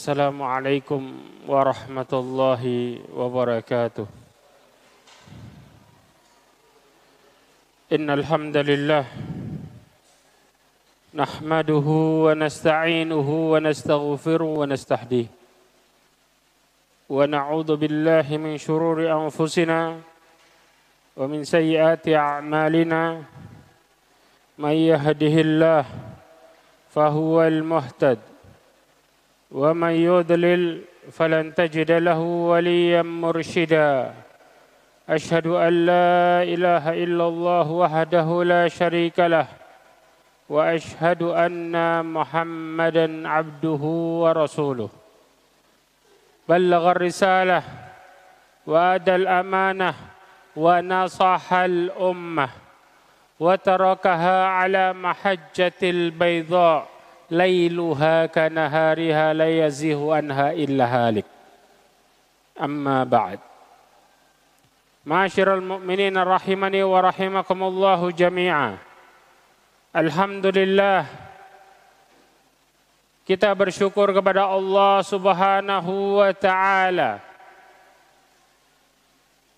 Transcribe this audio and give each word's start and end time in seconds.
السلام 0.00 0.40
عليكم 0.40 1.02
ورحمة 1.44 2.12
الله 2.12 2.62
وبركاته. 3.12 4.06
إن 7.92 8.08
الحمد 8.08 8.56
لله 8.56 9.04
نحمده 11.12 11.88
ونستعينه 12.24 13.28
ونستغفره 13.52 14.50
ونستهديه. 14.60 15.28
ونعوذ 17.12 17.70
بالله 17.76 18.26
من 18.40 18.56
شرور 18.56 19.04
أنفسنا 19.04 20.00
ومن 21.12 21.44
سيئات 21.44 22.08
أعمالنا. 22.08 23.04
من 24.64 24.76
يهده 24.80 25.34
الله 25.44 25.84
فهو 26.88 27.44
المهتد. 27.44 28.29
ومن 29.50 29.90
يضلل 29.90 30.82
فلن 31.12 31.54
تجد 31.54 31.90
له 31.90 32.18
وليا 32.18 33.02
مرشدا. 33.02 34.14
أشهد 35.10 35.46
أن 35.46 35.86
لا 35.86 36.42
إله 36.42 36.84
إلا 37.04 37.24
الله 37.28 37.66
وحده 37.70 38.28
لا 38.44 38.68
شريك 38.68 39.18
له 39.18 39.46
وأشهد 40.48 41.22
أن 41.22 41.74
محمدا 42.06 43.28
عبده 43.28 43.82
ورسوله. 44.22 44.90
بلغ 46.48 46.90
الرسالة 46.90 47.62
وأدى 48.66 49.14
الأمانة 49.14 49.94
ونصح 50.56 51.52
الأمة 51.52 52.48
وتركها 53.40 54.36
على 54.46 54.92
محجة 54.92 55.80
البيضاء. 55.82 56.89
lailuha 57.30 58.26
kanahariha 58.26 59.32
la 59.32 59.46
yazihu 59.46 60.10
anha 60.10 60.52
illa 60.52 60.84
halik. 60.84 61.26
Amma 62.58 63.06
ba'd. 63.06 63.40
Ma'asyiral 65.06 65.64
mu'minin 65.64 66.12
rahimani 66.12 66.84
wa 66.84 67.00
rahimakumullahu 67.00 68.12
jami'a. 68.12 68.76
Alhamdulillah 69.96 71.08
kita 73.24 73.54
bersyukur 73.54 74.10
kepada 74.10 74.50
Allah 74.50 75.00
Subhanahu 75.06 76.18
wa 76.18 76.30
taala 76.34 77.22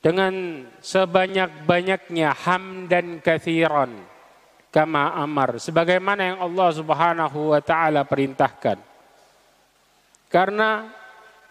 dengan 0.05 0.65
sebanyak-banyaknya 0.81 2.37
hamdan 2.37 3.21
kathiran 3.21 3.93
Alhamdulillah 3.93 4.12
kama 4.73 5.13
amar 5.21 5.61
sebagaimana 5.61 6.33
yang 6.33 6.39
Allah 6.41 6.69
Subhanahu 6.73 7.53
wa 7.53 7.61
taala 7.61 8.09
perintahkan. 8.09 8.81
Karena 10.33 10.89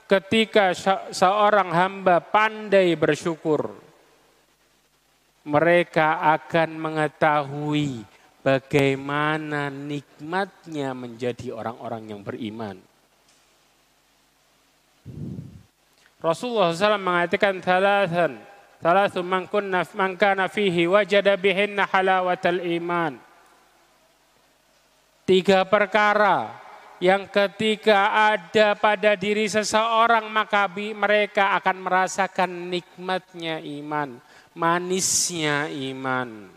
ketika 0.09 0.73
seorang 1.13 1.69
hamba 1.69 2.17
pandai 2.17 2.97
bersyukur 2.97 3.77
mereka 5.45 6.17
akan 6.33 6.69
mengetahui 6.81 8.01
bagaimana 8.41 9.69
nikmatnya 9.69 10.97
menjadi 10.97 11.53
orang-orang 11.53 12.09
yang 12.09 12.21
beriman. 12.25 12.77
Rasulullah 16.21 16.69
SAW 16.69 17.01
mengatakan 17.01 17.57
Thalathu 18.81 19.21
man 19.21 19.45
kunna 19.45 19.85
man 19.93 20.17
kana 20.17 20.49
fihi 20.49 20.89
wajada 20.89 21.37
bihinna 21.37 21.85
halawatal 21.85 22.57
iman. 22.81 23.13
Tiga 25.21 25.61
perkara 25.69 26.49
yang 26.97 27.29
ketika 27.29 28.33
ada 28.33 28.73
pada 28.73 29.13
diri 29.13 29.45
seseorang 29.45 30.25
maka 30.33 30.65
mereka 30.73 31.53
akan 31.61 31.77
merasakan 31.77 32.73
nikmatnya 32.73 33.61
iman, 33.61 34.17
manisnya 34.57 35.69
iman. 35.93 36.49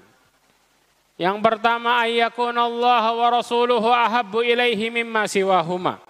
Yang 1.21 1.39
pertama 1.45 2.01
ayyakun 2.09 2.57
Allah 2.57 3.05
wa 3.13 3.29
rasuluhu 3.37 3.93
ahabbu 3.93 4.41
ilaihi 4.41 4.89
mimma 4.89 5.29
siwahuma. 5.29 6.01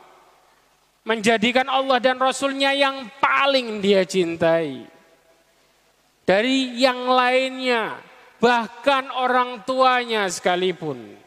Menjadikan 1.04 1.68
Allah 1.68 2.00
dan 2.00 2.16
Rasulnya 2.16 2.72
yang 2.72 3.12
paling 3.20 3.84
dia 3.84 4.08
cintai 4.08 4.93
dari 6.24 6.80
yang 6.80 7.04
lainnya, 7.04 8.00
bahkan 8.40 9.12
orang 9.12 9.60
tuanya 9.68 10.24
sekalipun. 10.32 11.20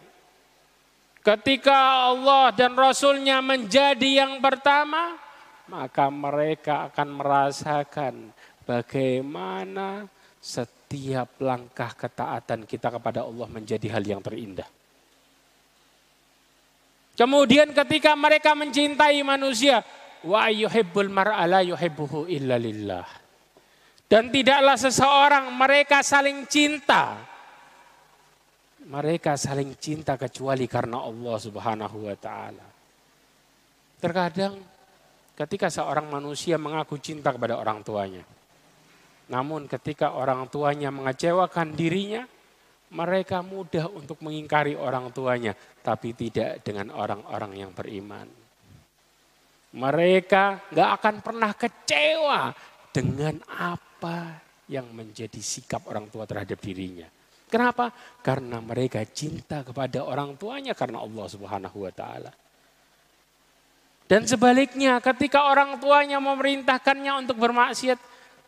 Ketika 1.21 2.07
Allah 2.09 2.49
dan 2.55 2.73
Rasulnya 2.73 3.43
menjadi 3.45 4.25
yang 4.25 4.41
pertama, 4.41 5.21
maka 5.69 6.09
mereka 6.09 6.89
akan 6.89 7.07
merasakan 7.13 8.13
bagaimana 8.63 10.07
setiap 10.39 11.37
langkah 11.43 11.91
ketaatan 11.93 12.63
kita 12.63 12.87
kepada 12.89 13.27
Allah 13.27 13.47
menjadi 13.51 13.91
hal 13.91 14.03
yang 14.07 14.23
terindah. 14.23 14.67
Kemudian 17.17 17.73
ketika 17.73 18.13
mereka 18.13 18.53
mencintai 18.53 19.19
manusia, 19.25 19.81
wa 20.21 20.47
yuhibbul 20.47 21.09
mar'a 21.09 21.43
la 21.49 21.65
yuhibbuhu 21.65 22.29
illa 22.29 22.55
lillah. 22.61 23.05
Dan 24.07 24.31
tidaklah 24.31 24.79
seseorang 24.79 25.51
mereka 25.51 25.99
saling 25.99 26.47
cinta. 26.47 27.19
Mereka 28.87 29.35
saling 29.35 29.75
cinta 29.75 30.15
kecuali 30.15 30.63
karena 30.63 31.03
Allah 31.03 31.35
Subhanahu 31.35 32.07
wa 32.07 32.15
taala. 32.15 32.67
Terkadang 33.99 34.55
ketika 35.35 35.67
seorang 35.67 36.07
manusia 36.07 36.55
mengaku 36.55 36.95
cinta 37.03 37.35
kepada 37.35 37.59
orang 37.59 37.83
tuanya. 37.83 38.23
Namun 39.27 39.67
ketika 39.67 40.15
orang 40.15 40.47
tuanya 40.47 40.87
mengecewakan 40.87 41.75
dirinya, 41.75 42.23
mereka 42.95 43.43
mudah 43.43 43.91
untuk 43.91 44.23
mengingkari 44.23 44.79
orang 44.79 45.11
tuanya, 45.11 45.51
tapi 45.83 46.15
tidak 46.15 46.63
dengan 46.63 46.95
orang-orang 46.95 47.59
yang 47.59 47.71
beriman. 47.75 48.31
Mereka 49.75 50.71
nggak 50.71 50.89
akan 50.95 51.15
pernah 51.19 51.51
kecewa 51.51 52.55
dengan 52.95 53.35
apa 53.51 53.86
apa 53.97 54.37
yang 54.69 54.93
menjadi 54.93 55.41
sikap 55.41 55.89
orang 55.89 56.05
tua 56.13 56.29
terhadap 56.29 56.61
dirinya. 56.61 57.09
Kenapa? 57.49 57.89
Karena 58.21 58.61
mereka 58.61 59.01
cinta 59.09 59.65
kepada 59.65 60.05
orang 60.05 60.37
tuanya 60.37 60.77
karena 60.77 61.01
Allah 61.01 61.25
Subhanahu 61.25 61.77
wa 61.81 61.89
taala. 61.89 62.29
Dan 64.05 64.29
sebaliknya 64.29 65.01
ketika 65.01 65.49
orang 65.49 65.81
tuanya 65.81 66.21
memerintahkannya 66.21 67.25
untuk 67.25 67.41
bermaksiat, 67.41 67.97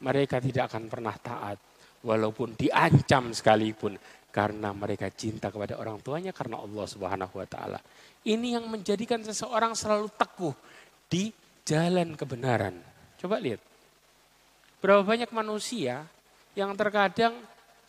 mereka 0.06 0.38
tidak 0.38 0.70
akan 0.70 0.86
pernah 0.86 1.16
taat 1.18 1.58
walaupun 2.06 2.54
diancam 2.54 3.34
sekalipun 3.34 3.98
karena 4.30 4.70
mereka 4.72 5.10
cinta 5.10 5.50
kepada 5.50 5.82
orang 5.82 5.98
tuanya 6.06 6.30
karena 6.30 6.62
Allah 6.62 6.86
Subhanahu 6.86 7.34
wa 7.42 7.48
taala. 7.50 7.82
Ini 8.22 8.62
yang 8.62 8.70
menjadikan 8.70 9.26
seseorang 9.26 9.74
selalu 9.74 10.14
teguh 10.14 10.54
di 11.10 11.34
jalan 11.66 12.14
kebenaran. 12.14 12.78
Coba 13.18 13.42
lihat. 13.42 13.60
Berapa 14.80 15.04
banyak 15.04 15.32
manusia 15.36 16.08
yang 16.56 16.72
terkadang 16.76 17.36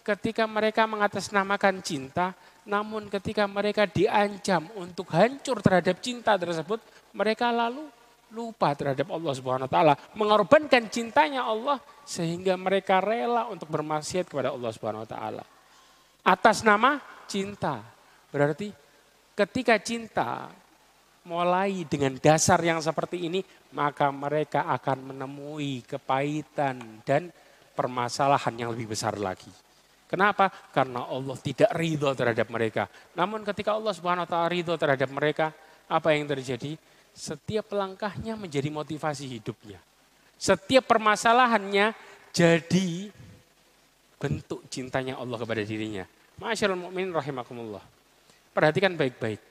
ketika 0.03 0.45
mereka 0.51 0.91
mengatasnamakan 0.91 1.79
cinta, 1.87 2.35
namun 2.67 3.07
ketika 3.07 3.47
mereka 3.47 3.87
diancam 3.87 4.67
untuk 4.75 5.11
hancur 5.15 5.63
terhadap 5.63 6.03
cinta 6.03 6.35
tersebut, 6.35 6.83
mereka 7.15 7.55
lalu 7.55 7.87
lupa 8.31 8.75
terhadap 8.79 9.11
Allah 9.11 9.33
Subhanahu 9.35 9.67
wa 9.67 9.73
taala, 9.73 9.95
mengorbankan 10.15 10.87
cintanya 10.87 11.47
Allah 11.47 11.83
sehingga 12.07 12.55
mereka 12.55 13.03
rela 13.03 13.51
untuk 13.51 13.67
bermaksiat 13.71 14.31
kepada 14.31 14.55
Allah 14.55 14.71
Subhanahu 14.71 15.03
wa 15.07 15.11
taala. 15.11 15.45
Atas 16.23 16.63
nama 16.63 16.99
cinta. 17.27 17.83
Berarti 18.31 18.71
ketika 19.35 19.79
cinta 19.83 20.47
mulai 21.25 21.85
dengan 21.85 22.17
dasar 22.17 22.61
yang 22.65 22.81
seperti 22.81 23.29
ini, 23.29 23.41
maka 23.77 24.09
mereka 24.09 24.67
akan 24.73 25.13
menemui 25.13 25.85
kepahitan 25.85 27.05
dan 27.05 27.29
permasalahan 27.77 28.55
yang 28.57 28.71
lebih 28.73 28.93
besar 28.93 29.17
lagi. 29.21 29.51
Kenapa? 30.11 30.51
Karena 30.75 31.07
Allah 31.07 31.39
tidak 31.39 31.71
ridho 31.79 32.11
terhadap 32.19 32.51
mereka. 32.51 32.91
Namun 33.15 33.47
ketika 33.47 33.79
Allah 33.79 33.95
subhanahu 33.95 34.27
wa 34.27 34.31
ta'ala 34.31 34.51
ridho 34.51 34.75
terhadap 34.75 35.07
mereka, 35.07 35.55
apa 35.87 36.11
yang 36.15 36.27
terjadi? 36.27 36.75
Setiap 37.15 37.71
langkahnya 37.75 38.35
menjadi 38.35 38.71
motivasi 38.75 39.27
hidupnya. 39.39 39.79
Setiap 40.35 40.89
permasalahannya 40.89 41.95
jadi 42.35 43.11
bentuk 44.19 44.67
cintanya 44.67 45.19
Allah 45.19 45.39
kepada 45.39 45.63
dirinya. 45.63 46.07
Masyaallah 46.43 46.91
mu'min 46.91 47.13
rahimakumullah. 47.15 47.83
Perhatikan 48.51 48.99
baik-baik. 48.99 49.50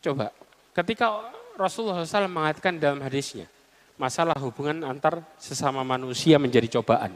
Coba, 0.00 0.32
ketika 0.72 1.28
Rasulullah 1.60 2.00
SAW 2.04 2.24
mengatakan 2.32 2.80
dalam 2.80 3.04
hadisnya, 3.04 3.44
masalah 4.00 4.32
hubungan 4.40 4.80
antar 4.80 5.20
sesama 5.36 5.84
manusia 5.84 6.40
menjadi 6.40 6.80
cobaan. 6.80 7.12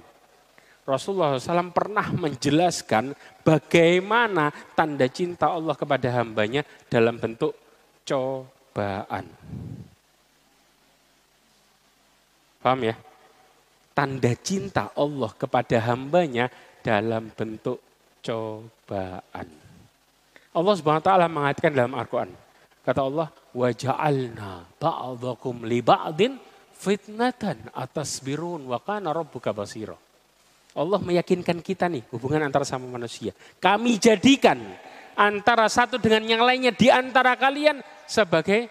Rasulullah 0.85 1.41
SAW 1.41 1.73
pernah 1.73 2.13
menjelaskan 2.13 3.17
bagaimana 3.41 4.53
tanda 4.77 5.09
cinta 5.09 5.49
Allah 5.49 5.73
kepada 5.73 6.13
hambanya 6.13 6.61
dalam 6.93 7.17
bentuk 7.17 7.57
cobaan. 8.05 9.25
Paham 12.61 12.81
ya? 12.85 12.97
Tanda 13.97 14.33
cinta 14.45 14.93
Allah 14.93 15.33
kepada 15.33 15.77
hambanya 15.89 16.53
dalam 16.85 17.33
bentuk 17.33 17.81
cobaan. 18.21 19.49
Allah 20.53 20.75
Subhanahu 20.77 21.01
wa 21.01 21.09
taala 21.09 21.27
mengatakan 21.33 21.73
dalam 21.73 21.97
Al-Qur'an, 21.97 22.44
kata 22.85 23.01
Allah, 23.01 23.29
"Wa 23.57 23.69
ja'alna 23.73 24.69
ba'dakum 24.79 25.65
li 25.65 25.81
ba'din 25.81 26.37
fitnatan 26.77 27.73
atas 27.73 28.21
birun 28.21 28.69
wa 28.69 28.79
kana 28.79 29.11
rabbuka 29.11 29.51
basira." 29.57 29.97
Allah 30.75 30.99
meyakinkan 31.01 31.63
kita 31.63 31.87
nih 31.87 32.03
hubungan 32.11 32.45
antara 32.45 32.67
sama 32.67 32.85
manusia. 32.91 33.31
Kami 33.63 33.97
jadikan 33.97 34.59
antara 35.15 35.71
satu 35.71 36.03
dengan 36.03 36.27
yang 36.27 36.43
lainnya 36.43 36.75
di 36.75 36.91
antara 36.91 37.39
kalian 37.39 37.79
sebagai 38.05 38.67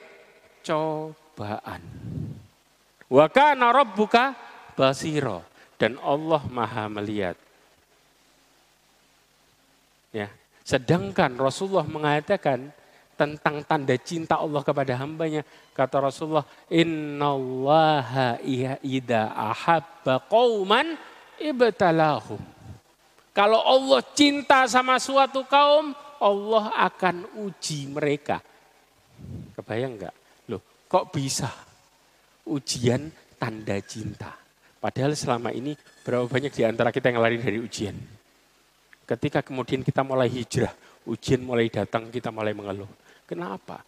cobaan. 0.62 1.82
Wa 3.08 3.26
kana 3.32 3.72
rabbuka 3.72 4.36
basira 4.76 5.42
dan 5.80 5.96
Allah 6.04 6.44
Maha 6.52 6.92
melihat. 6.92 7.40
Ya, 10.14 10.30
sedangkan 10.62 11.34
Rasulullah 11.40 11.88
mengatakan 11.88 12.70
tentang 13.14 13.62
tanda 13.64 13.96
cinta 13.98 14.42
Allah 14.42 14.62
kepada 14.66 14.94
hambanya. 14.98 15.46
Kata 15.74 16.02
Rasulullah, 16.02 16.46
Inna 16.70 17.34
allaha 17.34 18.38
ida 18.82 19.34
ahabba 19.34 20.22
qawman 20.30 20.98
ibtalahum. 21.38 22.42
Kalau 23.34 23.62
Allah 23.66 24.02
cinta 24.14 24.70
sama 24.70 25.02
suatu 25.02 25.42
kaum, 25.50 25.98
Allah 26.22 26.70
akan 26.78 27.26
uji 27.42 27.90
mereka. 27.90 28.40
Kebayang 29.58 29.98
enggak? 29.98 30.16
Loh, 30.50 30.62
kok 30.86 31.10
bisa 31.10 31.50
ujian 32.46 33.10
tanda 33.42 33.78
cinta? 33.82 34.38
Padahal 34.78 35.18
selama 35.18 35.50
ini 35.50 35.74
berapa 36.06 36.28
banyak 36.28 36.54
di 36.54 36.62
antara 36.68 36.94
kita 36.94 37.10
yang 37.10 37.24
lari 37.24 37.42
dari 37.42 37.58
ujian. 37.58 37.96
Ketika 39.04 39.42
kemudian 39.44 39.82
kita 39.82 40.06
mulai 40.06 40.30
hijrah, 40.30 40.72
ujian 41.08 41.42
mulai 41.44 41.68
datang, 41.74 42.08
kita 42.14 42.30
mulai 42.30 42.54
mengeluh. 42.56 42.88
Kenapa? 43.24 43.82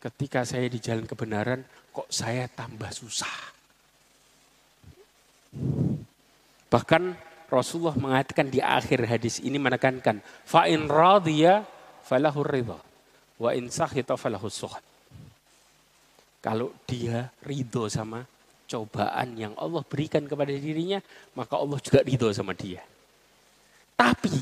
Ketika 0.00 0.46
saya 0.46 0.68
di 0.70 0.78
jalan 0.78 1.04
kebenaran, 1.04 1.60
kok 1.92 2.08
saya 2.12 2.46
tambah 2.48 2.92
susah. 2.92 3.36
Bahkan 6.66 7.02
Rasulullah 7.46 7.96
mengatakan 7.96 8.50
di 8.50 8.58
akhir 8.58 9.06
hadis 9.06 9.38
ini 9.38 9.56
menekankan 9.56 10.18
fa 10.44 10.66
in 10.66 10.90
radiya 10.90 11.62
falahu 12.02 12.42
ridha 12.42 12.78
wa 13.38 13.50
in 13.54 13.70
sakhita 13.70 14.18
falahu 14.18 14.50
suhat. 14.50 14.82
Kalau 16.42 16.74
dia 16.86 17.30
ridho 17.42 17.90
sama 17.90 18.22
cobaan 18.66 19.34
yang 19.38 19.54
Allah 19.58 19.82
berikan 19.86 20.26
kepada 20.26 20.50
dirinya, 20.54 20.98
maka 21.38 21.54
Allah 21.58 21.78
juga 21.78 22.02
ridho 22.02 22.28
sama 22.34 22.54
dia. 22.54 22.82
Tapi 23.94 24.34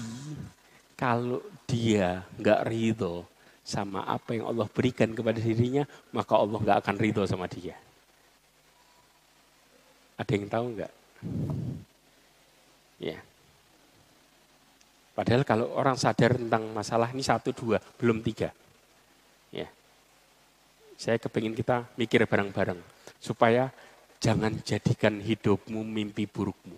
kalau 0.97 1.45
dia 1.69 2.25
nggak 2.41 2.61
ridho 2.67 3.25
sama 3.65 4.05
apa 4.05 4.37
yang 4.37 4.45
Allah 4.53 4.69
berikan 4.69 5.09
kepada 5.17 5.41
dirinya, 5.41 5.89
maka 6.13 6.37
Allah 6.37 6.61
nggak 6.61 6.79
akan 6.85 6.97
ridho 7.01 7.25
sama 7.25 7.49
dia. 7.49 7.73
Ada 10.21 10.31
yang 10.37 10.47
tahu 10.53 10.67
nggak? 10.77 10.93
Ya. 13.01 13.19
Padahal 15.17 15.43
kalau 15.49 15.73
orang 15.73 15.97
sadar 15.97 16.37
tentang 16.37 16.69
masalah 16.77 17.09
ini 17.11 17.25
satu 17.25 17.57
dua, 17.57 17.81
belum 17.99 18.21
tiga. 18.21 18.53
Ya. 19.49 19.67
Saya 21.01 21.17
kepingin 21.17 21.57
kita 21.57 21.89
mikir 21.97 22.23
bareng-bareng 22.29 22.79
supaya 23.19 23.73
jangan 24.21 24.61
jadikan 24.61 25.25
hidupmu 25.25 25.81
mimpi 25.81 26.29
burukmu. 26.29 26.77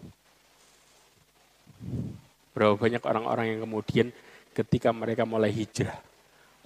Berapa 2.56 2.79
banyak 2.79 3.03
orang-orang 3.05 3.47
yang 3.53 3.61
kemudian 3.69 4.09
ketika 4.56 4.89
mereka 4.94 5.29
mulai 5.29 5.53
hijrah, 5.53 6.00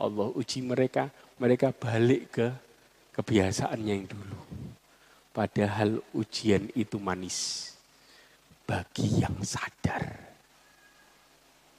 Allah 0.00 0.32
uji 0.32 0.64
mereka, 0.64 1.12
mereka 1.36 1.76
balik 1.76 2.22
ke 2.32 2.48
kebiasaannya 3.12 3.92
yang 3.92 4.08
dulu. 4.08 4.38
Padahal 5.30 6.00
ujian 6.16 6.72
itu 6.74 6.96
manis 6.96 7.70
bagi 8.64 9.20
yang 9.20 9.36
sadar. 9.44 10.08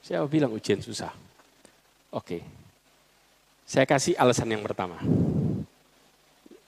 Saya 0.06 0.24
bilang 0.30 0.54
ujian 0.54 0.80
susah. 0.80 1.12
Oke. 2.14 2.44
Saya 3.66 3.88
kasih 3.88 4.16
alasan 4.20 4.52
yang 4.52 4.64
pertama. 4.64 5.00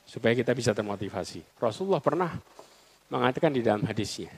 Supaya 0.07 0.33
kita 0.33 0.51
bisa 0.55 0.71
termotivasi. 0.71 1.43
Rasulullah 1.59 1.99
pernah 1.99 2.31
mengatakan 3.11 3.51
di 3.51 3.61
dalam 3.61 3.83
hadisnya. 3.83 4.31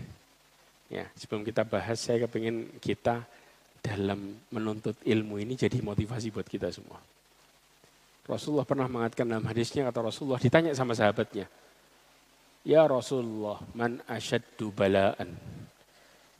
Ya, 0.89 1.10
sebelum 1.17 1.41
kita 1.41 1.65
bahas, 1.65 1.98
saya 1.98 2.25
kepingin 2.25 2.77
kita 2.77 3.25
dalam 3.85 4.41
menuntut 4.49 4.97
ilmu 5.05 5.37
ini 5.37 5.53
jadi 5.53 5.77
motivasi 5.85 6.33
buat 6.33 6.49
kita 6.49 6.73
semua. 6.73 6.97
Rasulullah 8.25 8.65
pernah 8.65 8.89
mengatakan 8.89 9.29
dalam 9.29 9.45
hadisnya, 9.45 9.85
kata 9.85 10.01
Rasulullah 10.01 10.41
ditanya 10.41 10.73
sama 10.73 10.97
sahabatnya, 10.97 11.45
Ya 12.65 12.81
Rasulullah, 12.89 13.61
man 13.77 14.01
asyaddu 14.09 14.73
bala'an. 14.73 15.37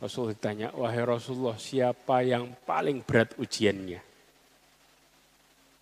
Rasul 0.02 0.34
ditanya, 0.34 0.74
wahai 0.74 1.06
Rasulullah 1.06 1.56
siapa 1.56 2.26
yang 2.26 2.50
paling 2.66 3.06
berat 3.06 3.38
ujiannya? 3.38 4.02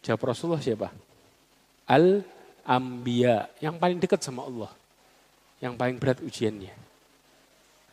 Jawab 0.04 0.36
Rasulullah 0.36 0.60
siapa? 0.60 0.92
Al-Ambiya, 1.88 3.64
yang 3.64 3.80
paling 3.80 4.04
dekat 4.04 4.20
sama 4.20 4.44
Allah. 4.44 4.72
Yang 5.64 5.74
paling 5.80 5.98
berat 5.98 6.20
ujiannya. 6.20 6.76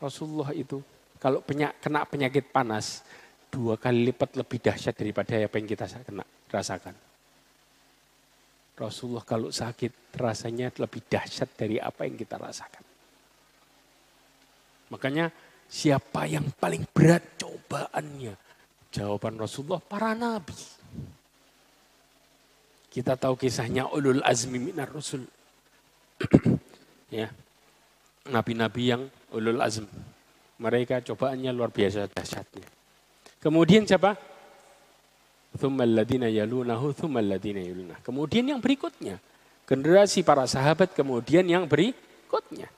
Rasulullah 0.02 0.50
itu 0.50 0.82
kalau 1.22 1.38
penyak, 1.38 1.78
kena 1.78 2.02
penyakit 2.02 2.50
panas, 2.50 3.06
dua 3.50 3.74
kali 3.76 4.10
lipat 4.10 4.38
lebih 4.38 4.58
dahsyat 4.62 4.94
daripada 4.94 5.34
apa 5.36 5.54
yang 5.58 5.68
kita 5.68 5.86
kena, 6.06 6.24
rasakan. 6.48 6.94
Rasulullah 8.78 9.26
kalau 9.26 9.52
sakit 9.52 10.16
rasanya 10.16 10.72
lebih 10.78 11.04
dahsyat 11.04 11.52
dari 11.58 11.76
apa 11.76 12.08
yang 12.08 12.16
kita 12.16 12.40
rasakan. 12.40 12.84
Makanya 14.90 15.28
Siapa 15.70 16.26
yang 16.26 16.50
paling 16.58 16.82
berat 16.90 17.38
cobaannya? 17.38 18.34
Jawaban 18.90 19.38
Rasulullah 19.38 19.78
para 19.78 20.18
nabi. 20.18 20.58
Kita 22.90 23.14
tahu 23.14 23.38
kisahnya 23.38 23.86
ulul 23.86 24.18
azmi 24.18 24.58
minar 24.58 24.90
rasul. 24.90 25.22
ya. 27.22 27.30
Nabi-nabi 28.34 28.82
yang 28.82 29.06
ulul 29.30 29.62
azm. 29.62 29.86
Mereka 30.58 31.06
cobaannya 31.06 31.54
luar 31.54 31.70
biasa 31.70 32.10
dahsyatnya. 32.10 32.66
Kemudian 33.40 33.88
siapa? 33.88 34.20
Kemudian 38.04 38.44
yang 38.46 38.60
berikutnya. 38.60 39.16
Generasi 39.64 40.20
para 40.22 40.44
sahabat 40.44 40.92
kemudian 40.92 41.46
yang 41.48 41.64
berikutnya. 41.64 42.68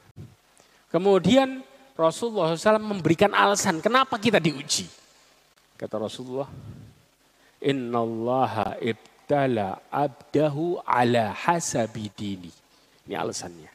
Kemudian 0.93 1.65
Rasulullah 1.97 2.53
SAW 2.53 2.81
memberikan 2.81 3.33
alasan 3.33 3.81
kenapa 3.81 4.17
kita 4.17 4.41
diuji. 4.41 4.89
Kata 5.77 5.99
Rasulullah, 5.99 6.49
Inna 7.65 7.99
Allah 8.05 8.77
ibtala 8.79 9.83
abdahu 9.91 10.85
ala 10.85 11.33
hasabi 11.33 12.13
dini. 12.13 12.53
Ini 13.09 13.19
alasannya. 13.19 13.73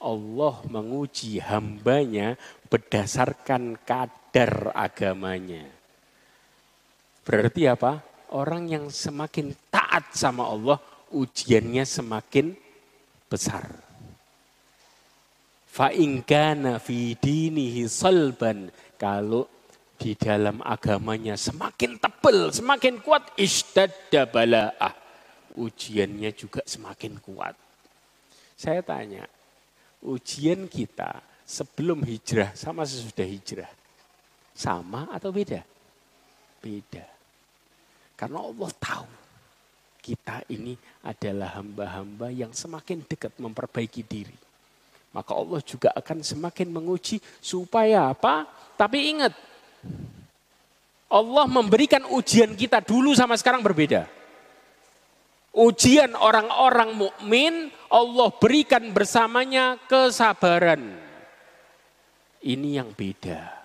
Allah 0.00 0.54
menguji 0.68 1.40
hambanya 1.40 2.36
berdasarkan 2.68 3.78
kadar 3.84 4.72
agamanya. 4.76 5.75
Berarti 7.26 7.66
apa? 7.66 7.98
Orang 8.30 8.70
yang 8.70 8.86
semakin 8.86 9.50
taat 9.66 10.14
sama 10.14 10.46
Allah, 10.46 10.78
ujiannya 11.10 11.82
semakin 11.82 12.54
besar. 13.26 13.66
Fa 15.66 15.90
ingkana 15.90 16.78
fi 16.78 17.18
dinihi 17.18 17.90
salban. 17.90 18.70
Kalau 18.96 19.50
di 19.98 20.14
dalam 20.14 20.62
agamanya 20.62 21.34
semakin 21.34 21.98
tebal, 21.98 22.54
semakin 22.54 23.02
kuat 23.02 23.34
ishtadda 23.34 24.30
bala'ah. 24.30 24.94
Ujiannya 25.58 26.30
juga 26.30 26.62
semakin 26.62 27.18
kuat. 27.20 27.58
Saya 28.54 28.80
tanya, 28.86 29.26
ujian 30.00 30.70
kita 30.70 31.20
sebelum 31.44 32.06
hijrah 32.06 32.54
sama 32.54 32.86
sesudah 32.86 33.26
hijrah. 33.26 33.72
Sama 34.56 35.12
atau 35.12 35.28
beda? 35.34 35.60
Beda. 36.62 37.15
Karena 38.16 38.40
Allah 38.40 38.70
tahu 38.80 39.08
kita 40.00 40.42
ini 40.48 40.74
adalah 41.04 41.60
hamba-hamba 41.60 42.32
yang 42.32 42.50
semakin 42.56 43.04
dekat 43.04 43.36
memperbaiki 43.36 44.02
diri 44.02 44.46
maka 45.16 45.32
Allah 45.32 45.64
juga 45.64 45.88
akan 45.96 46.20
semakin 46.20 46.68
menguji 46.68 47.24
supaya 47.40 48.12
apa? 48.12 48.44
Tapi 48.76 49.16
ingat, 49.16 49.32
Allah 51.08 51.48
memberikan 51.48 52.04
ujian 52.12 52.52
kita 52.52 52.84
dulu 52.84 53.16
sama 53.16 53.32
sekarang 53.40 53.64
berbeda. 53.64 54.12
ujian 55.56 56.12
orang-orang 56.12 56.92
mukmin 56.92 57.72
Allah 57.88 58.28
berikan 58.36 58.92
bersamanya 58.92 59.80
kesabaran. 59.88 61.00
Ini 62.44 62.84
yang 62.84 62.92
beda. 62.92 63.55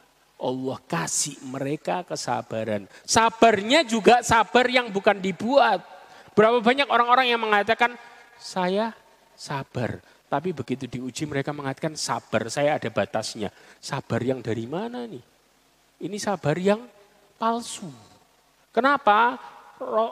Allah 0.41 0.81
kasih 0.89 1.37
mereka 1.45 2.01
kesabaran. 2.01 2.89
Sabarnya 3.05 3.85
juga 3.85 4.25
sabar 4.25 4.65
yang 4.65 4.89
bukan 4.89 5.21
dibuat. 5.21 5.85
Berapa 6.33 6.57
banyak 6.65 6.89
orang-orang 6.89 7.29
yang 7.29 7.37
mengatakan 7.37 7.93
saya 8.41 8.97
sabar. 9.37 10.01
Tapi 10.31 10.55
begitu 10.55 10.87
diuji 10.87 11.27
mereka 11.27 11.51
mengatakan 11.51 11.93
sabar, 11.93 12.47
saya 12.47 12.79
ada 12.79 12.87
batasnya. 12.87 13.51
Sabar 13.77 14.23
yang 14.23 14.39
dari 14.39 14.63
mana 14.65 15.03
nih? 15.03 15.21
Ini 16.01 16.17
sabar 16.17 16.55
yang 16.57 16.81
palsu. 17.35 17.91
Kenapa? 18.71 19.35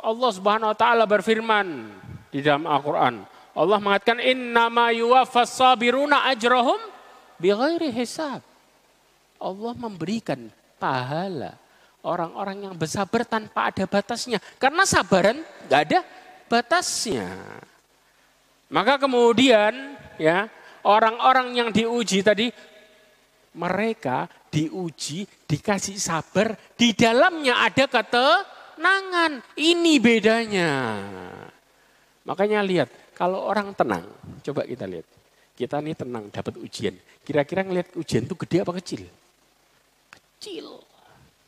Allah 0.04 0.32
Subhanahu 0.34 0.76
wa 0.76 0.78
taala 0.78 1.08
berfirman 1.08 1.90
di 2.30 2.44
dalam 2.44 2.68
Al-Qur'an. 2.68 3.24
Allah 3.56 3.80
mengatakan 3.80 4.20
innama 4.22 4.92
yuwaffas 4.94 5.56
sabiruna 5.56 6.28
ajrahum 6.30 6.78
bighairi 7.40 7.90
hisab. 7.96 8.49
Allah 9.40 9.74
memberikan 9.76 10.52
pahala 10.78 11.56
orang-orang 12.04 12.70
yang 12.70 12.76
bersabar 12.76 13.28
tanpa 13.28 13.72
ada 13.72 13.84
batasnya. 13.88 14.40
Karena 14.60 14.84
sabaran 14.88 15.40
nggak 15.68 15.82
ada 15.90 16.00
batasnya. 16.48 17.28
Maka 18.70 19.02
kemudian 19.02 19.98
ya 20.22 20.46
orang-orang 20.86 21.58
yang 21.58 21.70
diuji 21.74 22.22
tadi 22.22 22.54
mereka 23.58 24.30
diuji 24.54 25.26
dikasih 25.50 25.98
sabar 25.98 26.54
di 26.78 26.94
dalamnya 26.94 27.66
ada 27.66 27.90
ketenangan. 27.90 29.42
Ini 29.58 29.94
bedanya. 29.98 30.72
Makanya 32.30 32.62
lihat 32.62 32.90
kalau 33.18 33.42
orang 33.42 33.74
tenang, 33.74 34.06
coba 34.46 34.64
kita 34.64 34.86
lihat. 34.86 35.08
Kita 35.58 35.84
ini 35.84 35.92
tenang 35.92 36.32
dapat 36.32 36.56
ujian. 36.56 36.96
Kira-kira 37.26 37.68
ngelihat 37.68 37.92
ujian 38.00 38.24
itu 38.24 38.36
gede 38.38 38.64
apa 38.64 38.72
kecil? 38.80 39.04
Kecil. 40.40 40.80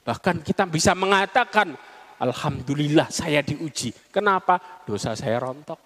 Bahkan 0.04 0.44
kita 0.44 0.68
bisa 0.68 0.92
mengatakan, 0.92 1.72
Alhamdulillah 2.20 3.08
saya 3.08 3.40
diuji. 3.40 3.96
Kenapa? 4.12 4.60
Dosa 4.84 5.16
saya 5.16 5.40
rontok 5.40 5.80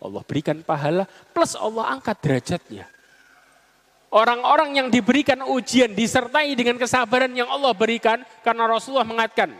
Allah 0.00 0.22
berikan 0.24 0.60
pahala 0.60 1.04
plus 1.32 1.56
Allah 1.56 1.96
angkat 1.96 2.16
derajatnya. 2.20 2.86
Orang-orang 4.12 4.80
yang 4.80 4.88
diberikan 4.88 5.44
ujian 5.44 5.92
disertai 5.92 6.54
dengan 6.56 6.80
kesabaran 6.80 7.32
yang 7.36 7.50
Allah 7.50 7.74
berikan 7.76 8.22
karena 8.40 8.64
Rasulullah 8.64 9.04
mengatakan 9.04 9.52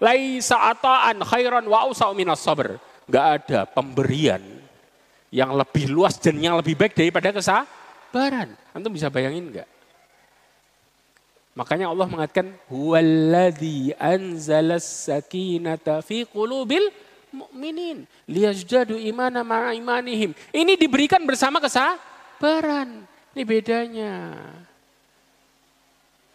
laisa 0.00 0.58
ata'an 0.72 1.22
khairan 1.22 1.64
wa 1.68 1.86
minas 2.16 2.42
sabr. 2.42 2.80
Enggak 3.06 3.26
ada 3.38 3.60
pemberian 3.68 4.42
yang 5.30 5.54
lebih 5.54 5.92
luas 5.92 6.18
dan 6.18 6.40
yang 6.40 6.58
lebih 6.58 6.74
baik 6.74 6.96
daripada 6.96 7.30
kesabaran. 7.30 8.50
Antum 8.74 8.90
bisa 8.90 9.12
bayangin 9.12 9.54
enggak? 9.54 9.68
Makanya 11.56 11.88
Allah 11.88 12.04
mengatakan 12.04 12.52
huwallazi 12.68 13.96
anzalas 13.96 14.84
sakinata 14.84 16.04
fi 16.04 16.28
qulubil 16.28 16.92
mukminin 17.32 18.04
liyazdadu 18.28 19.00
imana 19.00 19.40
ma'a 19.40 19.72
imanihim. 19.72 20.36
Ini 20.52 20.76
diberikan 20.76 21.24
bersama 21.24 21.56
kesabaran. 21.56 23.08
Ini 23.32 23.42
bedanya. 23.48 24.36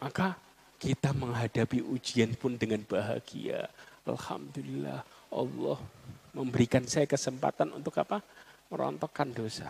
Maka 0.01 0.33
kita 0.81 1.13
menghadapi 1.13 1.85
ujian 1.85 2.33
pun 2.33 2.57
dengan 2.57 2.81
bahagia. 2.81 3.69
Alhamdulillah 4.09 5.05
Allah 5.29 5.77
memberikan 6.33 6.81
saya 6.89 7.05
kesempatan 7.05 7.69
untuk 7.77 7.93
apa? 8.01 8.25
Merontokkan 8.73 9.29
dosa. 9.29 9.69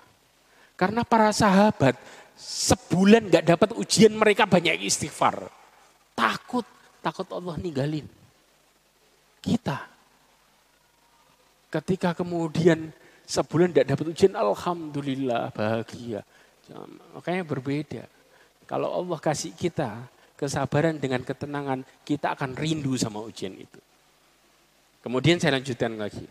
Karena 0.81 1.05
para 1.05 1.29
sahabat 1.29 1.93
sebulan 2.33 3.29
gak 3.29 3.45
dapat 3.45 3.69
ujian 3.77 4.17
mereka 4.17 4.49
banyak 4.49 4.81
istighfar. 4.81 5.45
Takut, 6.17 6.65
takut 7.05 7.29
Allah 7.29 7.53
ninggalin. 7.61 8.09
Kita 9.41 9.91
Ketika 11.71 12.11
kemudian 12.11 12.91
sebulan 13.23 13.71
tidak 13.71 13.95
dapat 13.95 14.05
ujian, 14.11 14.35
Alhamdulillah 14.35 15.55
bahagia. 15.55 16.19
Makanya 17.15 17.47
berbeda. 17.47 18.03
Kalau 18.67 18.91
Allah 18.91 19.15
kasih 19.23 19.55
kita 19.55 20.03
kesabaran 20.35 20.99
dengan 20.99 21.23
ketenangan, 21.23 21.87
kita 22.03 22.35
akan 22.35 22.59
rindu 22.59 22.99
sama 22.99 23.23
ujian 23.23 23.55
itu. 23.55 23.79
Kemudian 24.99 25.39
saya 25.39 25.55
lanjutkan 25.55 25.95
lagi. 25.95 26.27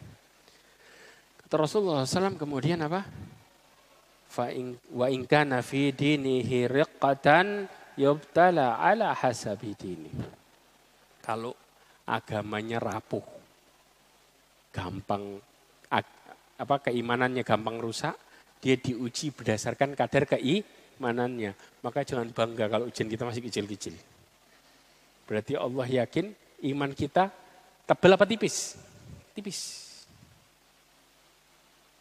Kata 1.40 1.56
Rasulullah 1.56 2.04
SAW 2.04 2.36
kemudian 2.36 2.76
apa? 2.84 3.08
Wa 4.30 5.06
in 5.10 5.26
kana 5.26 5.58
fi 5.58 5.90
dinihi 5.90 6.70
riqqatan 6.70 7.66
yubtala 7.98 8.78
ala 8.78 9.10
hasabi 9.10 9.74
dini. 9.74 10.10
Kalau 11.18 11.52
agamanya 12.06 12.78
rapuh, 12.78 13.22
gampang 14.70 15.42
apa 16.60 16.76
keimanannya 16.84 17.42
gampang 17.42 17.80
rusak, 17.80 18.14
dia 18.60 18.76
diuji 18.76 19.32
berdasarkan 19.32 19.96
kadar 19.96 20.28
keimanannya. 20.28 21.82
Maka 21.82 22.04
jangan 22.04 22.28
bangga 22.30 22.68
kalau 22.68 22.86
ujian 22.86 23.08
kita 23.08 23.24
masih 23.24 23.42
kecil-kecil. 23.42 23.96
Berarti 25.24 25.56
Allah 25.56 25.86
yakin 26.04 26.26
iman 26.74 26.92
kita 26.92 27.32
tebal 27.88 28.14
apa 28.14 28.28
tipis? 28.28 28.76
Tipis. 29.32 29.58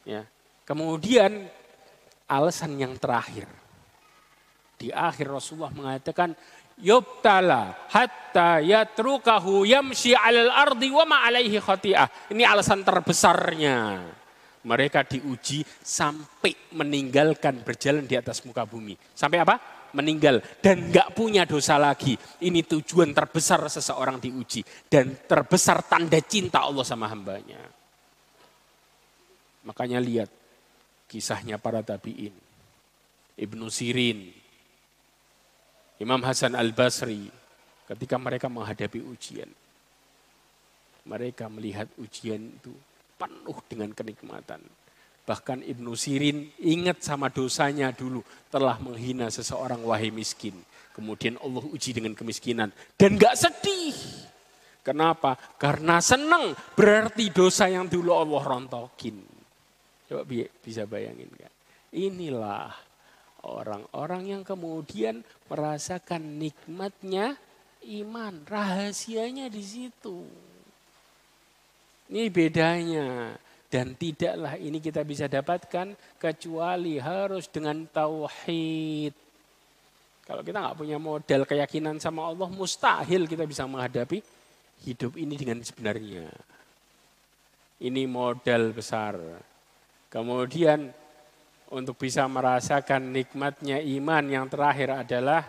Ya. 0.04 0.28
Kemudian 0.68 1.48
alasan 2.30 2.78
yang 2.78 2.94
terakhir. 3.02 3.50
Di 4.80 4.94
akhir 4.94 5.28
Rasulullah 5.28 5.74
mengatakan 5.76 6.32
yubtala 6.80 7.92
hatta 7.92 8.64
yatrukahu 8.64 9.68
yamshi 9.68 10.16
alal 10.16 10.54
ardi 10.54 10.88
wa 10.88 11.04
ma 11.04 11.18
alaihi 11.28 11.60
khati'ah. 11.60 12.32
Ini 12.32 12.48
alasan 12.48 12.86
terbesarnya. 12.88 14.08
Mereka 14.60 15.08
diuji 15.08 15.64
sampai 15.84 16.52
meninggalkan 16.76 17.64
berjalan 17.64 18.04
di 18.04 18.16
atas 18.16 18.44
muka 18.44 18.64
bumi. 18.64 18.96
Sampai 19.16 19.44
apa? 19.44 19.56
Meninggal 19.96 20.44
dan 20.62 20.92
nggak 20.92 21.16
punya 21.18 21.44
dosa 21.44 21.76
lagi. 21.80 22.16
Ini 22.44 22.64
tujuan 22.68 23.12
terbesar 23.12 23.64
seseorang 23.68 24.20
diuji 24.20 24.62
dan 24.88 25.16
terbesar 25.26 25.84
tanda 25.88 26.20
cinta 26.24 26.64
Allah 26.64 26.86
sama 26.86 27.08
hambanya. 27.10 27.60
Makanya 29.64 30.00
lihat 30.00 30.39
kisahnya 31.10 31.58
para 31.58 31.82
tabiin. 31.82 32.32
Ibnu 33.40 33.66
Sirin, 33.74 34.30
Imam 35.98 36.22
Hasan 36.22 36.54
al-Basri 36.54 37.28
ketika 37.90 38.22
mereka 38.22 38.48
menghadapi 38.48 39.02
ujian. 39.02 39.50
Mereka 41.10 41.50
melihat 41.50 41.90
ujian 41.98 42.38
itu 42.62 42.70
penuh 43.18 43.58
dengan 43.66 43.90
kenikmatan. 43.92 44.62
Bahkan 45.26 45.66
Ibnu 45.66 45.98
Sirin 45.98 46.54
ingat 46.62 47.02
sama 47.02 47.34
dosanya 47.34 47.90
dulu 47.90 48.22
telah 48.54 48.78
menghina 48.78 49.30
seseorang 49.34 49.82
wahai 49.82 50.14
miskin. 50.14 50.54
Kemudian 50.94 51.38
Allah 51.42 51.64
uji 51.70 51.94
dengan 51.94 52.14
kemiskinan 52.14 52.70
dan 52.98 53.18
gak 53.18 53.38
sedih. 53.38 53.96
Kenapa? 54.82 55.38
Karena 55.60 56.02
senang 56.02 56.58
berarti 56.74 57.30
dosa 57.30 57.70
yang 57.70 57.86
dulu 57.86 58.16
Allah 58.16 58.42
rontokin. 58.42 59.29
Coba 60.10 60.26
bisa 60.66 60.90
bayangin 60.90 61.30
kan? 61.38 61.54
Inilah 61.94 62.74
Orang-orang 63.40 64.36
yang 64.36 64.44
kemudian 64.44 65.24
merasakan 65.48 66.44
nikmatnya 66.44 67.40
iman. 67.88 68.44
Rahasianya 68.44 69.48
di 69.48 69.64
situ. 69.64 70.28
Ini 72.12 72.28
bedanya. 72.28 73.40
Dan 73.70 73.94
tidaklah 73.96 74.58
ini 74.58 74.82
kita 74.82 75.06
bisa 75.06 75.30
dapatkan 75.30 75.94
kecuali 76.20 76.98
harus 77.00 77.48
dengan 77.48 77.86
tauhid. 77.86 79.14
Kalau 80.26 80.42
kita 80.42 80.58
nggak 80.58 80.78
punya 80.78 80.98
modal 80.98 81.46
keyakinan 81.46 82.02
sama 82.02 82.28
Allah, 82.28 82.50
mustahil 82.50 83.30
kita 83.30 83.46
bisa 83.46 83.70
menghadapi 83.70 84.20
hidup 84.84 85.16
ini 85.16 85.38
dengan 85.38 85.62
sebenarnya. 85.62 86.28
Ini 87.80 88.04
modal 88.10 88.74
besar. 88.74 89.16
Kemudian 90.10 90.90
untuk 91.70 92.02
bisa 92.02 92.26
merasakan 92.26 93.14
nikmatnya 93.14 93.78
iman 93.78 94.26
yang 94.26 94.46
terakhir 94.50 95.06
adalah 95.06 95.46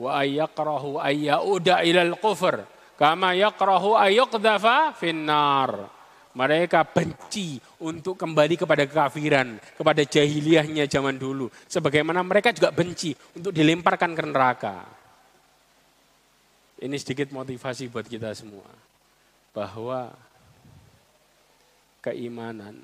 wa 0.00 0.16
ayyakrahu 0.16 0.96
ayyauda 0.96 1.84
ilal 1.84 2.16
kufur 2.16 2.64
kama 2.96 3.36
yakrahu 3.36 3.98
ayyuqdhafa 3.98 4.96
finnar. 4.96 5.90
Mereka 6.32 6.88
benci 6.88 7.60
untuk 7.84 8.16
kembali 8.16 8.56
kepada 8.56 8.88
kekafiran, 8.88 9.60
kepada 9.76 10.00
jahiliyahnya 10.00 10.88
zaman 10.88 11.20
dulu. 11.20 11.52
Sebagaimana 11.68 12.24
mereka 12.24 12.56
juga 12.56 12.72
benci 12.72 13.12
untuk 13.36 13.52
dilemparkan 13.52 14.16
ke 14.16 14.22
neraka. 14.24 14.76
Ini 16.80 16.96
sedikit 16.96 17.36
motivasi 17.36 17.92
buat 17.92 18.08
kita 18.08 18.32
semua. 18.32 18.64
Bahwa 19.52 20.08
keimanan 22.00 22.80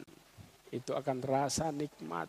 itu 0.73 0.93
akan 0.93 1.17
terasa 1.21 1.69
nikmat 1.73 2.29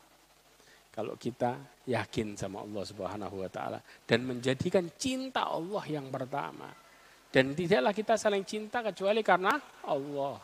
kalau 0.89 1.15
kita 1.15 1.55
yakin 1.87 2.35
sama 2.35 2.65
Allah 2.65 2.83
Subhanahu 2.83 3.45
wa 3.45 3.49
taala 3.49 3.79
dan 4.03 4.25
menjadikan 4.25 4.83
cinta 4.99 5.47
Allah 5.47 5.85
yang 5.87 6.11
pertama. 6.11 6.67
Dan 7.29 7.53
tidaklah 7.53 7.93
kita 7.93 8.17
saling 8.17 8.41
cinta 8.41 8.81
kecuali 8.81 9.21
karena 9.21 9.53
Allah. 9.85 10.41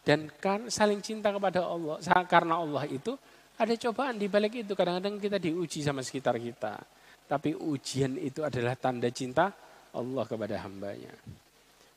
Dan 0.00 0.32
kan 0.40 0.72
saling 0.72 1.04
cinta 1.04 1.28
kepada 1.28 1.68
Allah 1.70 2.00
karena 2.24 2.56
Allah 2.56 2.88
itu 2.88 3.12
ada 3.60 3.74
cobaan 3.76 4.16
di 4.16 4.26
balik 4.32 4.64
itu. 4.64 4.72
Kadang-kadang 4.72 5.20
kita 5.20 5.36
diuji 5.36 5.84
sama 5.84 6.00
sekitar 6.00 6.40
kita. 6.40 6.80
Tapi 7.28 7.52
ujian 7.54 8.16
itu 8.16 8.40
adalah 8.40 8.74
tanda 8.80 9.12
cinta 9.12 9.52
Allah 9.92 10.24
kepada 10.24 10.56
hambanya. 10.66 11.12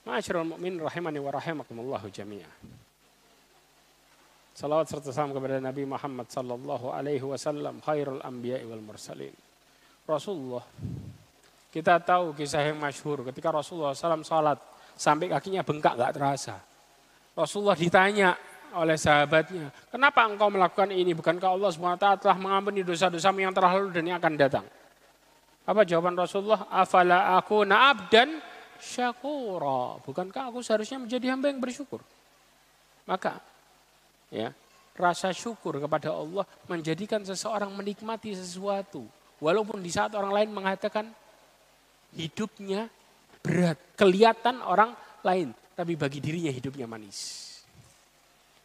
Ma'asyiral 0.03 0.46
mu'min 0.46 0.84
rahimani 0.84 1.17
wa 1.24 1.32
rahimakumullahu 1.32 2.12
jami'ah. 2.12 2.82
Salawat 4.53 4.86
serta 4.86 5.10
salam 5.10 5.33
kepada 5.33 5.57
Nabi 5.57 5.81
Muhammad 5.89 6.29
sallallahu 6.29 6.93
alaihi 6.93 7.25
wasallam 7.25 7.81
khairul 7.81 8.22
anbiya 8.22 8.62
wal 8.69 8.86
mursalin. 8.86 9.33
Rasulullah. 10.05 10.62
Kita 11.74 11.98
tahu 11.98 12.38
kisah 12.38 12.62
yang 12.69 12.77
masyhur 12.77 13.25
ketika 13.33 13.50
Rasulullah 13.50 13.98
SAW 13.98 14.22
salat 14.22 14.62
sampai 14.93 15.25
kakinya 15.25 15.65
bengkak 15.65 15.98
gak 15.98 16.13
terasa. 16.13 16.62
Rasulullah 17.33 17.74
ditanya 17.74 18.38
oleh 18.77 18.93
sahabatnya, 18.93 19.74
kenapa 19.89 20.29
engkau 20.29 20.53
melakukan 20.53 20.93
ini? 20.93 21.17
Bukankah 21.17 21.50
Allah 21.50 21.69
SWT 21.74 22.25
telah 22.25 22.38
mengampuni 22.38 22.86
dosa-dosamu 22.86 23.41
yang 23.41 23.53
telah 23.53 23.74
lalu 23.74 23.89
dan 23.89 24.05
yang 24.05 24.17
akan 24.22 24.33
datang? 24.38 24.65
Apa 25.65 25.81
jawaban 25.81 26.13
Rasulullah? 26.13 26.69
Afala 26.69 27.38
aku 27.38 27.65
naab 27.65 28.10
dan 28.13 28.38
syakura. 28.77 29.98
Bukankah 30.01 30.53
aku 30.53 30.62
seharusnya 30.62 31.01
menjadi 31.01 31.33
hamba 31.33 31.50
yang 31.50 31.62
bersyukur? 31.62 32.05
Maka 33.10 33.41
ya. 34.33 34.49
Rasa 34.93 35.29
syukur 35.33 35.77
kepada 35.77 36.13
Allah 36.13 36.45
menjadikan 36.69 37.21
seseorang 37.21 37.69
menikmati 37.73 38.33
sesuatu. 38.33 39.05
Walaupun 39.37 39.81
di 39.81 39.89
saat 39.93 40.13
orang 40.13 40.33
lain 40.33 40.49
mengatakan 40.53 41.09
hidupnya 42.13 42.89
berat 43.41 43.77
kelihatan 43.97 44.62
orang 44.62 44.93
lain 45.25 45.51
tapi 45.73 45.97
bagi 45.97 46.21
dirinya 46.21 46.53
hidupnya 46.53 46.86
manis. 46.86 47.49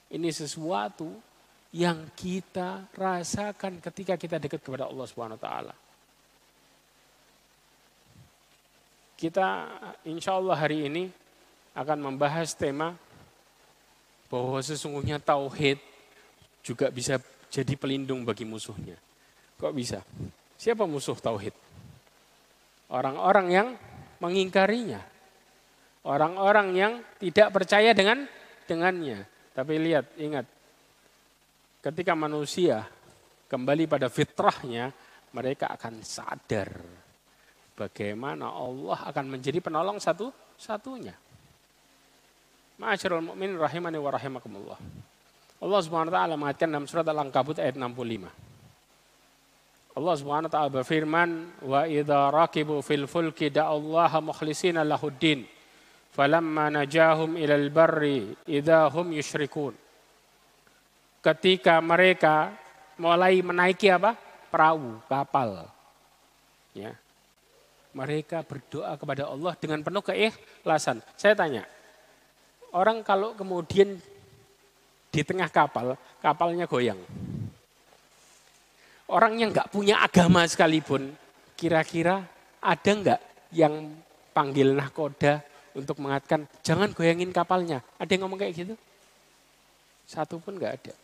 Ini 0.09 0.29
sesuatu 0.33 1.09
yang 1.73 2.13
kita 2.17 2.89
rasakan 2.97 3.81
ketika 3.81 4.17
kita 4.17 4.37
dekat 4.41 4.61
kepada 4.65 4.89
Allah 4.89 5.05
Subhanahu 5.09 5.37
wa 5.37 5.45
taala. 5.45 5.75
Kita 9.19 9.49
insya 10.07 10.39
Allah 10.39 10.57
hari 10.57 10.87
ini 10.87 11.05
akan 11.75 11.99
membahas 11.99 12.55
tema 12.55 12.95
bahwa 14.29 14.61
sesungguhnya 14.61 15.21
tauhid 15.21 15.81
juga 16.61 16.93
bisa 16.93 17.17
jadi 17.49 17.75
pelindung 17.77 18.25
bagi 18.29 18.45
musuhnya. 18.45 18.97
Kok 19.57 19.73
bisa? 19.73 20.05
Siapa 20.61 20.85
musuh 20.85 21.17
tauhid? 21.17 21.57
Orang-orang 22.93 23.47
yang 23.49 23.69
mengingkarinya. 24.21 25.01
Orang-orang 26.09 26.69
yang 26.77 26.93
tidak 27.21 27.53
percaya 27.53 27.93
dengan 27.93 28.25
dengannya. 28.65 29.25
Tapi 29.53 29.75
lihat, 29.81 30.15
ingat. 30.21 30.47
Ketika 31.83 32.13
manusia 32.13 32.87
kembali 33.49 33.85
pada 33.89 34.09
fitrahnya, 34.13 34.93
mereka 35.33 35.73
akan 35.73 36.01
sadar 36.05 36.71
bagaimana 37.79 38.51
Allah 38.51 39.07
akan 39.07 39.39
menjadi 39.39 39.63
penolong 39.63 40.03
satu-satunya. 40.03 41.28
Ma'asyiral 42.79 43.27
mu'min 43.27 43.59
rahimani 43.59 43.99
wa 43.99 44.15
rahimakumullah. 44.15 44.79
Allah 45.59 45.81
Subhanahu 45.83 46.15
wa 46.15 46.23
taala 46.23 46.39
mengatakan 46.39 46.71
dalam 46.71 46.87
surat 46.87 47.03
Al-Ankabut 47.03 47.59
ayat 47.59 47.75
65. 47.75 49.99
Allah 49.99 50.15
Subhanahu 50.15 50.47
wa 50.47 50.55
taala 50.55 50.71
berfirman, 50.71 51.59
"Wa 51.67 51.91
idza 51.91 52.31
rakibu 52.31 52.79
fil 52.87 53.11
fulki 53.11 53.51
da'allaha 53.51 54.23
mukhlishina 54.23 54.87
lahuddin, 54.87 55.43
falamma 56.15 56.71
najahum 56.71 57.35
ilal 57.35 57.67
barri 57.75 58.31
idza 58.47 58.87
hum 58.95 59.11
yusyrikun." 59.11 59.75
Ketika 61.19 61.83
mereka 61.83 62.55
mulai 62.95 63.43
menaiki 63.43 63.91
apa? 63.91 64.29
perahu, 64.49 64.97
kapal. 65.11 65.69
Ya. 66.73 66.97
Mereka 67.93 68.45
berdoa 68.45 68.97
kepada 68.97 69.29
Allah 69.29 69.53
dengan 69.61 69.85
penuh 69.85 70.01
keikhlasan. 70.01 71.05
Saya 71.21 71.37
tanya, 71.37 71.69
Orang 72.73 73.01
kalau 73.01 73.33
kemudian 73.33 73.97
di 75.09 75.23
tengah 75.25 75.49
kapal, 75.49 75.97
kapalnya 76.21 76.69
goyang. 76.69 77.01
Orang 79.09 79.41
yang 79.41 79.49
nggak 79.57 79.73
punya 79.73 80.05
agama 80.05 80.45
sekalipun, 80.45 81.17
kira-kira 81.57 82.29
ada 82.61 82.91
nggak 82.93 83.21
yang 83.57 83.97
panggil 84.37 84.77
nahkoda 84.77 85.41
untuk 85.73 85.97
mengatakan 86.05 86.45
jangan 86.61 86.93
goyangin 86.93 87.33
kapalnya? 87.33 87.81
Ada 87.97 88.11
yang 88.13 88.29
ngomong 88.29 88.41
kayak 88.45 88.53
gitu? 88.53 88.75
Satu 90.05 90.37
pun 90.37 90.61
nggak 90.61 90.73
ada. 90.85 90.95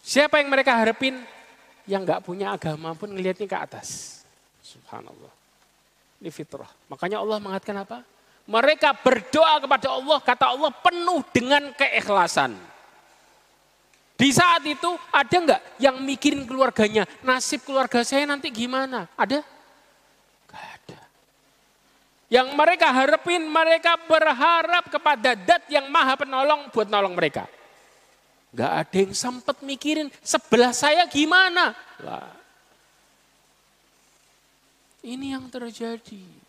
Siapa 0.00 0.40
yang 0.40 0.48
mereka 0.48 0.76
harapin? 0.76 1.20
Yang 1.84 2.00
nggak 2.08 2.22
punya 2.24 2.56
agama 2.56 2.96
pun 2.96 3.12
ngelihatnya 3.12 3.44
ke 3.44 3.56
atas. 3.56 4.20
Subhanallah. 4.64 5.32
Ini 6.24 6.32
fitrah. 6.32 6.72
Makanya 6.88 7.20
Allah 7.20 7.36
mengatakan 7.36 7.84
apa? 7.84 8.00
Mereka 8.44 9.00
berdoa 9.00 9.56
kepada 9.56 9.88
Allah, 9.88 10.18
kata 10.20 10.44
Allah 10.52 10.68
penuh 10.68 11.24
dengan 11.32 11.72
keikhlasan. 11.72 12.52
Di 14.14 14.30
saat 14.30 14.62
itu 14.68 14.94
ada 15.10 15.32
nggak 15.32 15.60
yang 15.80 15.96
mikirin 16.04 16.44
keluarganya, 16.44 17.08
nasib 17.24 17.64
keluarga 17.64 18.04
saya 18.04 18.28
nanti 18.28 18.52
gimana? 18.52 19.10
Ada? 19.16 19.42
Gak 20.46 20.64
ada. 20.76 21.00
Yang 22.30 22.48
mereka 22.52 22.86
harapin, 22.94 23.42
mereka 23.48 23.98
berharap 24.06 24.92
kepada 24.92 25.34
dat 25.34 25.66
yang 25.72 25.88
maha 25.88 26.14
penolong 26.14 26.68
buat 26.70 26.86
nolong 26.86 27.16
mereka. 27.16 27.48
Gak 28.54 28.72
ada 28.86 28.96
yang 29.02 29.14
sempat 29.16 29.58
mikirin 29.66 30.12
sebelah 30.22 30.70
saya 30.70 31.08
gimana. 31.10 31.74
Ini 35.02 35.34
yang 35.34 35.50
terjadi. 35.50 36.43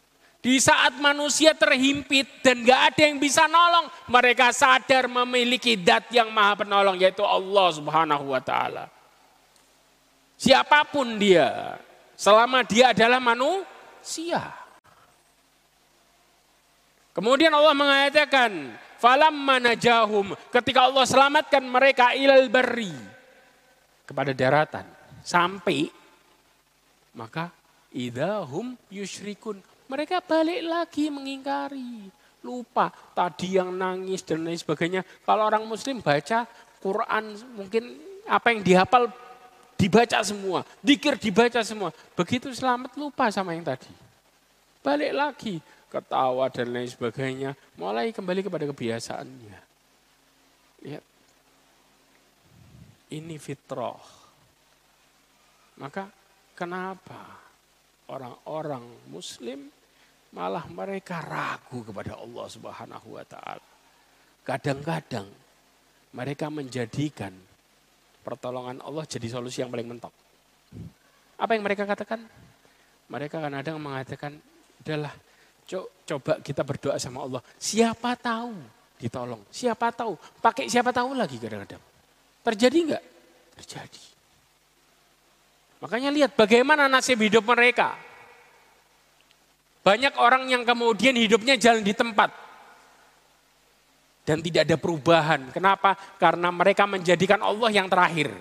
Di 0.45 0.61
saat 0.61 1.01
manusia 1.01 1.57
terhimpit 1.57 2.45
dan 2.45 2.61
gak 2.61 2.93
ada 2.93 3.01
yang 3.09 3.17
bisa 3.17 3.49
nolong, 3.49 3.89
mereka 4.13 4.53
sadar 4.53 5.09
memiliki 5.09 5.73
dat 5.73 6.05
yang 6.13 6.29
maha 6.29 6.61
penolong 6.61 7.01
yaitu 7.01 7.25
Allah 7.25 7.73
subhanahu 7.73 8.29
wa 8.29 8.37
ta'ala. 8.37 8.85
Siapa 10.37 10.85
pun 10.85 11.17
dia, 11.17 11.81
selama 12.13 12.61
dia 12.61 12.93
adalah 12.93 13.17
manusia. 13.17 14.53
Kemudian 17.09 17.49
Allah 17.49 17.73
mengatakan, 17.73 18.69
falam 19.01 19.33
manajahum, 19.33 20.37
ketika 20.53 20.85
Allah 20.85 21.09
selamatkan 21.09 21.65
mereka 21.65 22.13
ilal 22.13 22.53
beri, 22.53 22.93
kepada 24.05 24.29
daratan, 24.29 24.85
sampai, 25.25 25.89
maka 27.17 27.49
idahum 27.89 28.77
yushrikun, 28.93 29.57
mereka 29.85 30.21
balik 30.21 30.61
lagi 30.65 31.13
mengingkari. 31.13 32.09
Lupa 32.45 32.93
tadi 33.17 33.57
yang 33.57 33.73
nangis 33.73 34.21
dan 34.21 34.45
lain 34.45 34.57
sebagainya. 34.57 35.01
Kalau 35.25 35.49
orang 35.49 35.65
muslim 35.65 35.97
baca 35.97 36.45
Quran 36.77 37.33
mungkin 37.57 37.83
apa 38.29 38.53
yang 38.53 38.61
dihafal 38.61 39.09
dibaca 39.73 40.21
semua. 40.21 40.61
Dikir 40.81 41.17
dibaca 41.17 41.61
semua. 41.65 41.89
Begitu 42.13 42.53
selamat 42.53 42.93
lupa 42.97 43.33
sama 43.33 43.57
yang 43.57 43.65
tadi. 43.65 43.89
Balik 44.85 45.13
lagi 45.17 45.55
ketawa 45.89 46.45
dan 46.53 46.69
lain 46.69 46.89
sebagainya. 46.89 47.57
Mulai 47.77 48.13
kembali 48.13 48.45
kepada 48.45 48.69
kebiasaannya. 48.69 49.59
Lihat. 50.85 51.03
Ini 53.09 53.35
fitrah. 53.41 54.01
Maka 55.81 56.09
kenapa 56.53 57.41
orang-orang 58.09 58.85
muslim 59.09 59.69
malah 60.35 60.67
mereka 60.67 61.23
ragu 61.23 61.79
kepada 61.87 62.19
Allah 62.19 62.45
Subhanahu 62.51 63.07
wa 63.15 63.23
taala. 63.23 63.63
Kadang-kadang 64.43 65.25
mereka 66.11 66.51
menjadikan 66.51 67.31
pertolongan 68.21 68.83
Allah 68.83 69.07
jadi 69.07 69.31
solusi 69.31 69.63
yang 69.63 69.71
paling 69.71 69.87
mentok. 69.87 70.11
Apa 71.39 71.55
yang 71.55 71.63
mereka 71.63 71.87
katakan? 71.87 72.19
Mereka 73.07 73.39
kadang-kadang 73.39 73.79
mengatakan, 73.79 74.31
"Udahlah, 74.83 75.13
coba 76.05 76.43
kita 76.43 76.61
berdoa 76.67 76.99
sama 76.99 77.23
Allah. 77.23 77.41
Siapa 77.55 78.13
tahu 78.19 78.53
ditolong. 78.99 79.41
Siapa 79.51 79.91
tahu, 79.91 80.15
pakai 80.39 80.71
siapa 80.71 80.91
tahu 80.95 81.15
lagi 81.15 81.35
kadang-kadang. 81.39 81.81
Terjadi 82.45 82.77
enggak? 82.91 83.03
Terjadi. 83.63 84.03
Makanya 85.83 86.09
lihat 86.13 86.31
bagaimana 86.37 86.87
nasib 86.87 87.19
hidup 87.19 87.43
mereka. 87.45 87.97
Banyak 89.85 90.17
orang 90.17 90.49
yang 90.49 90.65
kemudian 90.65 91.13
hidupnya 91.13 91.61
jalan 91.61 91.85
di 91.85 91.93
tempat. 91.93 92.33
Dan 94.25 94.41
tidak 94.41 94.65
ada 94.65 94.81
perubahan. 94.81 95.53
Kenapa? 95.53 95.93
Karena 96.17 96.49
mereka 96.49 96.89
menjadikan 96.89 97.37
Allah 97.45 97.69
yang 97.69 97.85
terakhir. 97.85 98.33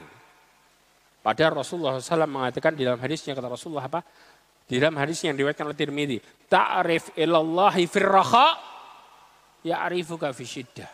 Padahal 1.21 1.61
Rasulullah 1.61 2.01
SAW 2.01 2.25
mengatakan 2.25 2.73
di 2.73 2.89
dalam 2.89 2.97
hadisnya 2.97 3.37
kata 3.37 3.53
Rasulullah 3.53 3.85
apa? 3.85 4.01
Di 4.65 4.81
dalam 4.81 4.97
hadis 4.97 5.21
yang 5.21 5.37
diriwayatkan 5.37 5.69
oleh 5.69 5.77
Tirmidzi, 5.77 6.19
ta'rif 6.49 7.13
ilallahi 7.21 7.85
firraha 7.85 8.47
ya'rifuka 9.61 10.33
fi 10.33 10.45
syiddah. 10.49 10.89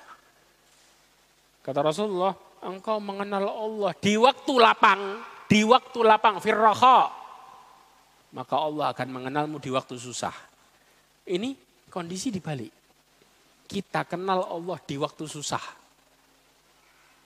Kata 1.62 1.78
Rasulullah, 1.78 2.34
engkau 2.66 2.98
mengenal 2.98 3.46
Allah 3.46 3.94
di 3.94 4.18
waktu 4.18 4.52
lapang, 4.58 5.22
di 5.46 5.62
waktu 5.62 5.98
lapang 6.02 6.42
firraha. 6.42 7.19
Maka 8.30 8.54
Allah 8.54 8.94
akan 8.94 9.08
mengenalmu 9.10 9.58
di 9.58 9.70
waktu 9.74 9.98
susah. 9.98 10.34
Ini 11.26 11.54
kondisi 11.90 12.30
dibalik. 12.30 12.70
Kita 13.66 14.06
kenal 14.06 14.46
Allah 14.46 14.78
di 14.82 14.96
waktu 14.98 15.26
susah. 15.26 15.62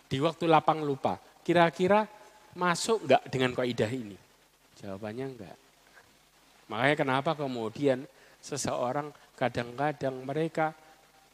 Di 0.09 0.21
waktu 0.21 0.45
lapang 0.49 0.81
lupa. 0.81 1.21
Kira-kira 1.45 2.09
masuk 2.57 3.05
enggak 3.05 3.23
dengan 3.29 3.51
kaidah 3.53 3.93
ini? 3.93 4.17
Jawabannya 4.81 5.27
enggak. 5.29 5.57
Makanya 6.73 6.97
kenapa 6.97 7.31
kemudian 7.37 8.09
seseorang 8.40 9.12
kadang-kadang 9.37 10.25
mereka 10.25 10.73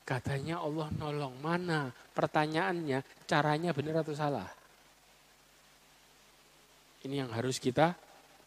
katanya 0.03 0.59
Allah 0.59 0.91
nolong. 0.99 1.39
Mana? 1.39 1.95
Pertanyaannya 2.11 3.07
caranya 3.31 3.71
benar 3.71 4.03
atau 4.03 4.15
salah? 4.15 4.51
Ini 7.07 7.23
yang 7.25 7.31
harus 7.31 7.63
kita 7.63 7.95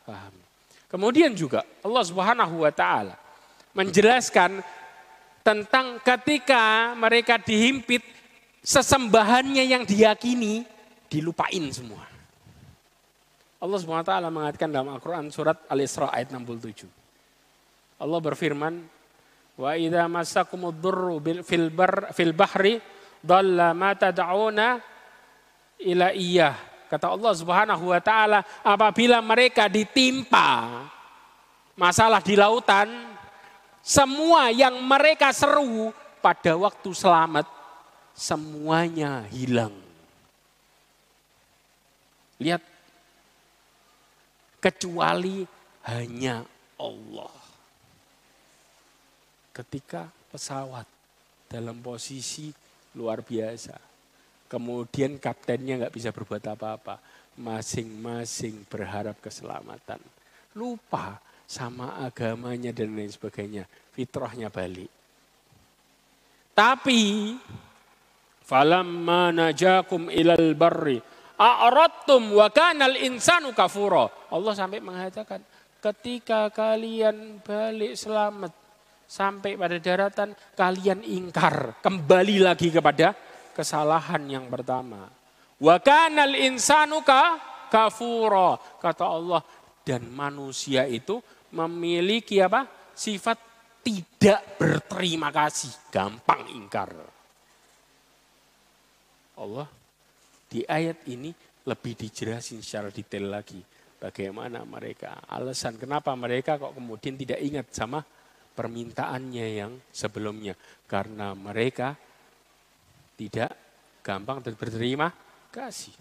paham. 0.03 0.35
Kemudian 0.93 1.33
juga 1.33 1.65
Allah 1.81 2.05
Subhanahu 2.05 2.61
wa 2.61 2.69
taala 2.69 3.17
menjelaskan 3.73 4.61
tentang 5.41 5.97
ketika 6.05 6.93
mereka 6.93 7.41
dihimpit 7.41 8.05
sesembahannya 8.61 9.65
yang 9.65 9.83
diyakini 9.89 10.63
dilupain 11.09 11.65
semua. 11.73 12.05
Allah 13.63 13.79
SWT 13.79 14.11
mengatakan 14.27 14.69
dalam 14.69 14.91
Al-Quran 14.91 15.31
surat 15.31 15.55
Al-Isra 15.71 16.11
ayat 16.11 16.35
67. 16.35 16.83
Allah 18.03 18.19
berfirman, 18.19 18.83
Wa 19.53 19.77
idha 19.77 20.09
masakumud 20.09 20.75
durru 20.81 21.21
fil, 21.45 21.69
bar, 21.69 22.09
fil 22.11 22.33
bahri 22.33 22.81
dalla 23.21 23.71
ma 23.71 23.93
tad'una 23.95 24.81
ila 25.85 26.11
iyah. 26.11 26.72
Kata 26.93 27.09
Allah 27.09 27.33
Subhanahu 27.33 27.89
wa 27.89 27.97
taala, 27.97 28.45
apabila 28.61 29.17
mereka 29.17 29.65
ditimpa 29.65 30.85
masalah 31.73 32.21
di 32.21 32.37
lautan, 32.37 32.85
semua 33.81 34.53
yang 34.53 34.77
mereka 34.77 35.33
seru 35.33 35.89
pada 36.21 36.53
waktu 36.53 36.93
selamat 36.93 37.49
semuanya 38.13 39.25
hilang. 39.33 39.73
Lihat 42.37 42.61
kecuali 44.61 45.49
hanya 45.89 46.45
Allah. 46.77 47.33
Ketika 49.49 50.13
pesawat 50.29 50.85
dalam 51.49 51.81
posisi 51.81 52.53
luar 52.93 53.25
biasa, 53.25 53.92
kemudian 54.53 55.17
kaptennya 55.17 55.81
nggak 55.81 55.95
bisa 55.97 56.13
berbuat 56.13 56.45
apa-apa, 56.53 57.01
masing-masing 57.41 58.69
berharap 58.69 59.17
keselamatan, 59.17 59.97
lupa 60.53 61.17
sama 61.49 61.97
agamanya 62.05 62.69
dan 62.69 62.93
lain 62.93 63.09
sebagainya, 63.09 63.65
fitrahnya 63.97 64.53
balik. 64.53 64.93
Tapi 66.53 67.33
falamma 68.45 69.33
najakum 69.33 70.13
ilal 70.13 70.53
barri 70.53 71.01
A'radtum 71.33 72.37
wa 72.37 72.45
kanal 72.53 72.93
insanu 73.01 73.57
kafura. 73.57 74.05
Allah 74.29 74.53
sampai 74.53 74.77
mengatakan, 74.77 75.41
ketika 75.81 76.53
kalian 76.53 77.41
balik 77.41 77.97
selamat 77.97 78.53
sampai 79.09 79.57
pada 79.57 79.81
daratan, 79.81 80.37
kalian 80.53 81.01
ingkar, 81.01 81.81
kembali 81.81 82.37
lagi 82.37 82.69
kepada 82.69 83.17
kesalahan 83.53 84.25
yang 84.27 84.45
pertama. 84.49 85.07
Wa 85.61 85.77
kanal 85.79 86.35
insanu 86.35 87.05
kafura. 87.71 88.59
Kata 88.81 89.05
Allah, 89.05 89.41
dan 89.85 90.09
manusia 90.09 90.89
itu 90.89 91.23
memiliki 91.53 92.41
apa? 92.41 92.65
Sifat 92.93 93.37
tidak 93.83 94.57
berterima 94.57 95.29
kasih, 95.29 95.71
gampang 95.91 96.47
ingkar. 96.51 96.93
Allah 99.33 99.67
di 100.47 100.61
ayat 100.63 101.03
ini 101.09 101.33
lebih 101.65 101.93
dijelasin 101.97 102.61
secara 102.61 102.93
detail 102.93 103.33
lagi. 103.33 103.59
Bagaimana 103.97 104.67
mereka, 104.67 105.23
alasan 105.31 105.79
kenapa 105.79 106.11
mereka 106.13 106.59
kok 106.59 106.75
kemudian 106.75 107.15
tidak 107.15 107.39
ingat 107.39 107.71
sama 107.71 108.03
permintaannya 108.53 109.47
yang 109.63 109.73
sebelumnya. 109.89 110.59
Karena 110.85 111.31
mereka 111.31 111.95
tidak 113.15 113.51
gampang 114.03 114.41
berterima 114.43 115.13
kasih. 115.53 115.93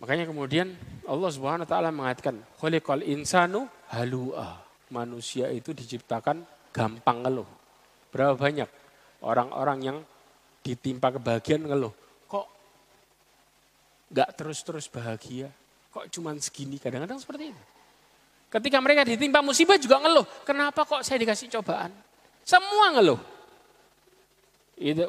Makanya 0.00 0.28
kemudian 0.28 0.72
Allah 1.04 1.30
Subhanahu 1.32 1.64
wa 1.64 1.70
taala 1.70 1.90
mengatakan, 1.92 2.40
"Khuliqal 2.60 3.04
insanu 3.04 3.68
halua." 3.92 4.64
Manusia 4.92 5.48
itu 5.50 5.72
diciptakan 5.72 6.44
gampang 6.70 7.24
ngeluh. 7.24 7.48
Berapa 8.12 8.36
banyak 8.36 8.68
orang-orang 9.24 9.78
yang 9.80 9.98
ditimpa 10.62 11.10
kebahagiaan 11.18 11.66
ngeluh 11.66 12.04
nggak 14.14 14.30
terus-terus 14.38 14.86
bahagia. 14.86 15.50
Kok 15.90 16.06
cuman 16.14 16.38
segini? 16.38 16.78
Kadang-kadang 16.78 17.18
seperti 17.18 17.50
itu. 17.50 17.62
Ketika 18.46 18.78
mereka 18.78 19.02
ditimpa 19.02 19.42
musibah 19.42 19.74
juga 19.74 19.98
ngeluh. 19.98 20.22
Kenapa 20.46 20.86
kok 20.86 21.02
saya 21.02 21.18
dikasih 21.18 21.50
cobaan? 21.58 21.90
Semua 22.46 22.94
ngeluh. 22.94 23.18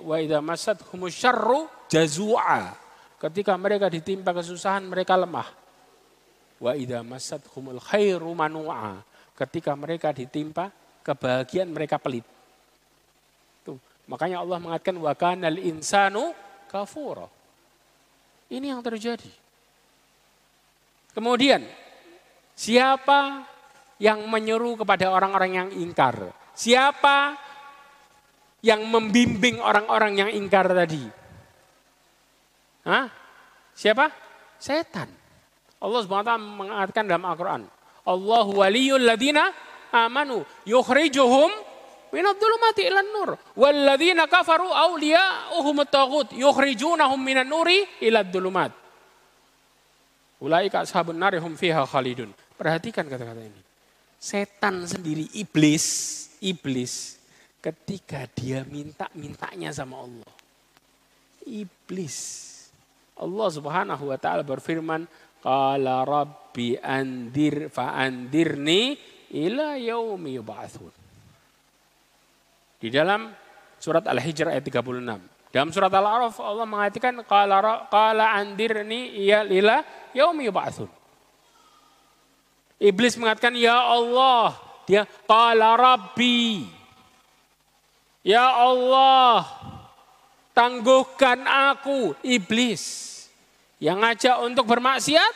Wa 0.05 0.17
idha 0.21 0.39
masad 0.41 0.77
humusyarru 0.93 1.65
jazua. 1.89 2.77
Ketika 3.17 3.57
mereka 3.57 3.89
ditimpa 3.89 4.35
kesusahan 4.35 4.85
mereka 4.85 5.17
lemah. 5.17 5.49
Wa 6.61 6.77
idha 6.77 7.01
masad 7.01 7.41
humul 7.53 7.81
khairu 7.81 8.31
manu'a. 8.37 9.01
Ketika 9.35 9.73
mereka 9.73 10.13
ditimpa 10.15 10.69
kebahagiaan 11.01 11.69
mereka 11.69 12.01
pelit. 12.01 12.23
Tuh. 13.65 13.77
Makanya 14.07 14.41
Allah 14.41 14.57
mengatakan 14.61 14.95
wa 15.01 15.13
kanal 15.17 15.57
insanu 15.59 16.31
kafura. 16.69 17.29
Ini 18.49 18.77
yang 18.77 18.81
terjadi. 18.85 19.29
Kemudian, 21.15 21.63
siapa 22.53 23.47
yang 23.97 24.21
menyuruh 24.27 24.83
kepada 24.83 25.09
orang-orang 25.09 25.51
yang 25.55 25.69
ingkar? 25.71 26.29
Siapa 26.51 27.39
yang 28.63 28.85
membimbing 28.87 29.59
orang-orang 29.59 30.25
yang 30.25 30.29
ingkar 30.31 30.69
tadi? 30.69 31.03
Hah? 32.85 33.09
Siapa? 33.75 34.07
Setan. 34.61 35.09
Allah 35.81 35.99
SWT 36.01 36.31
mengatakan 36.39 37.05
dalam 37.05 37.25
Al-Quran. 37.27 37.61
Allahu 38.05 38.61
waliyul 38.61 39.01
ladina 39.01 39.49
amanu 39.91 40.45
yukhrijuhum 40.63 41.49
minad 42.13 42.39
ilan 42.79 43.07
nur. 43.11 43.29
Walladzina 43.57 44.29
kafaru 44.29 44.69
awliya'uhum 44.69 45.75
at-taghut 45.83 46.31
yukhrijunahum 46.31 47.19
minan 47.19 47.49
nuri 47.49 47.83
ila 48.05 48.23
dhulumat. 48.23 48.71
Ulaika 50.39 50.85
ashabun 50.85 51.17
nari 51.17 51.41
hum 51.41 51.57
fiha 51.57 51.83
khalidun. 51.83 52.31
Perhatikan 52.55 53.09
kata-kata 53.09 53.41
ini. 53.43 53.61
Setan 54.15 54.87
sendiri 54.87 55.27
iblis, 55.35 55.85
iblis 56.39 57.19
ketika 57.65 58.29
dia 58.37 58.61
minta-mintanya 58.69 59.73
sama 59.73 60.05
Allah. 60.05 60.33
Iblis. 61.49 62.17
Allah 63.17 63.49
Subhanahu 63.49 64.13
wa 64.13 64.17
taala 64.21 64.45
berfirman, 64.45 65.09
"Qala 65.41 66.05
rabbi 66.05 66.77
andir 66.77 67.73
fa 67.73 67.97
andirni 67.97 68.93
ila 69.33 69.81
yaumi 69.81 70.37
yub'atsun." 70.37 70.93
Di 72.77 72.93
dalam 72.93 73.33
surat 73.81 74.05
Al-Hijr 74.05 74.51
ayat 74.51 74.61
36. 74.61 75.21
Dalam 75.49 75.71
surat 75.71 75.89
Al-Araf 75.89 76.35
Allah 76.43 76.67
mengatakan 76.67 77.15
qala 77.23 77.87
qala 77.87 78.35
andirni 78.35 79.15
ya 79.23 79.41
lila 79.41 79.81
yaumi 80.11 80.51
yub'atsun. 80.51 80.91
Iblis 82.75 83.15
mengatakan 83.15 83.55
ya 83.55 83.79
Allah, 83.79 84.53
dia 84.83 85.07
qala 85.23 85.79
rabbi. 85.79 86.67
Ya 88.25 88.49
Allah, 88.49 89.45
tangguhkan 90.57 91.45
aku 91.45 92.17
iblis 92.25 93.13
yang 93.77 94.01
ngajak 94.01 94.41
untuk 94.41 94.65
bermaksiat 94.65 95.29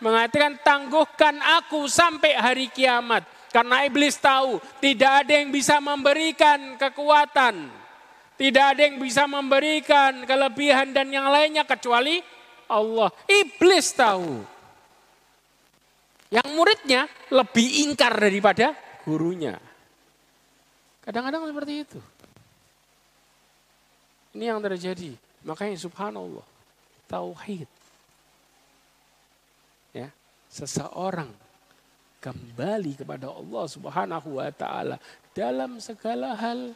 mengatakan 0.00 0.56
tangguhkan 0.64 1.36
aku 1.60 1.84
sampai 1.84 2.32
hari 2.32 2.72
kiamat 2.72 3.28
karena 3.52 3.84
iblis 3.84 4.16
tahu 4.16 4.56
tidak 4.80 5.26
ada 5.26 5.32
yang 5.36 5.52
bisa 5.52 5.84
memberikan 5.84 6.80
kekuatan. 6.80 7.68
Tidak 8.40 8.64
ada 8.72 8.88
yang 8.88 8.96
bisa 8.96 9.28
memberikan 9.28 10.24
kelebihan 10.24 10.96
dan 10.96 11.12
yang 11.12 11.28
lainnya 11.28 11.68
kecuali 11.68 12.24
Allah. 12.72 13.12
Iblis 13.28 13.92
tahu. 13.92 14.40
Yang 16.32 16.48
muridnya 16.56 17.04
lebih 17.28 17.84
ingkar 17.84 18.16
daripada 18.16 18.72
gurunya. 19.04 19.60
Kadang-kadang 21.04 21.52
seperti 21.52 21.84
itu. 21.84 22.00
Ini 24.34 24.44
yang 24.54 24.62
terjadi. 24.62 25.14
Makanya 25.42 25.76
subhanallah. 25.80 26.46
Tauhid. 27.10 27.66
Ya, 29.90 30.08
seseorang 30.46 31.30
kembali 32.22 33.00
kepada 33.00 33.32
Allah 33.32 33.64
Subhanahu 33.66 34.38
wa 34.38 34.46
taala 34.54 35.00
dalam 35.34 35.80
segala 35.80 36.36
hal 36.36 36.70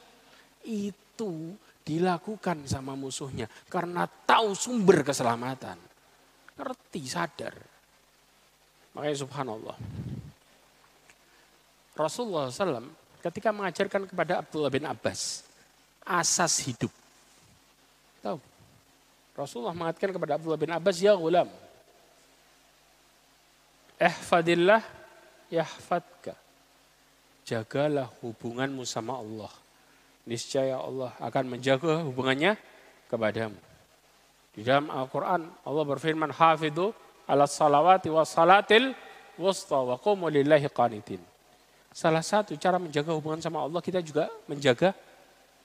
itu 0.64 1.54
dilakukan 1.84 2.64
sama 2.64 2.96
musuhnya 2.96 3.44
karena 3.68 4.08
tahu 4.08 4.56
sumber 4.56 5.04
keselamatan. 5.04 5.76
Ngerti, 6.56 7.02
sadar. 7.06 7.54
Makanya 8.96 9.18
subhanallah. 9.20 9.76
Rasulullah 11.94 12.50
SAW 12.50 12.90
ketika 13.22 13.54
mengajarkan 13.54 14.10
kepada 14.10 14.42
Abdullah 14.42 14.72
bin 14.72 14.88
Abbas 14.88 15.44
asas 16.02 16.64
hidup. 16.66 17.03
Tahu? 18.24 18.40
Rasulullah 19.36 19.76
mengatakan 19.76 20.16
kepada 20.16 20.40
Abdullah 20.40 20.56
bin 20.56 20.72
Abbas, 20.72 20.96
ya 20.96 21.12
gulam, 21.12 21.50
ihfadillah 24.00 24.80
yahfadka. 25.52 26.32
Jagalah 27.44 28.08
hubunganmu 28.24 28.88
sama 28.88 29.20
Allah. 29.20 29.52
Niscaya 30.24 30.80
Allah 30.80 31.12
akan 31.20 31.44
menjaga 31.52 32.00
hubungannya 32.08 32.56
kepadamu. 33.12 33.60
Di 34.56 34.64
dalam 34.64 34.88
Al-Quran 34.88 35.44
Allah 35.44 35.84
berfirman 35.84 36.32
hafidhu 36.32 36.96
ala 37.28 37.44
salawati 37.44 38.08
wa 38.08 38.24
salatil 38.24 38.96
wusta 39.36 39.76
wa 39.76 40.00
qumu 40.00 40.32
lillahi 40.32 40.70
qanitin. 40.72 41.20
Salah 41.92 42.24
satu 42.24 42.56
cara 42.56 42.80
menjaga 42.80 43.12
hubungan 43.12 43.44
sama 43.44 43.60
Allah 43.60 43.84
kita 43.84 44.00
juga 44.00 44.32
menjaga 44.48 44.96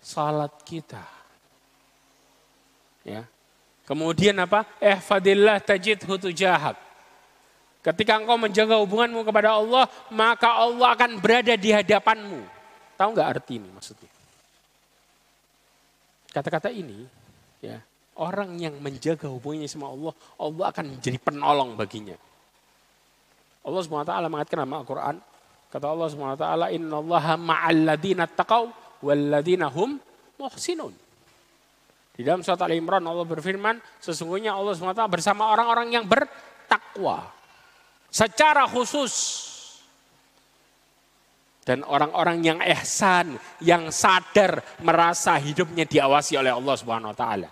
salat 0.04 0.52
kita. 0.68 1.19
Ya. 3.10 3.26
Kemudian 3.90 4.38
apa? 4.38 4.70
Ihfadillah 4.78 5.58
tajidhu 5.66 6.22
tujahak. 6.22 6.78
Ketika 7.82 8.22
engkau 8.22 8.38
menjaga 8.38 8.78
hubunganmu 8.78 9.26
kepada 9.26 9.58
Allah, 9.58 9.90
maka 10.14 10.52
Allah 10.62 10.94
akan 10.94 11.18
berada 11.18 11.58
di 11.58 11.74
hadapanmu. 11.74 12.46
Tahu 13.00 13.10
nggak 13.16 13.30
arti 13.34 13.58
ini 13.58 13.72
maksudnya? 13.74 14.12
Kata-kata 16.30 16.70
ini, 16.70 17.08
ya 17.64 17.82
orang 18.20 18.60
yang 18.60 18.76
menjaga 18.78 19.32
hubungannya 19.32 19.66
sama 19.66 19.90
Allah, 19.90 20.14
Allah 20.38 20.66
akan 20.70 20.86
menjadi 21.00 21.18
penolong 21.18 21.74
baginya. 21.80 22.20
Allah 23.64 23.82
SWT 23.82 24.14
mengatakan 24.30 24.60
dalam 24.68 24.76
Al-Quran, 24.84 25.16
kata 25.72 25.86
Allah 25.88 26.08
SWT, 26.12 26.46
Inna 26.76 26.96
Allah 27.00 27.26
ma'alladina 27.40 28.28
taqaw 28.28 28.70
walladina 29.02 29.72
hum 29.72 29.98
muhsinun. 30.36 31.09
Di 32.20 32.28
dalam 32.28 32.44
surat 32.44 32.60
Al-Imran 32.60 33.00
Allah 33.08 33.24
berfirman, 33.24 33.80
sesungguhnya 34.04 34.52
Allah 34.52 34.76
SWT 34.76 35.08
bersama 35.08 35.56
orang-orang 35.56 35.88
yang 35.96 36.04
bertakwa 36.04 37.32
secara 38.12 38.68
khusus. 38.68 39.48
Dan 41.64 41.88
orang-orang 41.88 42.44
yang 42.44 42.60
ihsan, 42.76 43.40
yang 43.64 43.88
sadar 43.88 44.60
merasa 44.84 45.40
hidupnya 45.40 45.88
diawasi 45.88 46.36
oleh 46.36 46.52
Allah 46.52 46.76
Subhanahu 46.76 47.16
wa 47.16 47.18
taala. 47.18 47.50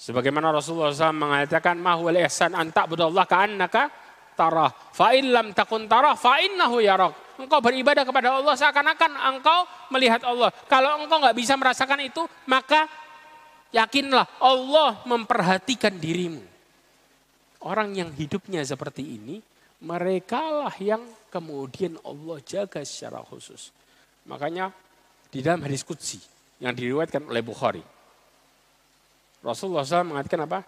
Sebagaimana 0.00 0.48
Rasulullah 0.48 0.96
SAW 0.96 1.12
mengatakan 1.12 1.76
mahwal 1.76 2.16
ihsan 2.24 2.56
anta 2.56 2.88
budallah 2.88 3.28
ka'annaka 3.28 3.92
tarah. 4.32 4.72
Fa 4.96 5.12
lam 5.12 5.52
takun 5.52 5.84
tarah 5.92 6.16
fa 6.16 6.40
innahu 6.40 6.80
yarak. 6.80 7.36
Engkau 7.36 7.60
beribadah 7.60 8.06
kepada 8.06 8.32
Allah 8.38 8.54
seakan-akan 8.56 9.12
engkau 9.36 9.68
melihat 9.92 10.24
Allah. 10.24 10.48
Kalau 10.70 11.04
engkau 11.04 11.20
nggak 11.20 11.36
bisa 11.36 11.58
merasakan 11.58 12.00
itu, 12.00 12.22
maka 12.48 12.86
yakinlah 13.74 14.38
Allah 14.38 15.02
memperhatikan 15.04 15.98
dirimu. 15.98 16.40
Orang 17.66 17.96
yang 17.98 18.14
hidupnya 18.14 18.62
seperti 18.62 19.02
ini, 19.02 19.42
mereka 19.82 20.38
lah 20.38 20.74
yang 20.78 21.02
kemudian 21.28 21.98
Allah 22.06 22.38
jaga 22.46 22.86
secara 22.86 23.24
khusus. 23.26 23.74
Makanya 24.30 24.70
di 25.28 25.42
dalam 25.42 25.66
hadis 25.66 25.82
kudsi 25.82 26.22
yang 26.62 26.70
diriwayatkan 26.70 27.26
oleh 27.26 27.42
Bukhari. 27.42 27.82
Rasulullah 29.44 29.84
SAW 29.84 30.14
mengatakan 30.16 30.46
apa? 30.46 30.64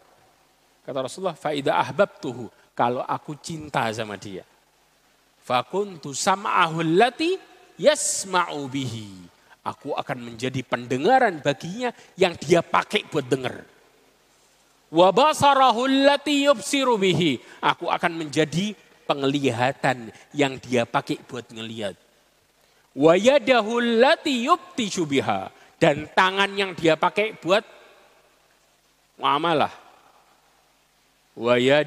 Kata 0.85 0.99
Rasulullah, 1.07 1.39
faida 1.39 1.81
ahbab 1.81 2.21
tuhu. 2.21 2.51
Kalau 2.77 3.01
aku 3.01 3.41
cinta 3.41 3.89
sama 3.97 4.21
dia. 4.21 4.45
Fakuntu 5.41 6.13
sam'ahu 6.13 6.85
allati 6.85 7.41
yasma'u 7.81 8.69
bihi. 8.69 9.36
Aku 9.67 9.99
akan 9.99 10.31
menjadi 10.31 10.63
pendengaran 10.63 11.43
baginya 11.43 11.91
yang 12.15 12.39
dia 12.39 12.63
pakai 12.63 13.03
buat 13.11 13.27
dengar. 13.27 13.67
Aku 17.59 17.91
akan 17.91 18.13
menjadi 18.15 18.79
penglihatan 19.03 20.15
yang 20.31 20.55
dia 20.63 20.87
pakai 20.87 21.19
buat 21.27 21.51
ngelihat. 21.51 21.99
Dan 25.77 26.07
tangan 26.15 26.51
yang 26.55 26.71
dia 26.79 26.95
pakai 26.95 27.35
buat 27.35 27.67
muamalah. 29.19 29.75
Ya, 31.37 31.83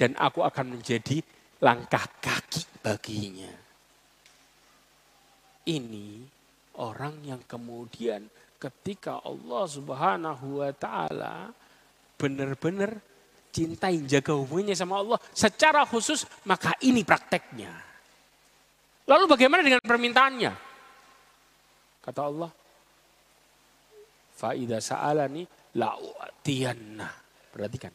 dan 0.00 0.16
aku 0.16 0.40
akan 0.40 0.66
menjadi 0.78 1.20
langkah 1.60 2.08
kaki 2.24 2.64
baginya. 2.80 3.59
Ini 5.68 6.24
orang 6.80 7.20
yang 7.24 7.42
kemudian 7.44 8.24
ketika 8.60 9.20
Allah 9.24 9.64
Subhanahu 9.68 10.64
wa 10.64 10.72
taala 10.72 11.52
benar-benar 12.20 13.00
cintai, 13.50 14.04
jaga 14.06 14.36
hubungannya 14.36 14.76
sama 14.76 15.00
Allah 15.00 15.18
secara 15.32 15.84
khusus, 15.88 16.28
maka 16.46 16.76
ini 16.84 17.02
prakteknya. 17.02 17.72
Lalu 19.08 19.24
bagaimana 19.26 19.64
dengan 19.64 19.82
permintaannya? 19.82 20.52
Kata 22.00 22.20
Allah, 22.22 22.50
Faida 24.38 24.78
sa'alani 24.78 25.44
la'u'tiyanna. 25.76 27.08
Perhatikan. 27.50 27.92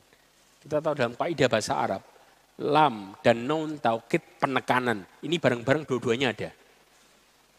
Kita 0.61 0.81
tahu 0.81 0.93
dalam 0.93 1.13
kaidah 1.15 1.47
bahasa 1.47 1.73
Arab, 1.77 2.01
lam 2.61 3.15
dan 3.23 3.37
non 3.47 3.79
taukid 3.79 4.41
penekanan. 4.41 5.05
Ini 5.23 5.39
bareng-bareng 5.39 5.87
dua-duanya 5.87 6.35
ada. 6.35 6.49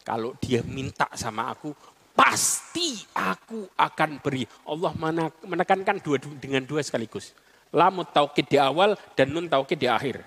Kalau 0.07 0.39
dia 0.39 0.63
minta 0.63 1.11
sama 1.19 1.51
aku, 1.51 1.75
pasti 2.15 2.95
aku 3.11 3.67
akan 3.75 4.23
beri. 4.23 4.47
Allah 4.63 4.95
menekankan 5.43 5.99
dua 5.99 6.15
dengan 6.39 6.63
dua 6.63 6.79
sekaligus. 6.79 7.35
Lamut 7.75 8.15
taukid 8.15 8.47
di 8.47 8.55
awal 8.55 8.95
dan 9.19 9.35
nun 9.35 9.51
taukid 9.51 9.75
di 9.75 9.91
akhir. 9.91 10.23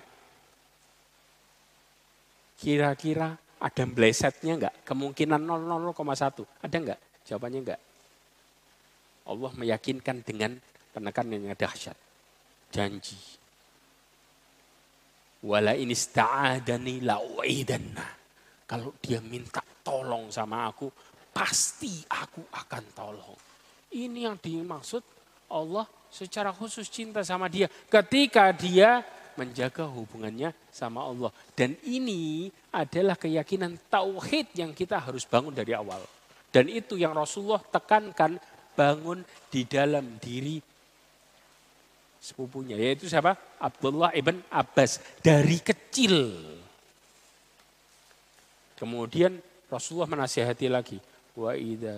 Kira-kira 2.61 3.33
ada 3.57 3.83
blesetnya 3.89 4.53
enggak? 4.53 4.85
Kemungkinan 4.85 5.41
0,1. 5.41 6.45
Ada 6.61 6.77
enggak? 6.77 6.99
Jawabannya 7.25 7.59
enggak. 7.65 7.81
Allah 9.25 9.51
meyakinkan 9.57 10.21
dengan 10.21 10.61
penekanan 10.93 11.41
yang 11.41 11.57
dahsyat. 11.57 11.97
Janji. 12.69 13.17
Wala 15.41 15.73
ini 15.73 15.97
sta'adani 15.97 17.01
la'u'idanna. 17.01 18.05
Kalau 18.69 18.93
dia 19.01 19.17
minta 19.19 19.59
tolong 19.83 20.29
sama 20.33 20.69
aku, 20.69 20.89
pasti 21.33 22.01
aku 22.07 22.41
akan 22.53 22.83
tolong. 22.95 23.39
Ini 23.91 24.31
yang 24.31 24.37
dimaksud 24.39 25.03
Allah 25.51 25.83
secara 26.07 26.55
khusus 26.55 26.87
cinta 26.87 27.23
sama 27.23 27.51
dia 27.51 27.67
ketika 27.91 28.51
dia 28.55 29.03
menjaga 29.35 29.87
hubungannya 29.87 30.51
sama 30.71 31.07
Allah. 31.07 31.31
Dan 31.55 31.75
ini 31.87 32.51
adalah 32.71 33.15
keyakinan 33.15 33.79
tauhid 33.87 34.55
yang 34.55 34.71
kita 34.75 34.99
harus 34.99 35.23
bangun 35.27 35.55
dari 35.55 35.71
awal. 35.75 36.03
Dan 36.51 36.67
itu 36.67 36.99
yang 36.99 37.15
Rasulullah 37.15 37.63
tekankan 37.63 38.35
bangun 38.75 39.23
di 39.47 39.63
dalam 39.63 40.19
diri 40.19 40.59
sepupunya. 42.19 42.75
Yaitu 42.75 43.07
siapa? 43.07 43.35
Abdullah 43.59 44.11
ibn 44.11 44.43
Abbas. 44.51 44.99
Dari 45.23 45.57
kecil. 45.63 46.15
Kemudian 48.75 49.39
Rasulullah 49.71 50.11
menasihati 50.11 50.67
lagi. 50.67 50.99
Wa 51.31 51.55
idha 51.55 51.95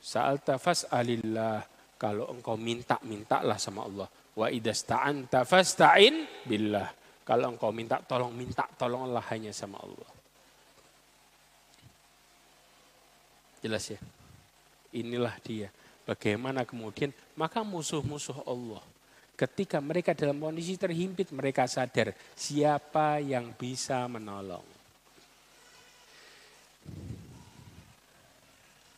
sa'alta 0.00 0.56
fas'alillah 0.56 1.60
kalau 2.00 2.32
engkau 2.32 2.56
minta, 2.56 2.96
mintalah 3.04 3.60
sama 3.60 3.84
Allah. 3.84 4.08
Wa 4.32 4.48
idasta'anta 4.48 5.44
fasta'in 5.44 6.48
billah. 6.48 6.88
Kalau 7.28 7.52
engkau 7.52 7.68
minta 7.76 8.00
tolong, 8.00 8.32
minta 8.32 8.64
tolonglah 8.80 9.20
hanya 9.28 9.52
sama 9.52 9.76
Allah. 9.84 10.10
Jelas 13.60 13.84
ya? 13.92 14.00
Inilah 14.96 15.36
dia. 15.44 15.68
Bagaimana 16.08 16.64
kemudian 16.64 17.12
maka 17.36 17.60
musuh-musuh 17.60 18.40
Allah 18.48 18.80
ketika 19.36 19.78
mereka 19.78 20.16
dalam 20.16 20.40
kondisi 20.40 20.80
terhimpit 20.80 21.28
mereka 21.30 21.68
sadar 21.68 22.16
siapa 22.32 23.20
yang 23.20 23.52
bisa 23.52 24.08
menolong. 24.08 24.79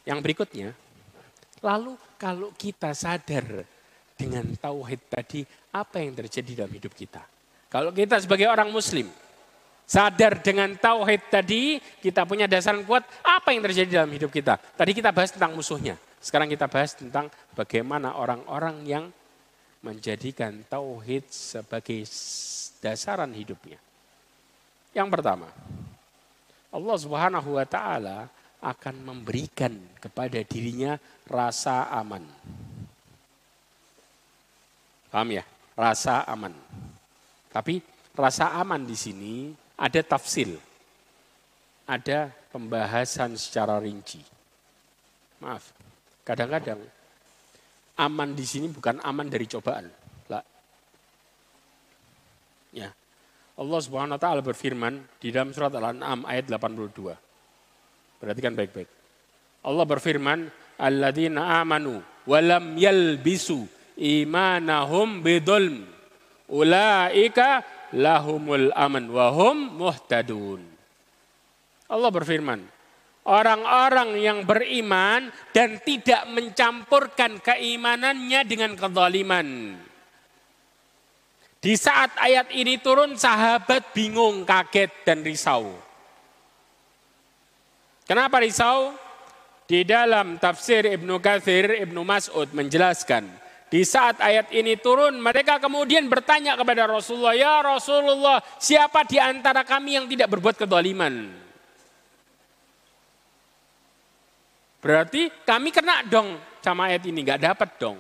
Yang 0.03 0.19
berikutnya, 0.23 0.69
lalu 1.63 1.95
kalau 2.19 2.51
kita 2.55 2.91
sadar 2.95 3.67
dengan 4.19 4.47
tauhid 4.59 5.01
tadi, 5.07 5.47
apa 5.75 6.03
yang 6.03 6.15
terjadi 6.19 6.65
dalam 6.65 6.73
hidup 6.75 6.95
kita? 6.95 7.23
Kalau 7.71 7.95
kita 7.95 8.19
sebagai 8.19 8.51
orang 8.51 8.69
muslim, 8.69 9.09
sadar 9.87 10.43
dengan 10.43 10.75
tauhid 10.75 11.23
tadi, 11.31 11.79
kita 12.03 12.27
punya 12.27 12.51
dasar 12.51 12.77
kuat, 12.83 13.07
apa 13.23 13.55
yang 13.55 13.63
terjadi 13.65 14.03
dalam 14.03 14.13
hidup 14.13 14.29
kita? 14.29 14.59
Tadi 14.59 14.93
kita 14.93 15.15
bahas 15.15 15.31
tentang 15.33 15.55
musuhnya. 15.55 15.97
Sekarang 16.23 16.47
kita 16.47 16.71
bahas 16.71 16.95
tentang 16.95 17.27
bagaimana 17.57 18.15
orang-orang 18.15 18.77
yang 18.87 19.05
menjadikan 19.83 20.63
tauhid 20.71 21.27
sebagai 21.31 22.07
dasaran 22.79 23.35
hidupnya. 23.35 23.79
Yang 24.95 25.09
pertama, 25.11 25.49
Allah 26.71 26.97
Subhanahu 26.97 27.59
wa 27.59 27.67
taala 27.67 28.31
akan 28.63 28.95
memberikan 29.03 29.75
kepada 29.99 30.39
dirinya 30.47 30.95
rasa 31.27 31.91
aman. 31.91 32.23
Paham 35.11 35.29
ya? 35.35 35.45
Rasa 35.75 36.23
aman. 36.31 36.55
Tapi 37.51 37.83
rasa 38.15 38.55
aman 38.57 38.87
di 38.87 38.97
sini 38.97 39.35
ada 39.77 40.01
tafsil. 40.01 40.57
Ada 41.85 42.31
pembahasan 42.55 43.35
secara 43.35 43.83
rinci. 43.83 44.23
Maaf, 45.43 45.75
kadang-kadang 46.23 46.79
aman 47.99 48.31
di 48.33 48.47
sini 48.47 48.71
bukan 48.71 49.03
aman 49.03 49.27
dari 49.27 49.45
cobaan. 49.51 49.91
Lah. 50.31 50.45
Ya. 52.71 52.95
Allah 53.59 53.81
Subhanahu 53.85 54.17
wa 54.17 54.23
taala 54.23 54.41
berfirman 54.41 55.03
di 55.21 55.29
dalam 55.29 55.53
surat 55.53 55.75
Al-An'am 55.75 56.25
ayat 56.25 56.49
82. 56.49 57.32
Perhatikan 58.23 58.55
baik-baik. 58.55 58.87
Allah 59.67 59.83
berfirman, 59.83 60.47
"Alladzina 60.79 61.59
amanu 61.59 61.99
wa 62.23 62.39
lam 62.39 62.79
yalbisu 62.79 63.67
imanahum 63.99 65.27
bidulm 65.27 65.83
ulaika 66.47 67.67
lahumul 67.91 68.71
aman 68.79 69.11
wa 69.11 69.27
hum 69.35 69.75
muhtadun." 69.75 70.63
Allah 71.91 72.11
berfirman, 72.15 72.63
orang-orang 73.27 74.15
yang 74.23 74.39
beriman 74.47 75.35
dan 75.51 75.83
tidak 75.83 76.23
mencampurkan 76.31 77.43
keimanannya 77.43 78.41
dengan 78.47 78.79
kezaliman. 78.79 79.79
Di 81.63 81.75
saat 81.75 82.15
ayat 82.23 82.51
ini 82.55 82.79
turun, 82.79 83.19
sahabat 83.19 83.95
bingung, 83.95 84.43
kaget, 84.43 84.91
dan 85.07 85.23
risau. 85.27 85.71
Kenapa 88.13 88.45
risau? 88.45 88.93
Di 89.65 89.89
dalam 89.89 90.37
tafsir 90.37 90.85
Ibnu 90.85 91.17
Kathir, 91.17 91.81
Ibnu 91.81 92.05
Mas'ud 92.05 92.45
menjelaskan, 92.53 93.25
di 93.73 93.89
saat 93.89 94.21
ayat 94.21 94.53
ini 94.53 94.77
turun, 94.77 95.17
mereka 95.17 95.57
kemudian 95.57 96.13
bertanya 96.13 96.53
kepada 96.53 96.85
Rasulullah, 96.85 97.33
Ya 97.33 97.65
Rasulullah, 97.65 98.45
siapa 98.61 99.09
di 99.09 99.17
antara 99.17 99.65
kami 99.65 99.97
yang 99.97 100.05
tidak 100.13 100.29
berbuat 100.29 100.61
kedoliman? 100.61 101.33
Berarti 104.85 105.33
kami 105.49 105.73
kena 105.73 106.05
dong 106.05 106.37
sama 106.61 106.93
ayat 106.93 107.09
ini, 107.09 107.25
nggak 107.25 107.41
dapat 107.49 107.81
dong. 107.81 107.97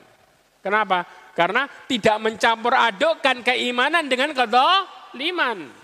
Kenapa? 0.60 1.08
Karena 1.32 1.64
tidak 1.88 2.20
mencampur 2.20 2.76
adukkan 2.76 3.40
keimanan 3.40 4.12
dengan 4.12 4.36
kedoliman. 4.36 5.81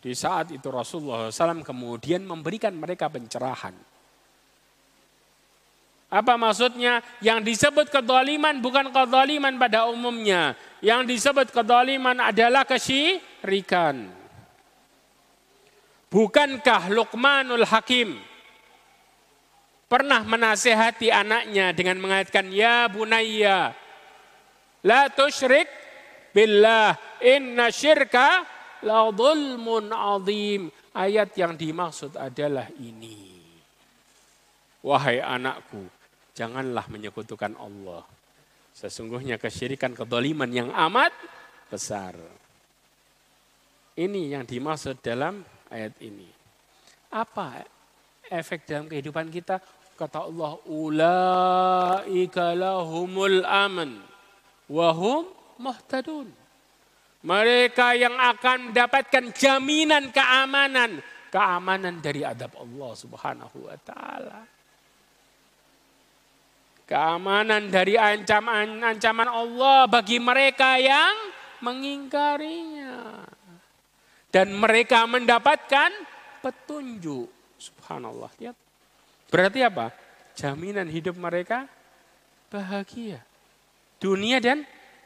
Di 0.00 0.16
saat 0.16 0.48
itu 0.48 0.64
Rasulullah 0.72 1.28
SAW 1.28 1.60
kemudian 1.60 2.24
memberikan 2.24 2.72
mereka 2.72 3.12
pencerahan. 3.12 3.76
Apa 6.10 6.34
maksudnya? 6.40 7.04
Yang 7.22 7.54
disebut 7.54 7.86
kedoliman 7.92 8.58
bukan 8.58 8.90
kedoliman 8.90 9.54
pada 9.60 9.86
umumnya. 9.86 10.56
Yang 10.80 11.14
disebut 11.14 11.52
kedoliman 11.52 12.18
adalah 12.18 12.64
kesyirikan. 12.64 14.10
Bukankah 16.10 16.90
Luqmanul 16.90 17.62
Hakim 17.62 18.18
pernah 19.86 20.26
menasehati 20.26 21.14
anaknya 21.14 21.70
dengan 21.70 22.02
mengatakan, 22.02 22.50
Ya 22.50 22.90
bunayya, 22.90 23.70
la 24.82 25.06
tushrik 25.14 25.70
billah, 26.34 26.98
inna 27.22 27.70
syirka 27.70 28.42
la 28.84 29.08
dhulmun 29.10 29.90
azim. 29.92 30.70
Ayat 30.90 31.34
yang 31.38 31.54
dimaksud 31.54 32.18
adalah 32.18 32.66
ini. 32.82 33.30
Wahai 34.80 35.20
anakku, 35.20 35.86
janganlah 36.34 36.88
menyekutukan 36.88 37.52
Allah. 37.60 38.02
Sesungguhnya 38.74 39.36
kesyirikan 39.36 39.92
kedoliman 39.92 40.48
yang 40.48 40.72
amat 40.72 41.12
besar. 41.68 42.16
Ini 43.94 44.40
yang 44.40 44.48
dimaksud 44.48 45.04
dalam 45.04 45.44
ayat 45.68 45.92
ini. 46.00 46.26
Apa 47.12 47.60
efek 48.32 48.64
dalam 48.64 48.88
kehidupan 48.88 49.28
kita? 49.28 49.60
Kata 50.00 50.24
Allah, 50.24 50.56
ulaika 50.64 52.56
lahumul 52.56 53.44
aman 53.44 54.00
wahum 54.64 55.28
muhtadun. 55.60 56.39
Mereka 57.20 58.00
yang 58.00 58.16
akan 58.16 58.72
mendapatkan 58.72 59.24
jaminan 59.36 60.08
keamanan. 60.08 61.04
Keamanan 61.28 62.00
dari 62.00 62.24
adab 62.24 62.56
Allah 62.56 62.92
subhanahu 62.96 63.68
wa 63.68 63.76
ta'ala. 63.76 64.40
Keamanan 66.88 67.70
dari 67.70 67.94
ancaman-ancaman 67.94 69.28
Allah 69.30 69.86
bagi 69.86 70.18
mereka 70.18 70.74
yang 70.80 71.14
mengingkarinya. 71.62 73.22
Dan 74.32 74.56
mereka 74.58 75.06
mendapatkan 75.06 75.92
petunjuk. 76.42 77.30
Subhanallah. 77.60 78.32
Lihat. 78.42 78.56
Berarti 79.30 79.60
apa? 79.62 79.92
Jaminan 80.34 80.88
hidup 80.88 81.14
mereka 81.14 81.68
bahagia. 82.50 83.22
Dunia 84.02 84.42
dan 84.42 84.64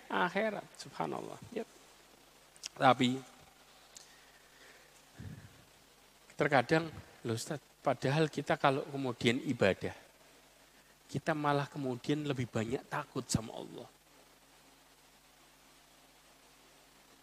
akhirat. 0.09 0.65
Subhanallah. 0.81 1.37
Lihat. 1.53 1.74
Tapi 2.75 3.15
terkadang 6.35 6.91
loh 7.23 7.39
Ustaz, 7.39 7.63
padahal 7.79 8.27
kita 8.27 8.59
kalau 8.59 8.83
kemudian 8.91 9.39
ibadah, 9.47 9.95
kita 11.07 11.31
malah 11.33 11.71
kemudian 11.71 12.27
lebih 12.27 12.51
banyak 12.51 12.83
takut 12.91 13.23
sama 13.31 13.55
Allah. 13.55 13.89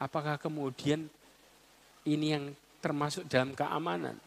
Apakah 0.01 0.39
kemudian 0.39 1.05
ini 2.07 2.33
yang 2.33 2.45
termasuk 2.81 3.27
dalam 3.29 3.53
keamanan? 3.53 4.17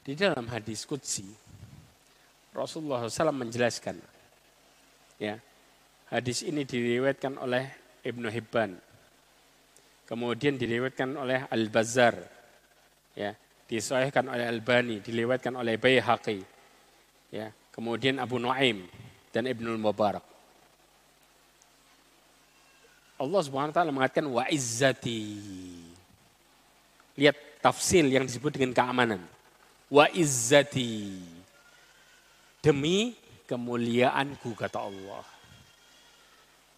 Di 0.00 0.16
dalam 0.18 0.48
hadis 0.50 0.82
Qudsi, 0.88 1.28
Rasulullah 2.50 3.06
SAW 3.06 3.30
menjelaskan, 3.30 4.00
ya, 5.20 5.38
hadis 6.10 6.42
ini 6.42 6.66
diriwayatkan 6.66 7.38
oleh 7.38 7.70
Ibnu 8.04 8.28
Hibban. 8.32 8.76
Kemudian 10.08 10.58
diriwayatkan 10.58 11.14
oleh 11.14 11.46
Al-Bazzar. 11.46 12.18
Ya, 13.14 13.38
disahihkan 13.70 14.26
oleh 14.26 14.46
Al-Bani, 14.50 14.98
diriwayatkan 14.98 15.54
oleh 15.54 15.78
Baihaqi. 15.78 16.42
Ya, 17.30 17.54
kemudian 17.70 18.18
Abu 18.18 18.42
Nuaim 18.42 18.90
dan 19.30 19.46
Ibnu 19.46 19.78
Mubarak. 19.78 20.26
Allah 23.20 23.40
Subhanahu 23.44 23.70
wa 23.70 23.76
taala 23.76 23.92
mengatakan 23.92 24.26
wa 24.32 24.44
izzati. 24.48 25.28
Lihat 27.20 27.60
tafsir 27.60 28.02
yang 28.08 28.24
disebut 28.24 28.56
dengan 28.56 28.72
keamanan. 28.72 29.20
Wa 29.92 30.08
izzati. 30.08 31.20
Demi 32.64 33.12
kemuliaanku 33.44 34.56
kata 34.56 34.88
Allah. 34.88 35.24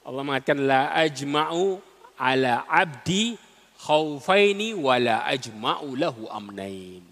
Allah 0.02 0.22
mengatakan 0.26 0.58
la 0.66 0.90
ajma'u 0.94 1.78
ala 2.18 2.66
abdi 2.66 3.38
khaufaini 3.82 4.74
wa 4.74 4.98
la 4.98 5.22
ajma'u 5.26 5.94
lahu 5.94 6.26
amnain. 6.30 7.04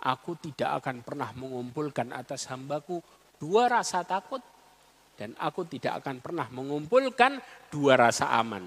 Aku 0.00 0.38
tidak 0.38 0.82
akan 0.82 1.02
pernah 1.02 1.34
mengumpulkan 1.34 2.14
atas 2.14 2.46
hambaku 2.48 3.02
dua 3.36 3.66
rasa 3.68 4.06
takut 4.06 4.40
dan 5.18 5.34
aku 5.40 5.66
tidak 5.66 6.04
akan 6.04 6.22
pernah 6.22 6.46
mengumpulkan 6.52 7.42
dua 7.68 7.98
rasa 7.98 8.30
aman. 8.38 8.64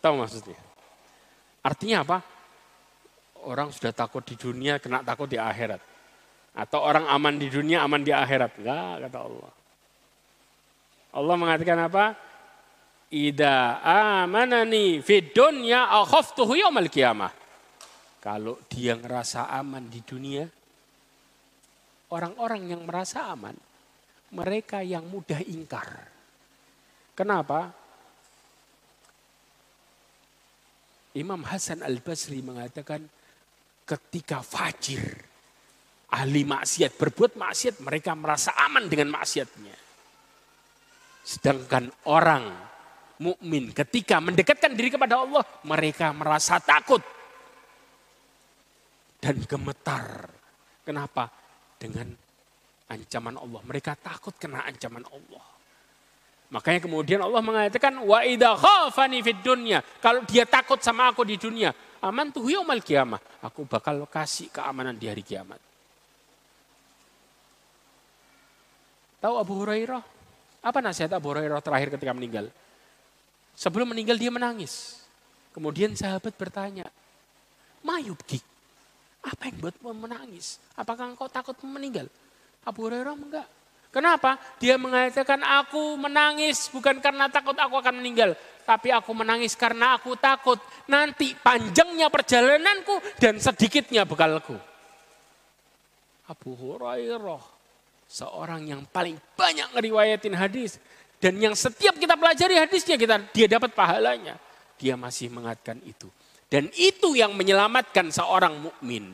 Tahu 0.00 0.14
maksudnya? 0.22 0.58
Artinya 1.66 2.06
apa? 2.06 2.18
orang 3.46 3.70
sudah 3.70 3.94
takut 3.94 4.26
di 4.26 4.34
dunia, 4.34 4.82
kena 4.82 5.06
takut 5.06 5.30
di 5.30 5.38
akhirat. 5.38 5.78
Atau 6.56 6.82
orang 6.82 7.06
aman 7.06 7.38
di 7.38 7.46
dunia, 7.46 7.86
aman 7.86 8.02
di 8.02 8.10
akhirat. 8.10 8.58
Enggak, 8.58 9.06
kata 9.06 9.18
Allah. 9.22 9.52
Allah 11.16 11.34
mengatakan 11.40 11.80
apa? 11.80 12.04
Ida 13.08 13.80
amanani 13.80 15.00
fid 15.00 15.32
dunya 15.32 15.88
akhaftuhu 15.88 16.52
yaumal 16.52 16.92
qiyamah. 16.92 17.32
Kalau 18.20 18.60
dia 18.68 18.98
ngerasa 18.98 19.48
aman 19.48 19.86
di 19.88 20.02
dunia, 20.02 20.44
orang-orang 22.10 22.74
yang 22.74 22.82
merasa 22.84 23.30
aman, 23.30 23.54
mereka 24.34 24.82
yang 24.82 25.06
mudah 25.06 25.40
ingkar. 25.46 25.88
Kenapa? 27.16 27.70
Imam 31.16 31.40
Hasan 31.48 31.80
Al-Basri 31.80 32.44
mengatakan 32.44 33.00
ketika 33.86 34.42
fajir, 34.42 35.00
ahli 36.12 36.42
maksiat 36.44 36.92
berbuat 36.98 37.40
maksiat, 37.40 37.80
mereka 37.80 38.12
merasa 38.12 38.52
aman 38.58 38.90
dengan 38.90 39.16
maksiatnya. 39.16 39.85
Sedangkan 41.26 41.90
orang 42.06 42.54
mukmin 43.18 43.74
ketika 43.74 44.22
mendekatkan 44.22 44.78
diri 44.78 44.94
kepada 44.94 45.26
Allah, 45.26 45.42
mereka 45.66 46.14
merasa 46.14 46.62
takut 46.62 47.02
dan 49.18 49.42
gemetar. 49.42 50.30
Kenapa? 50.86 51.26
Dengan 51.82 52.14
ancaman 52.86 53.34
Allah. 53.42 53.60
Mereka 53.66 53.98
takut 53.98 54.38
kena 54.38 54.62
ancaman 54.70 55.02
Allah. 55.10 55.44
Makanya 56.46 56.78
kemudian 56.78 57.18
Allah 57.18 57.42
mengatakan 57.42 58.06
wa 58.06 58.22
idza 58.22 58.54
khafani 58.54 59.18
fid 59.18 59.42
dunya. 59.42 59.82
Kalau 59.98 60.22
dia 60.22 60.46
takut 60.46 60.78
sama 60.78 61.10
aku 61.10 61.26
di 61.26 61.34
dunia, 61.34 61.74
aman 61.98 62.30
tuh 62.30 62.46
yaumal 62.46 62.78
kiamah. 62.78 63.18
Aku 63.42 63.66
bakal 63.66 64.06
kasih 64.06 64.46
keamanan 64.54 64.94
di 64.94 65.10
hari 65.10 65.26
kiamat. 65.26 65.58
Tahu 69.18 69.34
Abu 69.42 69.58
Hurairah? 69.58 70.15
Apa 70.66 70.82
nasihat 70.82 71.14
Abu 71.14 71.30
Hurairah 71.30 71.62
terakhir 71.62 71.94
ketika 71.94 72.10
meninggal? 72.10 72.50
Sebelum 73.54 73.94
meninggal 73.94 74.18
dia 74.18 74.34
menangis. 74.34 74.98
Kemudian 75.54 75.94
sahabat 75.94 76.34
bertanya, 76.34 76.90
Mayubki, 77.86 78.42
apa 79.22 79.46
yang 79.46 79.62
buatmu 79.62 79.94
menangis? 79.94 80.58
Apakah 80.74 81.14
engkau 81.14 81.30
takut 81.30 81.54
meninggal? 81.62 82.10
Abu 82.66 82.90
Hurairah 82.90 83.14
enggak. 83.14 83.46
Kenapa? 83.94 84.36
Dia 84.58 84.74
mengatakan 84.76 85.40
aku 85.40 85.96
menangis 85.96 86.66
bukan 86.68 86.98
karena 86.98 87.30
takut 87.30 87.54
aku 87.54 87.78
akan 87.78 88.02
meninggal. 88.02 88.34
Tapi 88.66 88.90
aku 88.90 89.14
menangis 89.14 89.54
karena 89.54 89.94
aku 89.94 90.18
takut 90.18 90.58
nanti 90.90 91.32
panjangnya 91.38 92.10
perjalananku 92.10 93.22
dan 93.22 93.38
sedikitnya 93.38 94.02
bekalku. 94.02 94.58
Abu 96.26 96.50
Hurairah 96.58 97.55
seorang 98.06 98.66
yang 98.66 98.82
paling 98.88 99.18
banyak 99.34 99.70
ngeriwayatin 99.74 100.34
hadis. 100.38 100.78
Dan 101.16 101.40
yang 101.40 101.56
setiap 101.56 101.96
kita 101.96 102.14
pelajari 102.14 102.60
hadisnya 102.60 102.96
kita 103.00 103.18
dia 103.32 103.46
dapat 103.50 103.72
pahalanya. 103.72 104.36
Dia 104.76 104.94
masih 104.94 105.32
mengatakan 105.32 105.80
itu. 105.82 106.06
Dan 106.46 106.70
itu 106.78 107.18
yang 107.18 107.34
menyelamatkan 107.34 108.12
seorang 108.12 108.54
mukmin. 108.60 109.10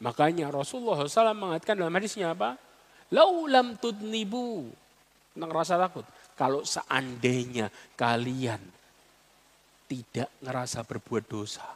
Makanya 0.00 0.48
Rasulullah 0.48 1.04
SAW 1.04 1.36
mengatakan 1.36 1.76
dalam 1.76 1.92
hadisnya 1.92 2.32
apa? 2.32 2.56
Laulam 3.12 3.76
tudnibu. 3.76 4.66
Tentang 5.36 5.52
rasa 5.52 5.76
takut. 5.76 6.02
Kalau 6.34 6.64
seandainya 6.64 7.68
kalian 8.00 8.58
tidak 9.84 10.32
ngerasa 10.40 10.88
berbuat 10.88 11.24
dosa. 11.28 11.68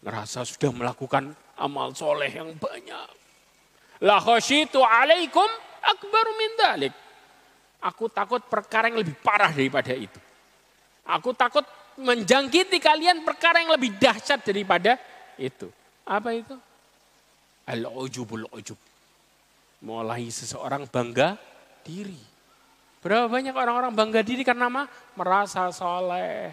Ngerasa 0.00 0.48
sudah 0.48 0.72
melakukan 0.72 1.36
amal 1.60 1.92
soleh 1.92 2.32
yang 2.32 2.56
banyak. 2.56 3.17
La 4.04 4.22
khasyitu 4.22 4.78
alaikum 4.78 5.48
akbaru 5.82 6.32
min 6.38 6.50
dalik. 6.58 6.94
Aku 7.78 8.10
takut 8.10 8.42
perkara 8.46 8.90
yang 8.90 8.98
lebih 9.02 9.14
parah 9.18 9.54
daripada 9.54 9.94
itu. 9.94 10.18
Aku 11.06 11.34
takut 11.34 11.62
menjangkiti 11.98 12.78
kalian 12.78 13.26
perkara 13.26 13.62
yang 13.62 13.74
lebih 13.74 13.94
dahsyat 13.98 14.42
daripada 14.42 14.98
itu. 15.38 15.70
Apa 16.06 16.34
itu? 16.34 16.54
Al-ujubul 17.66 18.46
ujub. 18.54 18.78
Mulai 19.82 20.26
seseorang 20.30 20.90
bangga 20.90 21.38
diri. 21.86 22.18
Berapa 22.98 23.30
banyak 23.30 23.54
orang-orang 23.54 23.94
bangga 23.94 24.20
diri 24.26 24.42
karena 24.42 24.66
apa? 24.66 24.90
Merasa 25.14 25.70
soleh. 25.70 26.50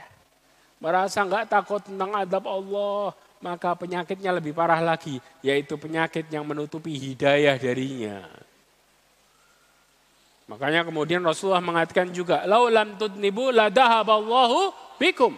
Merasa 0.78 1.26
nggak 1.26 1.50
takut 1.50 1.82
tentang 1.82 2.14
adab 2.14 2.46
Allah. 2.46 3.18
Maka 3.44 3.76
penyakitnya 3.76 4.32
lebih 4.36 4.56
parah 4.56 4.80
lagi. 4.80 5.20
Yaitu 5.44 5.76
penyakit 5.76 6.28
yang 6.32 6.48
menutupi 6.48 6.96
hidayah 6.96 7.56
darinya. 7.60 8.26
Makanya 10.46 10.86
kemudian 10.86 11.26
Rasulullah 11.26 11.64
mengatakan 11.64 12.14
juga. 12.14 12.46
Laulam 12.46 12.96
tudnibu 13.02 13.50
ladahaballahu 13.50 14.74
bikum. 15.02 15.34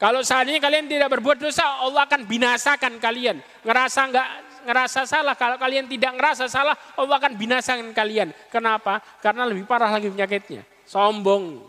Kalau 0.00 0.24
seandainya 0.24 0.64
kalian 0.64 0.88
tidak 0.88 1.12
berbuat 1.12 1.36
dosa, 1.36 1.84
Allah 1.84 2.08
akan 2.08 2.24
binasakan 2.24 2.96
kalian. 2.96 3.36
Ngerasa 3.60 4.00
nggak 4.08 4.28
ngerasa 4.64 5.04
salah, 5.04 5.36
kalau 5.36 5.60
kalian 5.60 5.88
tidak 5.88 6.16
ngerasa 6.16 6.48
salah, 6.48 6.72
Allah 6.96 7.16
akan 7.20 7.36
binasakan 7.36 7.92
kalian. 7.92 8.32
Kenapa? 8.48 9.04
Karena 9.20 9.44
lebih 9.44 9.68
parah 9.68 9.92
lagi 9.92 10.08
penyakitnya. 10.08 10.64
Sombong. 10.88 11.60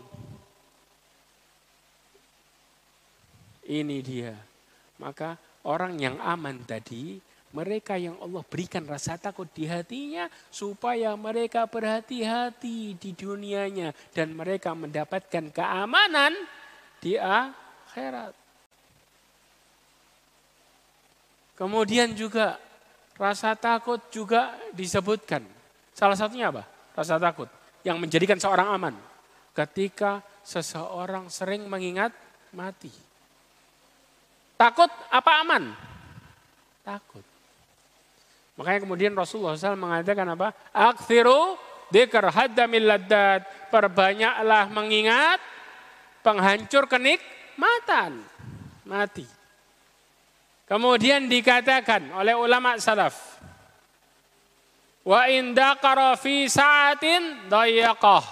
Ini 3.68 3.96
dia. 4.00 4.32
Maka 5.02 5.34
orang 5.66 5.98
yang 5.98 6.16
aman 6.22 6.62
tadi, 6.62 7.18
mereka 7.50 7.98
yang 7.98 8.16
Allah 8.22 8.46
berikan 8.46 8.86
rasa 8.86 9.18
takut 9.18 9.50
di 9.50 9.66
hatinya 9.66 10.30
supaya 10.48 11.12
mereka 11.18 11.66
berhati-hati 11.66 12.94
di 12.96 13.10
dunianya 13.12 13.90
dan 14.14 14.32
mereka 14.32 14.72
mendapatkan 14.72 15.50
keamanan 15.50 16.32
di 17.02 17.18
akhirat. 17.18 18.32
Kemudian 21.58 22.16
juga 22.16 22.56
Rasa 23.22 23.52
takut 23.54 24.00
juga 24.08 24.56
disebutkan. 24.72 25.44
Salah 25.92 26.16
satunya 26.16 26.48
apa? 26.48 26.64
Rasa 26.96 27.20
takut. 27.20 27.48
Yang 27.84 27.98
menjadikan 28.02 28.38
seorang 28.40 28.72
aman. 28.72 28.94
Ketika 29.52 30.24
seseorang 30.42 31.28
sering 31.28 31.68
mengingat 31.68 32.10
mati. 32.56 32.90
Takut 34.62 34.86
apa 35.10 35.42
aman? 35.42 35.74
Takut. 36.86 37.26
Makanya 38.54 38.86
kemudian 38.86 39.10
Rasulullah 39.10 39.58
SAW 39.58 39.74
mengatakan 39.74 40.22
apa? 40.38 40.54
Akthiru 40.70 41.58
dikr 41.90 42.30
haddamil. 42.30 42.86
Perbanyaklah 43.74 44.70
mengingat 44.70 45.42
penghancur 46.22 46.86
kenikmatan. 46.86 48.22
Mati. 48.86 49.26
Kemudian 50.70 51.26
dikatakan 51.26 52.14
oleh 52.14 52.38
ulama 52.38 52.78
salaf. 52.78 53.18
Wa 55.02 55.26
inda 55.26 55.74
fi 56.14 56.46
sa'atin 56.46 57.50
dayaqah. 57.50 58.24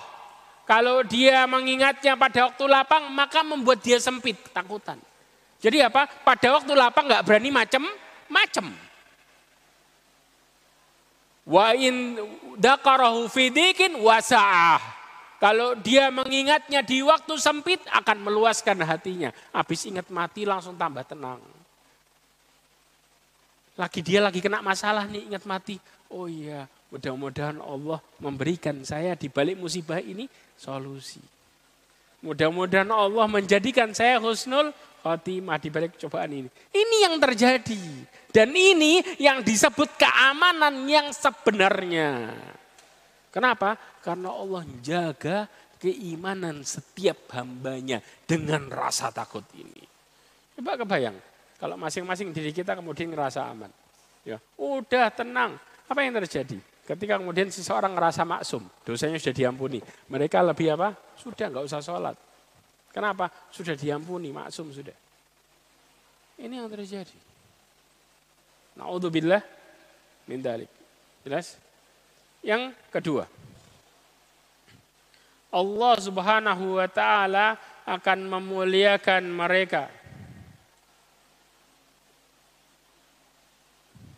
Kalau 0.63 1.03
dia 1.03 1.43
mengingatnya 1.51 2.15
pada 2.15 2.47
waktu 2.47 2.65
lapang, 2.71 3.11
maka 3.11 3.43
membuat 3.43 3.83
dia 3.83 3.99
sempit, 3.99 4.39
ketakutan. 4.39 5.10
Jadi 5.61 5.85
apa? 5.85 6.09
Pada 6.09 6.57
waktu 6.57 6.73
lapang 6.73 7.05
nggak 7.05 7.25
berani 7.25 7.53
macem-macem. 7.53 8.67
Wa 11.45 11.77
in 11.77 12.17
dakarahu 12.57 13.29
fidikin 13.29 14.01
wasa'ah. 14.01 14.81
Kalau 15.41 15.73
dia 15.73 16.13
mengingatnya 16.13 16.85
di 16.85 17.01
waktu 17.01 17.33
sempit 17.41 17.81
akan 17.89 18.29
meluaskan 18.29 18.85
hatinya. 18.85 19.33
Habis 19.57 19.89
ingat 19.89 20.13
mati 20.13 20.45
langsung 20.45 20.77
tambah 20.77 21.01
tenang. 21.05 21.41
Lagi 23.81 24.05
dia 24.05 24.21
lagi 24.21 24.45
kena 24.45 24.61
masalah 24.61 25.09
nih, 25.09 25.33
ingat 25.33 25.49
mati. 25.49 25.81
Oh 26.13 26.29
iya, 26.29 26.69
mudah-mudahan 26.93 27.57
Allah 27.65 28.05
memberikan 28.21 28.77
saya 28.85 29.17
di 29.17 29.33
balik 29.33 29.57
musibah 29.57 29.97
ini 29.97 30.29
solusi. 30.61 31.25
Mudah-mudahan 32.21 32.93
Allah 32.93 33.25
menjadikan 33.25 33.97
saya 33.97 34.21
husnul 34.21 34.77
khotimah 35.01 35.59
di 35.59 35.69
balik 35.73 35.97
cobaan 35.97 36.31
ini. 36.31 36.49
Ini 36.71 36.97
yang 37.09 37.17
terjadi. 37.19 37.83
Dan 38.31 38.55
ini 38.55 39.03
yang 39.19 39.43
disebut 39.43 39.99
keamanan 39.99 40.87
yang 40.87 41.11
sebenarnya. 41.11 42.31
Kenapa? 43.35 43.75
Karena 44.05 44.31
Allah 44.31 44.63
jaga 44.79 45.51
keimanan 45.81 46.63
setiap 46.63 47.33
hambanya 47.35 48.05
dengan 48.29 48.69
rasa 48.69 49.11
takut 49.11 49.43
ini. 49.57 49.83
Coba 50.55 50.77
kebayang, 50.77 51.17
kalau 51.57 51.81
masing-masing 51.81 52.37
diri 52.37 52.53
kita 52.53 52.77
kemudian 52.77 53.09
ngerasa 53.09 53.49
aman. 53.49 53.73
Ya, 54.23 54.37
udah 54.61 55.09
tenang. 55.09 55.57
Apa 55.89 56.05
yang 56.05 56.15
terjadi? 56.21 56.61
Ketika 56.85 57.17
kemudian 57.17 57.49
seseorang 57.49 57.95
ngerasa 57.95 58.27
maksum, 58.27 58.67
dosanya 58.83 59.17
sudah 59.17 59.35
diampuni. 59.35 59.79
Mereka 60.11 60.43
lebih 60.43 60.75
apa? 60.75 60.95
Sudah 61.17 61.49
nggak 61.49 61.65
usah 61.65 61.81
sholat. 61.81 62.19
Kenapa? 62.91 63.31
Sudah 63.55 63.79
diampuni, 63.79 64.35
maksum 64.35 64.75
sudah. 64.75 64.95
Ini 66.41 66.59
yang 66.59 66.71
terjadi. 66.73 67.19
Na'udzubillah 68.81 69.43
min 70.27 70.43
dalik. 70.43 70.71
Jelas? 71.23 71.61
Yang 72.41 72.75
kedua. 72.91 73.29
Allah 75.51 75.95
Subhanahu 75.99 76.79
wa 76.79 76.89
taala 76.91 77.59
akan 77.87 78.19
memuliakan 78.31 79.23
mereka. 79.27 79.91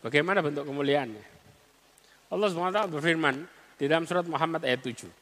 Bagaimana 0.05 0.45
bentuk 0.45 0.69
kemuliaannya? 0.69 1.25
Allah 2.33 2.49
Subhanahu 2.53 2.73
wa 2.73 2.77
taala 2.77 2.93
berfirman 2.93 3.37
di 3.81 3.85
dalam 3.89 4.05
surat 4.05 4.29
Muhammad 4.29 4.63
ayat 4.65 4.81
7. 4.85 5.22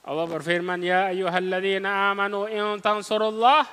Allah 0.00 0.26
berfirman, 0.26 0.80
"Ya 0.80 1.12
ayyuhalladzina 1.12 2.12
amanu 2.12 2.48
in 2.48 2.80
tansurullah 2.80 3.68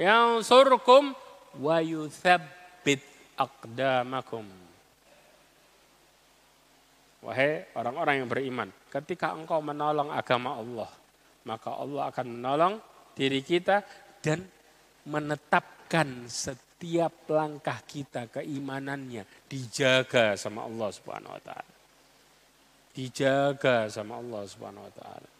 yansurkum 0.00 1.12
wa 1.60 1.76
yuthabbit 1.84 3.04
aqdamakum. 3.36 4.48
Wahai 7.20 7.68
orang-orang 7.76 8.24
yang 8.24 8.28
beriman, 8.32 8.68
ketika 8.88 9.36
engkau 9.36 9.60
menolong 9.60 10.08
agama 10.08 10.56
Allah, 10.56 10.88
maka 11.44 11.76
Allah 11.76 12.08
akan 12.08 12.26
menolong 12.32 12.74
diri 13.12 13.44
kita 13.44 13.84
dan 14.24 14.40
menetapkan 15.04 16.24
setiap 16.28 17.28
langkah 17.28 17.76
kita 17.84 18.32
keimanannya 18.32 19.28
dijaga 19.44 20.32
sama 20.40 20.64
Allah 20.64 20.88
Subhanahu 20.96 21.36
wa 21.36 21.42
taala. 21.44 21.74
Dijaga 22.96 23.92
sama 23.92 24.16
Allah 24.16 24.42
Subhanahu 24.48 24.88
wa 24.88 24.94
taala. 24.96 25.39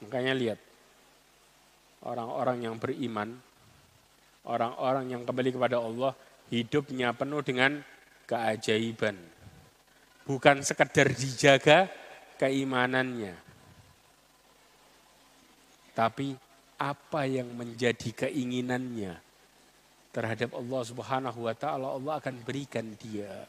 Makanya 0.00 0.32
lihat 0.32 0.58
orang-orang 2.04 2.64
yang 2.64 2.76
beriman 2.80 3.36
orang-orang 4.46 5.12
yang 5.12 5.22
kembali 5.28 5.50
kepada 5.52 5.76
Allah 5.80 6.12
hidupnya 6.48 7.12
penuh 7.12 7.40
dengan 7.44 7.80
keajaiban. 8.24 9.16
Bukan 10.24 10.62
sekedar 10.62 11.10
dijaga 11.10 11.90
keimanannya. 12.38 13.34
Tapi 15.90 16.32
apa 16.80 17.28
yang 17.28 17.50
menjadi 17.52 18.26
keinginannya 18.26 19.18
terhadap 20.10 20.56
Allah 20.56 20.82
Subhanahu 20.86 21.44
wa 21.44 21.54
taala 21.54 21.92
Allah 21.98 22.14
akan 22.22 22.34
berikan 22.46 22.94
dia. 22.96 23.44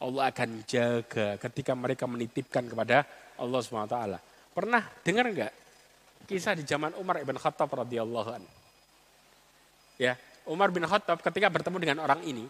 Allah 0.00 0.30
akan 0.32 0.64
jaga 0.66 1.36
ketika 1.38 1.72
mereka 1.76 2.04
menitipkan 2.08 2.66
kepada 2.66 3.04
Allah 3.36 3.60
Subhanahu 3.60 3.90
wa 3.90 3.94
taala. 3.94 4.18
Pernah 4.54 4.86
dengar 5.02 5.26
enggak 5.26 5.52
kisah 6.24 6.56
di 6.56 6.64
zaman 6.64 6.96
Umar 6.96 7.20
ibn 7.20 7.36
Khattab 7.36 7.68
radhiyallahu 7.68 8.30
anhu? 8.32 8.52
ya 10.00 10.18
Umar 10.44 10.74
bin 10.74 10.84
Khattab 10.84 11.22
ketika 11.22 11.48
bertemu 11.48 11.76
dengan 11.80 11.98
orang 12.04 12.20
ini 12.26 12.44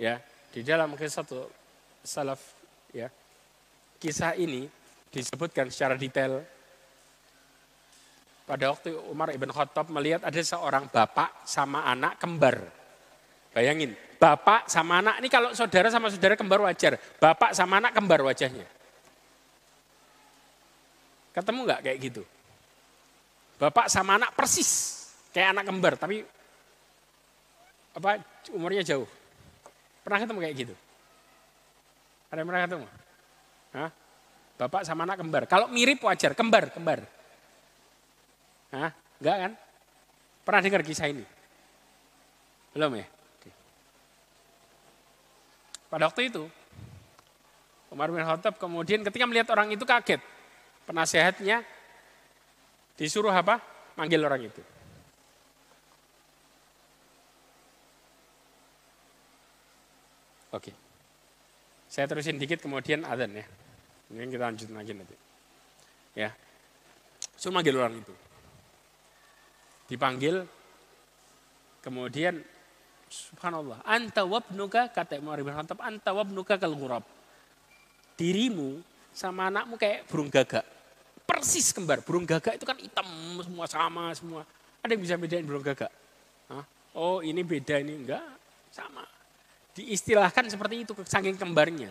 ya 0.00 0.18
di 0.50 0.60
dalam 0.64 0.96
kisah 0.96 1.22
satu 1.22 1.46
salaf 2.02 2.40
ya 2.90 3.08
kisah 4.02 4.34
ini 4.34 4.66
disebutkan 5.12 5.68
secara 5.68 5.94
detail. 5.94 6.42
Pada 8.42 8.74
waktu 8.74 8.90
Umar 9.06 9.30
ibn 9.30 9.48
Khattab 9.54 9.86
melihat 9.86 10.26
ada 10.26 10.40
seorang 10.42 10.90
bapak 10.90 11.46
sama 11.46 11.86
anak 11.86 12.18
kembar. 12.18 12.58
Bayangin 13.54 13.94
bapak 14.18 14.66
sama 14.66 14.98
anak 14.98 15.22
ini 15.22 15.28
kalau 15.30 15.54
saudara 15.54 15.92
sama 15.92 16.10
saudara 16.10 16.34
kembar 16.34 16.62
wajar 16.62 16.94
bapak 17.18 17.58
sama 17.58 17.82
anak 17.82 17.90
kembar 17.90 18.22
wajahnya 18.22 18.64
ketemu 21.32 21.60
nggak 21.68 21.80
kayak 21.84 21.98
gitu 22.00 22.22
bapak 23.56 23.88
sama 23.88 24.20
anak 24.20 24.36
persis 24.36 25.02
Kayak 25.32 25.48
anak 25.56 25.64
kembar, 25.64 25.94
tapi 25.96 26.20
apa 27.96 28.20
umurnya 28.52 28.84
jauh. 28.84 29.08
Pernah 30.04 30.20
ketemu 30.20 30.38
kayak 30.44 30.56
gitu? 30.60 30.74
Ada 32.28 32.38
yang 32.44 32.48
pernah 32.48 32.62
ketemu? 32.68 32.86
Hah? 33.72 33.90
Bapak 34.60 34.82
sama 34.84 35.08
anak 35.08 35.16
kembar. 35.24 35.42
Kalau 35.48 35.66
mirip 35.72 36.04
wajar, 36.04 36.36
kembar, 36.36 36.68
kembar. 36.68 37.00
Hah? 38.76 38.92
Enggak 39.24 39.36
kan? 39.40 39.52
Pernah 40.44 40.60
dengar 40.60 40.82
kisah 40.84 41.08
ini? 41.08 41.24
Belum 42.76 42.92
ya? 43.00 43.06
Pada 45.88 46.08
waktu 46.08 46.28
itu, 46.28 46.44
Umar 47.92 48.08
bin 48.08 48.24
Khattab 48.24 48.56
kemudian 48.56 49.00
ketika 49.04 49.24
melihat 49.28 49.48
orang 49.52 49.72
itu 49.72 49.84
kaget. 49.84 50.20
Penasehatnya 50.82 51.62
disuruh 52.98 53.32
apa? 53.32 53.62
Manggil 53.94 54.20
orang 54.24 54.42
itu. 54.48 54.62
Oke. 60.52 60.72
Saya 61.88 62.08
terusin 62.08 62.36
dikit 62.36 62.60
kemudian 62.60 63.04
adzan 63.08 63.36
ya. 63.36 63.46
Kemudian 64.08 64.28
kita 64.28 64.44
lanjut 64.48 64.68
lagi 64.72 64.92
nanti. 64.92 65.16
Ya. 66.12 66.30
Suruh 67.36 67.56
manggil 67.56 67.76
orang 67.78 67.96
itu. 68.00 68.14
Dipanggil. 69.88 70.44
Kemudian 71.82 72.38
subhanallah. 73.08 73.82
Anta 73.82 74.22
wabnuka 74.22 74.92
kata 74.92 75.18
Umar 75.20 75.40
bin 75.40 75.52
Khattab. 75.56 75.80
Anta 75.80 76.12
wabnuka 76.12 76.60
kal. 76.60 76.72
Dirimu 78.16 78.91
sama 79.12 79.52
anakmu 79.52 79.76
kayak 79.76 80.08
burung 80.08 80.32
gagak. 80.32 80.64
Persis 81.28 81.70
kembar. 81.70 82.00
Burung 82.02 82.24
gagak 82.24 82.56
itu 82.56 82.64
kan 82.66 82.76
hitam 82.80 83.06
semua 83.40 83.64
sama 83.68 84.12
semua. 84.16 84.42
Ada 84.82 84.96
yang 84.96 85.02
bisa 85.04 85.14
bedain 85.20 85.44
burung 85.46 85.62
gagak? 85.62 85.92
Hah? 86.50 86.64
Oh 86.92 87.24
ini 87.24 87.40
beda 87.40 87.80
ini 87.80 88.04
enggak 88.04 88.24
sama 88.68 89.04
Diistilahkan 89.72 90.52
seperti 90.52 90.84
itu 90.84 90.92
saking 91.08 91.40
kembarnya. 91.40 91.88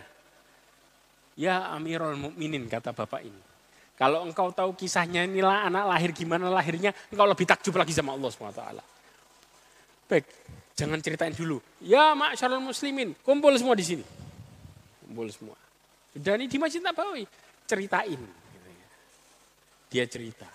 Ya 1.34 1.74
Amirul 1.74 2.14
Mukminin 2.14 2.70
kata 2.70 2.94
bapak 2.94 3.26
ini. 3.26 3.42
Kalau 3.98 4.22
engkau 4.26 4.54
tahu 4.54 4.78
kisahnya 4.78 5.26
inilah 5.26 5.66
anak 5.66 5.90
lahir 5.90 6.10
gimana 6.14 6.50
lahirnya, 6.50 6.94
engkau 7.10 7.26
lebih 7.26 7.46
takjub 7.50 7.74
lagi 7.78 7.94
sama 7.94 8.14
Allah 8.14 8.30
SWT. 8.30 8.62
Baik, 10.10 10.26
jangan 10.78 10.98
ceritain 11.02 11.34
dulu. 11.34 11.62
Ya 11.82 12.14
masyarul 12.14 12.62
muslimin, 12.62 13.18
kumpul 13.26 13.54
semua 13.58 13.74
di 13.74 13.86
sini. 13.86 14.06
Kumpul 15.06 15.30
semua. 15.34 15.58
Ini 16.12 16.46
di 16.48 16.58
Masjid 16.60 16.84
Nabawi, 16.84 17.24
ceritain. 17.64 18.20
Dia 19.92 20.04
cerita. 20.08 20.48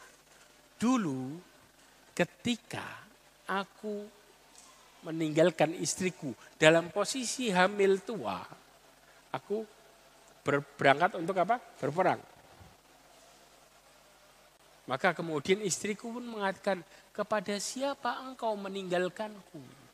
Dulu 0.76 1.36
ketika 2.12 2.84
aku 3.48 4.04
meninggalkan 5.04 5.72
istriku 5.76 6.32
dalam 6.60 6.92
posisi 6.92 7.48
hamil 7.48 8.00
tua, 8.04 8.40
aku 9.32 9.64
berangkat 10.76 11.16
untuk 11.16 11.36
apa? 11.40 11.56
Berperang. 11.80 12.20
Maka 14.86 15.16
kemudian 15.16 15.64
istriku 15.66 16.14
pun 16.14 16.22
mengatakan, 16.22 16.78
kepada 17.10 17.56
siapa 17.58 18.22
engkau 18.22 18.54
meninggalkanku? 18.54 19.85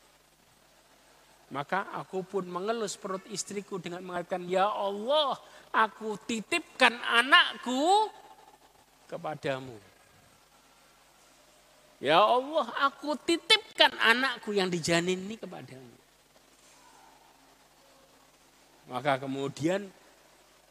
Maka 1.53 1.85
aku 1.93 2.25
pun 2.25 2.49
mengelus 2.49 2.97
perut 2.97 3.21
istriku 3.29 3.77
dengan 3.77 4.01
mengatakan, 4.01 4.41
Ya 4.49 4.65
Allah, 4.65 5.37
aku 5.69 6.17
titipkan 6.25 6.97
anakku 6.97 8.09
kepadamu. 9.05 9.77
Ya 12.01 12.25
Allah, 12.25 12.73
aku 12.81 13.13
titipkan 13.21 13.93
anakku 14.01 14.49
yang 14.49 14.73
dijanin 14.73 15.21
ini 15.21 15.37
kepadamu. 15.37 15.93
Maka 18.89 19.21
kemudian 19.21 19.93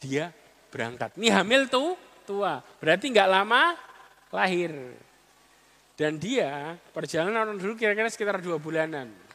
dia 0.03 0.35
berangkat. 0.75 1.15
Ini 1.15 1.31
hamil 1.31 1.71
tuh 1.71 1.95
tua, 2.27 2.59
berarti 2.83 3.07
nggak 3.07 3.31
lama 3.31 3.79
lahir. 4.35 4.75
Dan 5.95 6.19
dia 6.19 6.75
perjalanan 6.91 7.55
dulu 7.55 7.79
kira-kira 7.79 8.11
sekitar 8.11 8.43
dua 8.43 8.59
bulanan. 8.59 9.32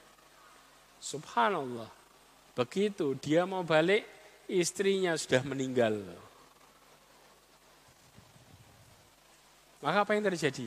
Subhanallah. 0.98 1.89
Begitu 2.58 3.14
dia 3.22 3.45
mau 3.45 3.62
balik, 3.62 4.02
istrinya 4.50 5.14
sudah 5.14 5.45
meninggal. 5.45 5.93
Maka 9.84 10.04
apa 10.04 10.18
yang 10.18 10.26
terjadi? 10.26 10.66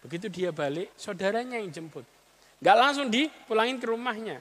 Begitu 0.00 0.26
dia 0.32 0.50
balik, 0.54 0.94
saudaranya 0.96 1.60
yang 1.60 1.68
jemput. 1.68 2.06
Gak 2.58 2.76
langsung 2.78 3.12
dipulangin 3.12 3.78
ke 3.78 3.86
rumahnya. 3.86 4.38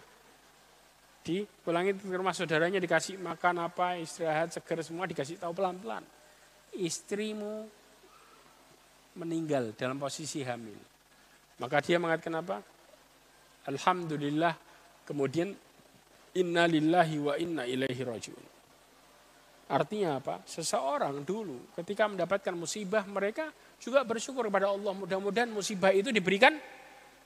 Dipulangin 1.28 2.00
ke 2.00 2.16
rumah 2.16 2.32
saudaranya, 2.32 2.80
dikasih 2.80 3.20
makan 3.20 3.68
apa, 3.68 4.00
istirahat, 4.00 4.56
seger 4.56 4.80
semua, 4.80 5.06
dikasih 5.06 5.38
tahu 5.38 5.52
pelan-pelan. 5.52 6.08
Istrimu 6.72 7.68
meninggal 9.18 9.76
dalam 9.76 10.00
posisi 10.00 10.46
hamil. 10.46 10.78
Maka 11.58 11.82
dia 11.82 11.98
mengatakan 11.98 12.38
apa? 12.38 12.58
Alhamdulillah, 13.68 14.56
kemudian 15.08 15.56
inna 16.36 16.68
lillahi 16.68 17.16
wa 17.18 17.34
inna 17.40 17.64
ilaihi 17.64 18.04
rajiun. 18.04 18.46
Artinya 19.68 20.20
apa? 20.20 20.44
Seseorang 20.48 21.28
dulu 21.28 21.72
ketika 21.76 22.08
mendapatkan 22.08 22.56
musibah 22.56 23.04
mereka 23.04 23.52
juga 23.80 24.04
bersyukur 24.08 24.48
kepada 24.48 24.72
Allah. 24.72 24.96
Mudah-mudahan 24.96 25.52
musibah 25.52 25.92
itu 25.92 26.12
diberikan 26.12 26.56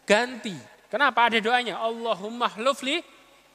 ganti. 0.05 0.57
Kenapa? 0.89 1.29
Ada 1.29 1.37
doanya. 1.37 1.77
Allahumma 1.77 2.49
hlufli 2.57 3.01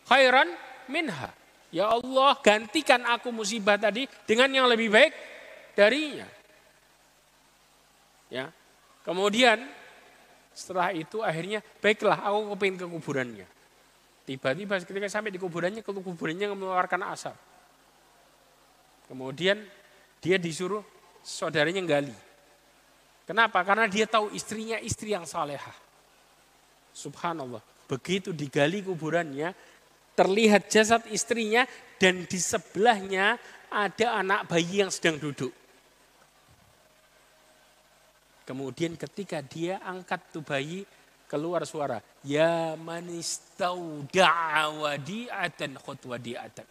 khairan 0.06 0.54
minha. 0.86 1.34
Ya 1.74 1.90
Allah 1.90 2.38
gantikan 2.38 3.02
aku 3.10 3.34
musibah 3.34 3.74
tadi 3.74 4.06
dengan 4.22 4.54
yang 4.54 4.66
lebih 4.70 4.86
baik 4.86 5.12
darinya. 5.74 6.30
Ya. 8.30 8.54
Kemudian 9.02 9.66
setelah 10.54 10.94
itu 10.94 11.26
akhirnya 11.26 11.58
baiklah 11.82 12.22
aku 12.22 12.54
kepingin 12.54 12.78
ke 12.78 12.86
kuburannya. 12.86 13.46
Tiba-tiba 14.26 14.74
ketika 14.82 15.06
sampai 15.06 15.30
di 15.30 15.38
kuburannya, 15.38 15.86
kuburannya 15.86 16.50
mengeluarkan 16.50 17.14
asap. 17.14 17.36
Kemudian 19.06 19.62
dia 20.18 20.34
disuruh 20.34 20.82
saudaranya 21.22 21.78
gali. 21.86 22.14
Kenapa? 23.22 23.62
Karena 23.62 23.86
dia 23.86 24.10
tahu 24.10 24.34
istrinya 24.34 24.82
istri 24.82 25.14
yang 25.14 25.22
salehah. 25.22 25.74
Subhanallah. 26.90 27.62
Begitu 27.86 28.34
digali 28.34 28.82
kuburannya, 28.82 29.54
terlihat 30.18 30.66
jasad 30.66 31.06
istrinya 31.06 31.62
dan 32.02 32.26
di 32.26 32.38
sebelahnya 32.42 33.38
ada 33.70 34.18
anak 34.18 34.50
bayi 34.50 34.82
yang 34.82 34.90
sedang 34.90 35.22
duduk. 35.22 35.54
Kemudian 38.46 38.94
ketika 38.94 39.42
dia 39.42 39.82
angkat 39.82 40.34
tuh 40.34 40.42
bayi, 40.42 40.86
keluar 41.26 41.62
suara, 41.66 42.02
Ya 42.22 42.74
manistau 42.78 44.02
da'awadi'atan 44.10 45.78
khutwadi'atan. 45.78 46.66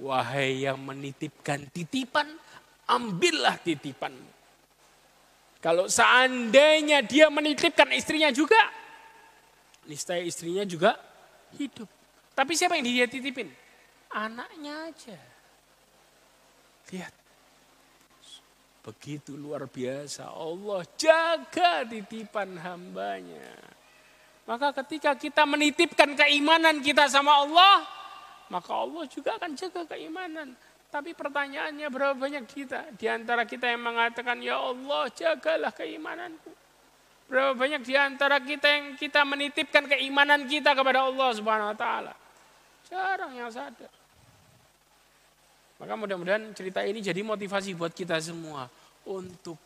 Wahai 0.00 0.64
yang 0.64 0.80
menitipkan 0.80 1.68
titipan, 1.68 2.26
ambillah 2.88 3.60
titipanmu. 3.60 4.40
Kalau 5.60 5.92
seandainya 5.92 7.04
dia 7.04 7.28
menitipkan 7.28 7.92
istrinya 7.92 8.32
juga, 8.32 8.56
niscaya 9.84 10.24
istrinya 10.24 10.64
juga 10.64 10.96
hidup. 11.60 11.84
Tapi 12.32 12.56
siapa 12.56 12.80
yang 12.80 12.88
dia 12.88 13.04
titipin? 13.04 13.52
Anaknya 14.08 14.88
aja. 14.88 15.18
Lihat. 16.88 17.19
Begitu 18.80 19.36
luar 19.36 19.68
biasa 19.68 20.32
Allah 20.32 20.80
jaga 20.96 21.84
titipan 21.84 22.56
hambanya. 22.56 23.52
Maka 24.48 24.72
ketika 24.82 25.12
kita 25.14 25.44
menitipkan 25.44 26.16
keimanan 26.16 26.80
kita 26.80 27.04
sama 27.12 27.44
Allah, 27.44 27.84
maka 28.48 28.72
Allah 28.72 29.04
juga 29.06 29.36
akan 29.36 29.52
jaga 29.52 29.84
keimanan. 29.84 30.56
Tapi 30.90 31.14
pertanyaannya 31.14 31.86
berapa 31.86 32.18
banyak 32.18 32.44
kita? 32.50 32.90
Di 32.98 33.06
antara 33.06 33.46
kita 33.46 33.70
yang 33.70 33.84
mengatakan, 33.84 34.42
Ya 34.42 34.58
Allah 34.58 35.06
jagalah 35.14 35.70
keimananku. 35.70 36.50
Berapa 37.30 37.54
banyak 37.54 37.86
di 37.86 37.94
antara 37.94 38.42
kita 38.42 38.66
yang 38.66 38.98
kita 38.98 39.22
menitipkan 39.22 39.86
keimanan 39.86 40.50
kita 40.50 40.74
kepada 40.74 41.06
Allah 41.06 41.30
Subhanahu 41.30 41.70
wa 41.70 41.78
taala? 41.78 42.12
Jarang 42.90 43.38
yang 43.38 43.54
sadar. 43.54 43.99
Maka 45.80 45.96
mudah-mudahan 45.96 46.52
cerita 46.52 46.84
ini 46.84 47.00
jadi 47.00 47.24
motivasi 47.24 47.72
buat 47.72 47.96
kita 47.96 48.20
semua 48.20 48.68
untuk 49.08 49.56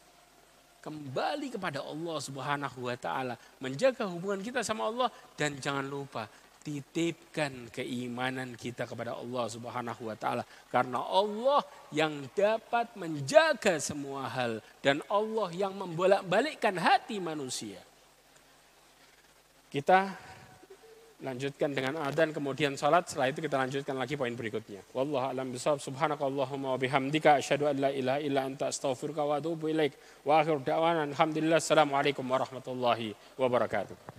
kembali 0.79 1.51
kepada 1.51 1.83
Allah 1.83 2.19
Subhanahu 2.23 2.87
wa 2.87 2.95
taala, 2.95 3.35
menjaga 3.59 4.07
hubungan 4.07 4.39
kita 4.39 4.63
sama 4.63 4.87
Allah 4.87 5.09
dan 5.35 5.59
jangan 5.59 5.83
lupa 5.83 6.31
titipkan 6.65 7.69
keimanan 7.69 8.57
kita 8.57 8.89
kepada 8.89 9.19
Allah 9.19 9.45
Subhanahu 9.53 10.09
wa 10.09 10.17
taala 10.17 10.47
karena 10.73 11.03
Allah 11.03 11.61
yang 11.93 12.25
dapat 12.33 12.95
menjaga 12.97 13.77
semua 13.83 14.31
hal 14.31 14.65
dan 14.81 15.05
Allah 15.11 15.53
yang 15.53 15.77
membolak-balikkan 15.77 16.79
hati 16.81 17.21
manusia. 17.21 17.81
Kita 19.69 20.15
lanjutkan 21.25 21.73
dengan 21.73 21.97
adzan 22.05 22.31
kemudian 22.37 22.77
salat 22.77 23.09
setelah 23.09 23.33
itu 23.33 23.41
kita 23.41 23.57
lanjutkan 23.57 23.97
lagi 23.97 24.15
poin 24.15 24.37
berikutnya. 24.37 24.85
Wallahu 24.93 25.33
a'lam 25.33 25.51
bishawab 25.51 25.81
subhanakallahumma 25.81 26.77
wa 26.77 26.79
bihamdika 26.79 27.41
asyhadu 27.41 27.67
an 27.73 27.77
la 27.81 27.91
ilaha 27.91 28.21
illa 28.21 28.41
anta 28.45 28.69
astaghfiruka 28.69 29.25
wa 29.25 29.41
atubu 29.41 29.73
ilaik. 29.73 29.97
Wa 30.23 30.45
akhir 30.45 30.61
da'wana 30.63 31.09
alhamdulillah 31.11 31.59
assalamualaikum 31.59 32.23
warahmatullahi 32.29 33.17
wabarakatuh. 33.41 34.14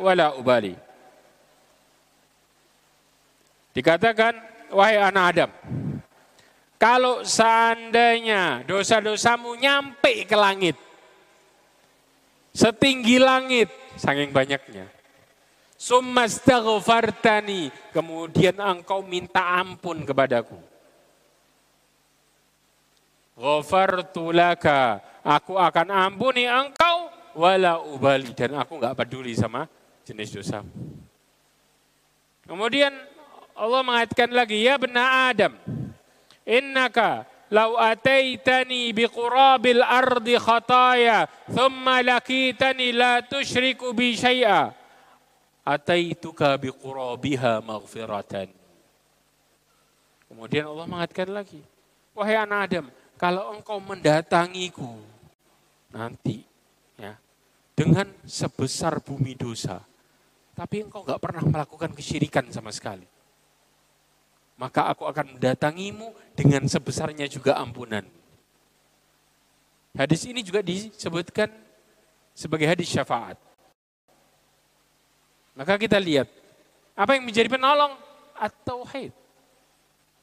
Wala 0.00 0.36
ubali. 0.38 0.72
Dikatakan, 3.70 4.34
wahai 4.74 4.98
anak 4.98 5.24
Adam, 5.34 5.50
kalau 6.74 7.22
seandainya 7.22 8.66
dosa-dosamu 8.66 9.54
nyampe 9.54 10.26
ke 10.26 10.34
langit, 10.34 10.74
setinggi 12.50 13.22
langit, 13.22 13.70
saking 13.94 14.34
banyaknya. 14.34 14.90
Summastaghfartani, 15.80 17.72
kemudian 17.94 18.58
engkau 18.58 19.00
minta 19.06 19.60
ampun 19.60 20.02
kepadaku. 20.02 20.58
Ghafartu 23.38 24.34
laka, 24.34 25.00
aku 25.22 25.56
akan 25.56 25.88
ampuni 25.88 26.44
engkau 26.44 26.89
wala 27.40 27.80
ubali 27.80 28.36
dan 28.36 28.60
aku 28.60 28.76
nggak 28.76 28.92
peduli 28.92 29.32
sama 29.32 29.64
jenis 30.04 30.36
dosa. 30.36 30.60
Kemudian 32.44 32.92
Allah 33.56 33.80
mengatakan 33.80 34.28
lagi, 34.36 34.60
ya 34.60 34.76
benar 34.76 35.32
Adam, 35.32 35.56
innaka 36.44 37.24
lau 37.48 37.80
ataitani 37.80 38.92
biqurabil 38.92 39.80
ardi 39.80 40.36
khataya 40.36 41.24
thumma 41.48 42.04
lakitani 42.04 42.92
la 42.92 43.24
tusyriku 43.24 43.96
bi 43.96 44.12
syai'a 44.18 44.76
ataituka 45.64 46.58
biqurabiha 46.60 47.64
maghfiratan. 47.64 48.52
Kemudian 50.30 50.68
Allah 50.68 50.86
mengatakan 50.86 51.30
lagi, 51.32 51.62
wahai 52.14 52.38
anak 52.38 52.60
Adam, 52.70 52.86
kalau 53.14 53.54
engkau 53.54 53.78
mendatangiku 53.78 54.90
nanti 55.90 56.49
dengan 57.80 58.12
sebesar 58.28 59.00
bumi 59.00 59.32
dosa, 59.32 59.80
tapi 60.52 60.84
engkau 60.84 61.00
nggak 61.00 61.16
pernah 61.16 61.40
melakukan 61.40 61.96
kesyirikan 61.96 62.44
sama 62.52 62.68
sekali, 62.76 63.08
maka 64.60 64.92
aku 64.92 65.08
akan 65.08 65.40
mendatangimu 65.40 66.12
dengan 66.36 66.68
sebesarnya 66.68 67.24
juga 67.24 67.56
ampunan. 67.56 68.04
Hadis 69.96 70.28
ini 70.28 70.44
juga 70.44 70.60
disebutkan 70.60 71.48
sebagai 72.36 72.68
hadis 72.68 72.92
syafaat. 72.92 73.40
Maka 75.56 75.80
kita 75.80 75.96
lihat, 75.96 76.28
apa 76.92 77.16
yang 77.16 77.24
menjadi 77.24 77.48
penolong? 77.48 77.96
At-tauhid. 78.36 79.12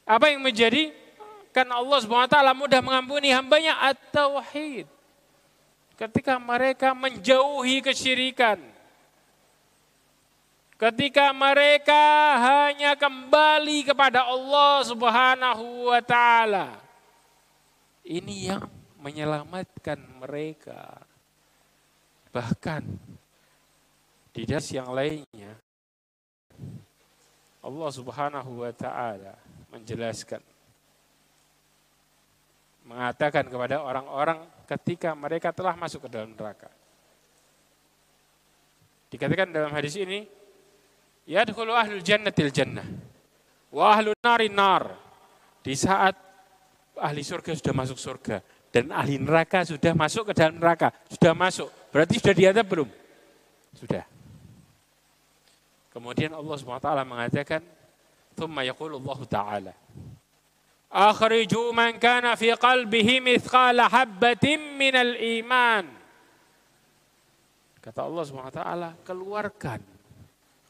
Apa 0.06 0.30
yang 0.30 0.46
menjadi 0.46 0.94
kan 1.50 1.66
Allah 1.74 1.98
SWT 2.06 2.38
mudah 2.54 2.82
mengampuni 2.86 3.34
hambanya 3.34 3.82
at-tauhid. 3.82 4.97
Ketika 5.98 6.38
mereka 6.38 6.94
menjauhi 6.94 7.82
kesyirikan. 7.82 8.61
Ketika 10.78 11.34
mereka 11.34 12.38
hanya 12.38 12.94
kembali 12.94 13.82
kepada 13.82 14.30
Allah 14.30 14.86
Subhanahu 14.86 15.90
wa 15.90 16.02
taala. 16.06 16.78
Ini 18.06 18.36
yang 18.53 18.69
menyelamatkan 19.02 19.98
mereka. 20.22 21.02
Bahkan 22.30 22.86
di 24.38 24.45
das 24.45 24.69
yang 24.69 24.94
lainnya 24.94 25.57
Allah 27.65 27.90
Subhanahu 27.90 28.61
wa 28.61 28.69
taala 28.69 29.34
menjelaskan 29.74 30.45
mengatakan 32.86 33.49
kepada 33.49 33.82
orang-orang 33.82 34.45
ketika 34.66 35.12
mereka 35.12 35.51
telah 35.51 35.74
masuk 35.77 36.07
ke 36.07 36.09
dalam 36.12 36.33
neraka. 36.33 36.70
Dikatakan 39.12 39.53
dalam 39.53 39.73
hadis 39.74 39.99
ini, 40.01 40.24
yadkhulu 41.29 41.77
ahlul 41.77 42.01
jannatil 42.01 42.49
jannah 42.49 42.87
wa 43.69 43.93
ahlun 43.93 44.16
nari 44.24 44.49
nar. 44.49 44.97
Di 45.62 45.77
saat 45.79 46.16
ahli 46.99 47.23
surga 47.23 47.55
sudah 47.55 47.74
masuk 47.77 47.99
surga 48.01 48.43
dan 48.73 48.91
ahli 48.91 49.20
neraka 49.20 49.62
sudah 49.62 49.93
masuk 49.95 50.33
ke 50.33 50.33
dalam 50.35 50.59
neraka, 50.59 50.91
sudah 51.12 51.33
masuk. 51.37 51.69
Berarti 51.93 52.19
sudah 52.19 52.35
di 52.35 52.45
belum? 52.65 52.89
Sudah. 53.77 54.05
Kemudian 55.93 56.33
Allah 56.33 56.57
SWT 56.57 56.89
mengatakan, 57.05 57.61
ثم 58.37 58.61
يقول 58.61 58.93
الله 58.95 59.24
تعالى 59.24 59.73
Akhriju 60.88 61.76
man 61.76 62.00
kana 62.00 62.40
fi 62.40 62.56
qalbihi 62.56 63.20
mithqala 63.20 63.92
habbatin 63.92 64.80
minal 64.80 65.20
iman. 65.20 65.84
Kata 67.84 68.08
Allah 68.08 68.24
SWT, 68.24 68.62
keluarkan 69.04 69.80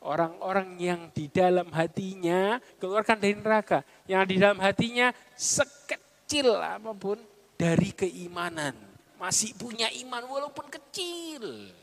orang-orang 0.06 0.78
yang 0.78 1.02
di 1.14 1.30
dalam 1.30 1.70
hatinya, 1.74 2.58
keluarkan 2.82 3.18
dari 3.18 3.34
neraka. 3.38 3.82
Yang 4.10 4.24
di 4.30 4.36
dalam 4.42 4.60
hatinya 4.62 5.14
sekecil 5.34 6.54
apa 6.62 6.94
pun 6.94 7.18
dari 7.58 7.94
keimanan. 7.94 8.74
Masih 9.18 9.54
punya 9.58 9.90
iman 10.06 10.22
walaupun 10.30 10.70
kecil. 10.70 11.74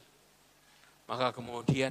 Maka 1.10 1.34
kemudian 1.34 1.90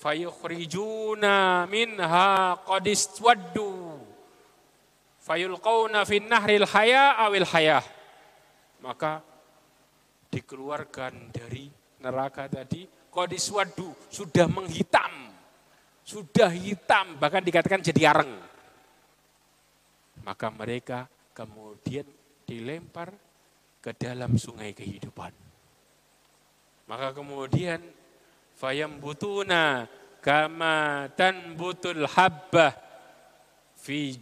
fayukhrijuna 0.00 1.68
minha 1.68 2.56
qadistwaddu 2.64 4.09
waddu 5.30 5.54
fayulqawna 5.54 6.02
fin 6.02 6.26
nahril 6.26 6.66
haya 6.66 7.14
awil 7.22 7.46
haya. 7.54 7.78
Maka 8.82 9.22
dikeluarkan 10.30 11.30
dari 11.30 11.70
neraka 12.02 12.50
tadi 12.50 12.86
qadis 13.10 13.46
waddu 13.54 13.94
sudah 14.10 14.50
menghitam 14.50 15.30
sudah 16.02 16.50
hitam 16.50 17.14
bahkan 17.22 17.44
dikatakan 17.44 17.78
jadi 17.78 18.10
areng. 18.10 18.32
Maka 20.26 20.50
mereka 20.50 21.06
kemudian 21.32 22.04
dilempar 22.44 23.14
ke 23.80 23.94
dalam 23.94 24.34
sungai 24.36 24.74
kehidupan. 24.74 25.32
Maka 26.90 27.14
kemudian 27.14 27.78
fayambutuna 28.58 29.86
kama 30.20 31.08
tanbutul 31.14 32.04
habbah 32.04 32.89
fi 33.80 34.12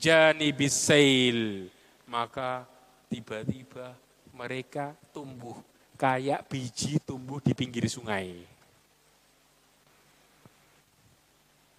maka 2.06 2.64
tiba-tiba 3.10 3.92
mereka 4.30 4.94
tumbuh. 5.10 5.58
Kayak 5.98 6.46
biji 6.46 7.02
tumbuh 7.02 7.42
di 7.42 7.50
pinggir 7.58 7.90
sungai. 7.90 8.46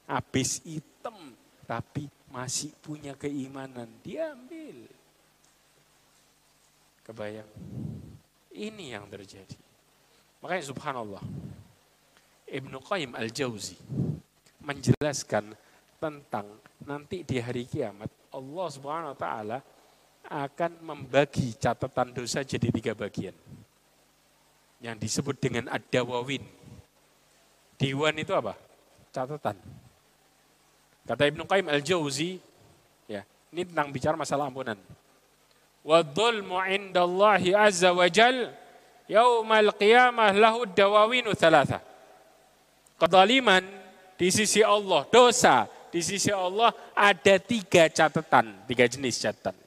Habis 0.03 0.59
hitam 0.67 1.15
tapi 1.63 2.11
masih 2.27 2.75
punya 2.83 3.15
keimanan. 3.15 3.87
Diambil 4.03 4.91
kebayang? 7.07 7.47
Ini 8.51 8.99
yang 8.99 9.07
terjadi. 9.07 9.55
Makanya 10.43 10.67
subhanallah 10.67 11.23
Ibnu 12.49 12.77
Qayyim 12.83 13.15
Al-Jauzi 13.15 13.79
menjelaskan 14.59 15.55
tentang 16.01 16.47
nanti 16.83 17.27
di 17.27 17.39
hari 17.39 17.67
kiamat 17.67 18.07
Allah 18.31 18.67
Subhanahu 18.71 19.11
wa 19.15 19.19
taala 19.19 19.57
akan 20.29 20.71
membagi 20.83 21.57
catatan 21.57 22.13
dosa 22.13 22.45
jadi 22.45 22.69
tiga 22.69 22.93
bagian. 22.93 23.33
Yang 24.79 24.97
disebut 25.03 25.35
dengan 25.41 25.67
ad-dawawin. 25.67 26.45
Diwan 27.75 28.15
itu 28.15 28.31
apa? 28.31 28.55
Catatan. 29.11 29.57
Kata 31.03 31.23
Ibnu 31.25 31.43
Qayyim 31.43 31.67
Al-Jauzi, 31.67 32.37
ya, 33.09 33.25
ini 33.49 33.65
tentang 33.65 33.89
bicara 33.89 34.15
masalah 34.15 34.47
ampunan. 34.47 34.77
Wa 35.81 36.05
dhulmu 36.05 36.61
indallahi 36.69 37.55
azza 37.55 37.91
wa 37.91 38.05
jal 38.07 38.53
yaumal 39.09 39.73
qiyamah 39.73 40.31
lahu 40.37 40.69
dawawinu 40.69 41.33
thalatha. 41.33 41.81
Kedaliman 42.99 43.65
di 44.19 44.27
sisi 44.29 44.61
Allah, 44.61 45.07
dosa 45.09 45.65
di 45.89 46.01
sisi 46.05 46.29
Allah 46.29 46.73
ada 46.93 47.35
tiga 47.41 47.89
catatan, 47.89 48.65
tiga 48.69 48.85
jenis 48.85 49.17
catatan. 49.17 49.57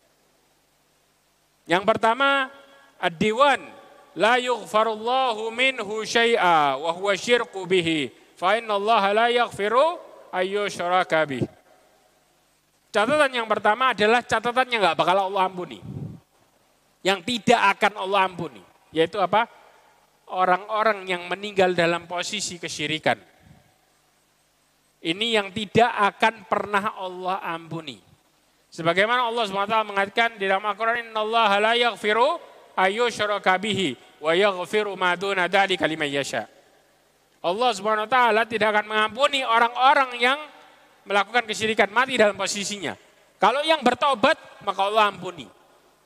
Yang 1.66 1.84
pertama, 1.86 2.50
ad-diwan 2.98 3.62
la 4.18 4.38
yughfarullahu 4.38 5.50
minhu 5.54 6.02
syai'a 6.02 6.78
wa 6.78 6.90
huwa 6.94 7.14
syirku 7.14 7.66
bihi 7.66 8.10
fa 8.34 8.58
inna 8.58 8.78
Allah 8.78 9.02
la 9.14 9.26
yaghfiru 9.30 9.98
ayyushraka 10.34 11.22
bih. 11.26 11.46
Catatan 12.92 13.30
yang 13.32 13.48
pertama 13.48 13.96
adalah 13.96 14.20
catatan 14.20 14.68
yang 14.68 14.80
enggak 14.84 14.98
bakal 14.98 15.16
Allah 15.30 15.48
ampuni. 15.48 15.80
Yang 17.02 17.18
tidak 17.26 17.60
akan 17.78 17.92
Allah 17.98 18.20
ampuni, 18.30 18.62
yaitu 18.94 19.18
apa? 19.18 19.50
orang-orang 20.32 21.04
yang 21.04 21.28
meninggal 21.28 21.76
dalam 21.76 22.08
posisi 22.08 22.56
kesyirikan. 22.56 23.20
Ini 25.02 25.26
yang 25.42 25.50
tidak 25.50 25.90
akan 25.90 26.46
pernah 26.46 26.94
Allah 26.94 27.42
ampuni. 27.42 27.98
Sebagaimana 28.72 29.28
Allah 29.28 29.44
SWT 29.44 29.76
mengatakan 29.84 30.30
di 30.38 30.46
dalam 30.48 30.64
Al-Quran, 30.64 31.10
Inna 31.10 31.20
Allah 31.20 31.50
la 31.60 31.72
yaghfiru 31.74 32.40
ayyushraka 32.78 33.58
bihi 33.60 33.98
wa 34.22 34.32
yaghfiru 34.32 34.94
ma 34.94 35.12
duna 35.18 35.50
dzalika 35.50 35.84
liman 35.84 36.08
yasha. 36.08 36.48
Allah 37.42 37.70
Subhanahu 37.74 38.06
tidak 38.46 38.68
akan 38.70 38.86
mengampuni 38.86 39.42
orang-orang 39.42 40.14
yang 40.22 40.38
melakukan 41.02 41.42
kesyirikan 41.42 41.90
mati 41.90 42.14
dalam 42.14 42.38
posisinya. 42.38 42.94
Kalau 43.42 43.66
yang 43.66 43.82
bertobat 43.82 44.38
maka 44.62 44.80
Allah 44.86 45.10
ampuni. 45.10 45.50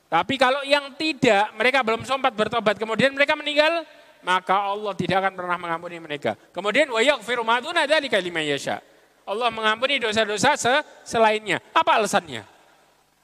Tapi 0.07 0.39
kalau 0.41 0.63
yang 0.63 0.95
tidak, 0.95 1.51
mereka 1.59 1.83
belum 1.83 2.07
sempat 2.07 2.31
bertobat, 2.31 2.79
kemudian 2.79 3.11
mereka 3.11 3.35
meninggal, 3.35 3.83
maka 4.27 4.75
Allah 4.75 4.91
tidak 4.99 5.23
akan 5.23 5.33
pernah 5.39 5.55
mengampuni 5.55 6.03
mereka. 6.03 6.35
Kemudian 6.51 6.91
wa 6.91 6.99
yaghfiru 6.99 7.47
ma 7.47 7.63
duna 7.63 7.87
dzalika 7.87 8.19
liman 8.19 8.43
yasha. 8.43 8.83
Allah 9.23 9.55
mengampuni 9.55 10.03
dosa-dosa 10.03 10.59
selainnya. 11.07 11.63
Apa 11.71 12.03
alasannya? 12.03 12.43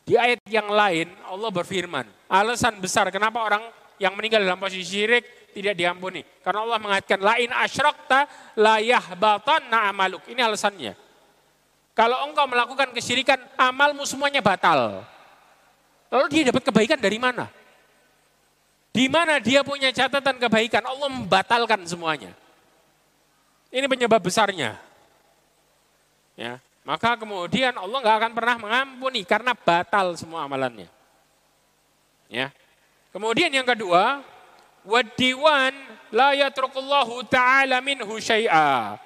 Di 0.06 0.14
ayat 0.14 0.38
yang 0.46 0.70
lain 0.70 1.10
Allah 1.26 1.50
berfirman, 1.50 2.06
alasan 2.30 2.78
besar 2.78 3.10
kenapa 3.10 3.42
orang 3.42 3.62
yang 3.98 4.14
meninggal 4.14 4.42
dalam 4.42 4.58
posisi 4.62 4.82
syirik 4.82 5.50
tidak 5.50 5.74
diampuni. 5.74 6.22
Karena 6.42 6.62
Allah 6.66 6.78
mengatakan 6.78 7.18
lain 7.18 7.50
asyrakta 7.50 8.26
la 8.62 8.78
yahbatanna 8.78 9.90
amaluk. 9.90 10.22
Ini 10.30 10.42
alasannya. 10.42 10.94
Kalau 11.92 12.24
engkau 12.30 12.46
melakukan 12.48 12.94
kesyirikan, 12.96 13.36
amalmu 13.58 14.06
semuanya 14.08 14.40
batal. 14.40 15.04
Lalu 16.08 16.26
dia 16.32 16.42
dapat 16.48 16.62
kebaikan 16.64 16.98
dari 16.98 17.20
mana? 17.20 17.52
Di 18.92 19.08
mana 19.08 19.40
dia 19.40 19.64
punya 19.64 19.88
catatan 19.88 20.36
kebaikan? 20.36 20.84
Allah 20.84 21.08
membatalkan 21.08 21.80
semuanya. 21.88 22.36
Ini 23.72 23.88
penyebab 23.88 24.20
besarnya. 24.20 24.76
Ya, 26.36 26.60
maka 26.84 27.16
kemudian 27.16 27.72
Allah 27.72 27.98
nggak 28.04 28.16
akan 28.20 28.32
pernah 28.36 28.56
mengampuni 28.60 29.24
karena 29.24 29.56
batal 29.56 30.12
semua 30.16 30.44
amalannya. 30.44 30.88
Ya. 32.28 32.52
Kemudian 33.12 33.52
yang 33.52 33.68
kedua, 33.68 34.24
wadiwan 34.84 35.72
la 36.12 36.32
yatrukullahu 36.36 37.24
ta'ala 37.28 37.80
minhu 37.84 38.16
syai'a 38.20 38.96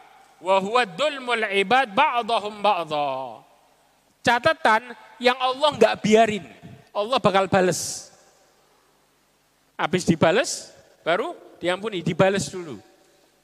wa 0.42 0.56
huwa 0.62 0.82
ibad 1.54 1.90
ba'dahum 1.90 2.62
ba'dha. 2.62 3.42
Catatan 4.22 4.94
yang 5.22 5.38
Allah 5.38 5.70
nggak 5.78 5.94
biarin, 6.02 6.46
Allah 6.90 7.18
bakal 7.22 7.46
bales. 7.46 8.10
Habis 9.77 10.09
dibales, 10.09 10.73
baru 11.05 11.36
diampuni, 11.61 12.01
dibales 12.01 12.48
dulu. 12.48 12.81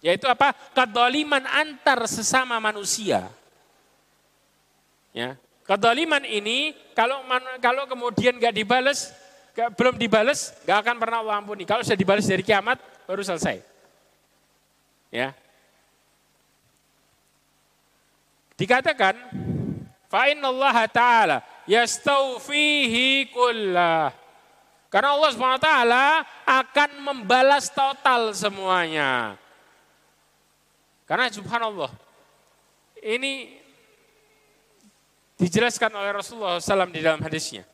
Yaitu 0.00 0.26
apa? 0.26 0.56
Kedoliman 0.72 1.44
antar 1.46 2.08
sesama 2.08 2.58
manusia. 2.58 3.28
Ya. 5.12 5.36
Kedoliman 5.62 6.24
ini 6.26 6.74
kalau 6.96 7.22
kalau 7.62 7.86
kemudian 7.86 8.34
nggak 8.34 8.56
dibales, 8.56 9.14
gak, 9.54 9.76
belum 9.78 9.94
dibales, 10.00 10.50
nggak 10.66 10.78
akan 10.82 10.96
pernah 10.98 11.18
Allah 11.22 11.36
ampuni. 11.38 11.62
Kalau 11.62 11.86
sudah 11.86 12.00
dibales 12.00 12.26
dari 12.26 12.42
kiamat, 12.42 12.80
baru 13.06 13.22
selesai. 13.22 13.62
Ya. 15.12 15.36
Dikatakan, 18.56 19.14
fa'in 20.08 20.40
Allah 20.40 20.76
Ta'ala 20.88 21.38
yastaufihi 21.68 23.30
kullah. 23.30 24.21
Karena 24.92 25.16
Allah 25.16 25.30
SWT 25.32 25.68
akan 26.44 26.90
membalas 27.00 27.72
total 27.72 28.36
semuanya. 28.36 29.40
Karena 31.08 31.32
subhanallah, 31.32 31.88
ini 33.00 33.62
Dijelaskan 35.42 35.90
oleh 35.90 36.14
Rasulullah 36.14 36.62
SAW 36.62 36.94
di 36.94 37.02
dalam 37.02 37.18
hadisnya. 37.18 37.66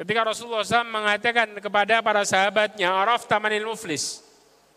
Ketika 0.00 0.24
Rasulullah 0.24 0.64
SAW 0.64 0.88
mengatakan 0.88 1.52
kepada 1.60 2.00
para 2.00 2.24
sahabatnya, 2.24 2.88
Araf 2.88 3.28
tamanil 3.28 3.68
muflis. 3.68 4.24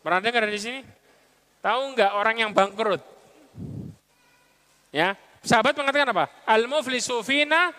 Pernah 0.04 0.20
dengar 0.20 0.44
di 0.52 0.60
sini? 0.60 0.80
Tahu 1.64 1.96
nggak 1.96 2.12
orang 2.12 2.36
yang 2.44 2.52
bangkrut? 2.52 3.00
Ya, 4.92 5.16
sahabat 5.48 5.80
mengatakan 5.80 6.12
apa? 6.12 6.28
Al 6.44 6.68
muflisu 6.68 7.24
fina 7.24 7.72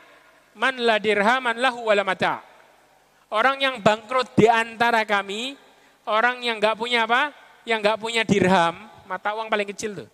man 0.57 0.81
la 0.81 0.97
dirhaman 0.97 1.61
lahu 1.61 1.93
wala 1.93 2.01
mata. 2.01 2.41
Orang 3.27 3.59
yang 3.59 3.83
bangkrut 3.83 4.39
di 4.39 4.47
antara 4.47 5.03
kami, 5.03 5.59
orang 6.07 6.39
yang 6.43 6.63
nggak 6.63 6.79
punya 6.79 7.05
apa? 7.05 7.35
Yang 7.67 7.79
nggak 7.83 7.99
punya 7.99 8.23
dirham, 8.23 8.87
mata 9.11 9.35
uang 9.35 9.51
paling 9.51 9.67
kecil 9.75 10.07
tuh. 10.07 10.09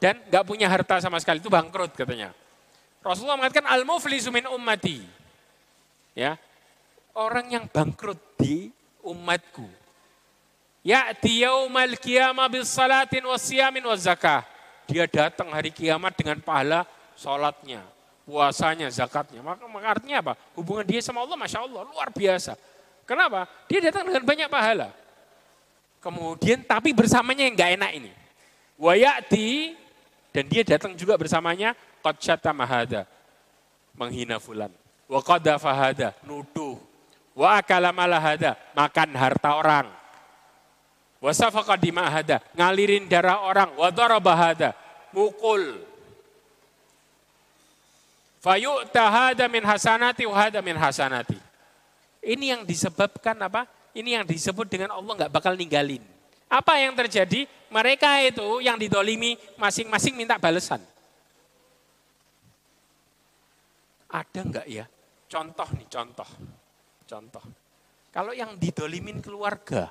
Dan 0.00 0.20
nggak 0.28 0.44
punya 0.48 0.68
harta 0.68 1.00
sama 1.00 1.20
sekali 1.20 1.40
itu 1.40 1.52
bangkrut 1.52 1.92
katanya. 1.92 2.32
Rasulullah 3.04 3.36
mengatakan 3.36 3.68
al-muflisu 3.68 4.32
min 4.32 4.48
ummati. 4.48 5.04
Ya. 6.16 6.40
Orang 7.12 7.52
yang 7.52 7.68
bangkrut 7.68 8.16
di 8.40 8.72
umatku. 9.04 9.68
Ya'ti 10.84 11.44
yaumal 11.44 11.96
qiyamah 11.96 12.48
bis 12.48 12.68
salatin 12.68 13.24
was 13.24 13.44
siyamin 13.44 13.84
was 13.84 14.04
zakah. 14.04 14.44
Dia 14.84 15.08
datang 15.08 15.48
hari 15.48 15.72
kiamat 15.72 16.12
dengan 16.12 16.40
pahala 16.44 16.84
salatnya, 17.16 17.80
puasanya, 18.24 18.88
zakatnya. 18.90 19.44
Maka, 19.44 19.68
maka 19.68 19.86
artinya 20.00 20.20
apa? 20.20 20.32
Hubungan 20.56 20.84
dia 20.84 21.00
sama 21.04 21.22
Allah 21.22 21.36
Masya 21.36 21.64
Allah 21.64 21.84
luar 21.84 22.08
biasa. 22.10 22.56
Kenapa? 23.04 23.44
Dia 23.68 23.84
datang 23.92 24.08
dengan 24.08 24.24
banyak 24.24 24.48
pahala. 24.48 24.88
Kemudian 26.00 26.64
tapi 26.64 26.92
bersamanya 26.92 27.48
yang 27.48 27.56
gak 27.56 27.70
enak 27.80 27.90
ini. 27.96 28.12
Wayati 28.76 29.76
dan 30.34 30.50
dia 30.50 30.66
datang 30.66 30.98
juga 30.98 31.14
bersamanya 31.14 31.78
qad 32.02 32.18
syatama 32.18 32.66
hada 32.66 33.06
menghina 33.94 34.42
fulan 34.42 34.68
wa 35.06 35.22
qadafa 35.22 35.70
hada 35.70 36.10
nuduh 36.26 36.74
wa 37.38 37.54
akala 37.54 37.94
hada 38.18 38.58
makan 38.74 39.14
harta 39.14 39.54
orang 39.54 39.86
wa 41.22 41.30
ngalirin 42.58 43.06
darah 43.06 43.46
orang 43.46 43.70
wa 43.78 43.88
daraba 43.94 44.34
hada 44.34 44.70
mukul 45.14 45.78
fayu'ta 48.44 49.08
hada 49.08 49.48
min 49.48 49.64
hasanati 49.64 50.28
wa 50.28 50.44
min 50.60 50.76
hasanati 50.76 51.40
ini 52.20 52.52
yang 52.52 52.68
disebabkan 52.68 53.40
apa 53.40 53.64
ini 53.96 54.20
yang 54.20 54.28
disebut 54.28 54.68
dengan 54.68 54.92
Allah 54.92 55.24
nggak 55.24 55.32
bakal 55.32 55.56
ninggalin 55.56 56.04
apa 56.52 56.76
yang 56.76 56.92
terjadi 56.92 57.48
mereka 57.72 58.20
itu 58.20 58.60
yang 58.60 58.76
didolimi 58.76 59.40
masing-masing 59.56 60.12
minta 60.12 60.36
balasan 60.36 60.84
Ada 64.14 64.40
enggak 64.46 64.66
ya? 64.70 64.86
Contoh 65.26 65.66
nih, 65.74 65.90
contoh. 65.90 66.30
Contoh. 67.02 67.44
Kalau 68.14 68.30
yang 68.30 68.54
didolimin 68.54 69.18
keluarga, 69.18 69.90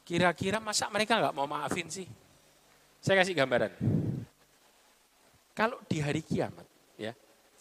kira-kira 0.00 0.56
masa 0.56 0.88
mereka 0.88 1.20
enggak 1.20 1.36
mau 1.36 1.44
maafin 1.44 1.92
sih? 1.92 2.08
Saya 3.04 3.20
kasih 3.20 3.36
gambaran. 3.36 3.76
Kalau 5.52 5.78
di 5.84 6.00
hari 6.00 6.24
kiamat, 6.24 6.64
ya, 6.96 7.12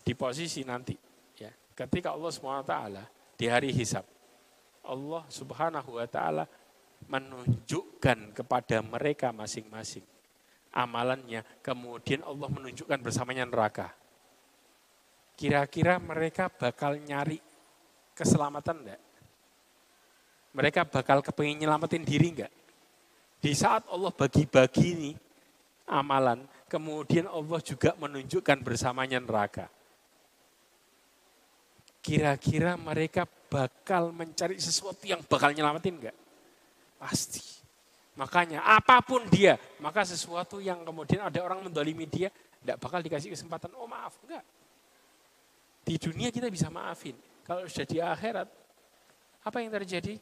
di 0.02 0.14
posisi 0.16 0.64
nanti, 0.64 0.96
ya, 1.36 1.52
ketika 1.76 2.16
Allah 2.16 2.32
SWT 2.32 2.76
di 3.36 3.46
hari 3.52 3.76
hisab, 3.76 4.08
Allah 4.88 5.24
Subhanahu 5.28 6.00
wa 6.00 6.08
taala 6.08 6.48
menunjukkan 7.12 8.32
kepada 8.32 8.80
mereka 8.80 9.36
masing-masing 9.36 10.06
amalannya, 10.72 11.44
kemudian 11.60 12.24
Allah 12.24 12.48
menunjukkan 12.48 13.00
bersamanya 13.04 13.44
neraka 13.44 13.92
kira-kira 15.42 15.98
mereka 15.98 16.54
bakal 16.54 17.02
nyari 17.02 17.42
keselamatan 18.14 18.86
enggak? 18.86 19.02
Mereka 20.54 20.86
bakal 20.86 21.26
kepingin 21.26 21.66
nyelamatin 21.66 22.06
diri 22.06 22.30
enggak? 22.30 22.54
Di 23.42 23.50
saat 23.58 23.90
Allah 23.90 24.14
bagi-bagi 24.14 24.86
ini 24.94 25.12
amalan, 25.90 26.46
kemudian 26.72 27.28
Allah 27.28 27.60
juga 27.60 27.92
menunjukkan 28.00 28.64
bersamanya 28.64 29.20
neraka. 29.20 29.68
Kira-kira 32.00 32.80
mereka 32.80 33.28
bakal 33.52 34.16
mencari 34.16 34.56
sesuatu 34.56 35.04
yang 35.04 35.20
bakal 35.28 35.52
nyelamatin 35.52 36.00
enggak? 36.00 36.18
Pasti. 36.96 37.44
Makanya 38.16 38.64
apa 38.64 39.04
pun 39.04 39.28
dia, 39.28 39.60
maka 39.84 40.08
sesuatu 40.08 40.64
yang 40.64 40.88
kemudian 40.88 41.28
ada 41.28 41.44
orang 41.44 41.68
mendolimi 41.68 42.08
dia, 42.08 42.32
enggak 42.64 42.80
bakal 42.80 43.04
dikasih 43.04 43.36
kesempatan, 43.36 43.76
oh 43.76 43.86
maaf, 43.86 44.16
enggak. 44.24 44.44
Di 45.84 46.00
dunia 46.00 46.32
kita 46.32 46.48
bisa 46.48 46.72
maafin. 46.72 47.20
Kalau 47.44 47.68
sudah 47.68 47.88
di 47.90 48.00
akhirat, 48.00 48.48
apa 49.44 49.58
yang 49.60 49.76
terjadi? 49.76 50.16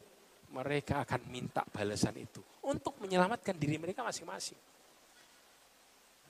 Mereka 0.49 1.05
akan 1.05 1.29
minta 1.29 1.61
balasan 1.61 2.17
itu 2.17 2.41
untuk 2.65 2.97
menyelamatkan 2.97 3.53
diri 3.53 3.77
mereka 3.77 4.01
masing-masing. 4.01 4.57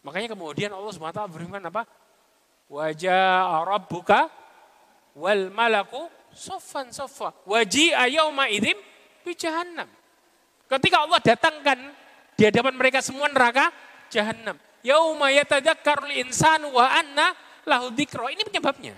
Makanya 0.04 0.32
kemudian 0.32 0.72
Allah 0.72 0.92
SWT 0.92 1.22
berfirman 1.28 1.64
apa? 1.68 1.84
Wajah 2.70 3.66
buka 3.90 4.30
wal 5.18 5.50
malaku 5.52 6.08
sofan 6.32 6.94
sofa. 6.94 7.34
Waji'a 7.44 8.08
yauma 8.08 8.48
idim 8.48 8.78
jahannam. 9.38 9.86
Ketika 10.66 11.06
Allah 11.06 11.22
datangkan 11.22 11.80
di 12.34 12.44
hadapan 12.50 12.74
mereka 12.74 13.02
semua 13.02 13.30
neraka 13.30 13.70
jahannam. 14.10 14.58
Yauma 14.82 15.30
yatadzakkarul 15.30 16.14
insanu 16.18 16.74
wa 16.74 16.90
anna 16.90 17.36
lahu 17.68 17.94
dzikra. 17.94 18.32
Ini 18.34 18.42
penyebabnya. 18.48 18.96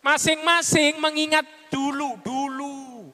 Masing-masing 0.00 0.96
mengingat 0.96 1.44
dulu, 1.68 2.16
dulu. 2.24 3.12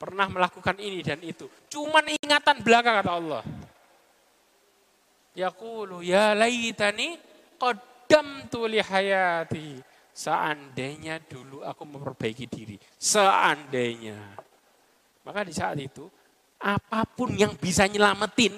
Pernah 0.00 0.28
melakukan 0.32 0.76
ini 0.80 1.04
dan 1.04 1.20
itu. 1.20 1.48
Cuman 1.68 2.04
ingatan 2.08 2.64
belaka 2.64 3.04
kata 3.04 3.12
Allah. 3.12 3.42
Yaqulu 5.34 6.00
ya 6.06 6.32
laitani 6.32 7.18
qaddamtu 7.58 8.70
li 8.70 8.78
hayati. 8.78 9.82
Seandainya 10.14 11.18
dulu 11.18 11.66
aku 11.66 11.82
memperbaiki 11.82 12.46
diri. 12.46 12.78
Seandainya. 12.94 14.38
Maka 15.26 15.42
di 15.42 15.50
saat 15.50 15.74
itu, 15.82 16.06
apa 16.62 17.02
pun 17.02 17.34
yang 17.34 17.58
bisa 17.58 17.82
nyelamatin, 17.90 18.54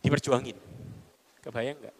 diperjuangin. 0.00 0.56
Kebayang 1.44 1.76
enggak? 1.84 1.96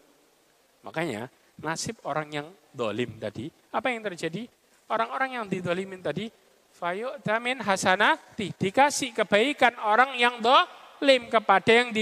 Makanya 0.81 1.23
nasib 1.61 2.01
orang 2.09 2.29
yang 2.33 2.49
dolim 2.73 3.21
tadi, 3.21 3.53
apa 3.69 3.93
yang 3.93 4.01
terjadi? 4.01 4.49
Orang-orang 4.89 5.37
yang 5.37 5.45
didolimin 5.47 6.01
tadi, 6.01 6.33
fayu 6.73 7.13
damin 7.21 7.61
hasanati, 7.61 8.57
dikasih 8.57 9.13
kebaikan 9.13 9.77
orang 9.85 10.17
yang 10.17 10.41
dolim 10.41 11.29
kepada 11.29 11.69
yang 11.69 11.93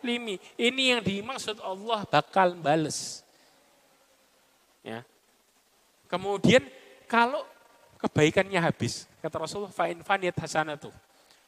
didolimi. 0.00 0.38
Ini 0.56 0.82
yang 0.96 1.00
dimaksud 1.04 1.58
Allah 1.60 2.06
bakal 2.06 2.54
bales. 2.56 3.22
Ya, 4.82 5.04
Kemudian 6.08 6.64
kalau 7.04 7.44
kebaikannya 8.00 8.56
habis, 8.56 9.04
kata 9.20 9.44
Rasulullah, 9.44 9.72
fa'in 9.72 10.00
faniyat 10.00 10.40
hasanatu. 10.40 10.88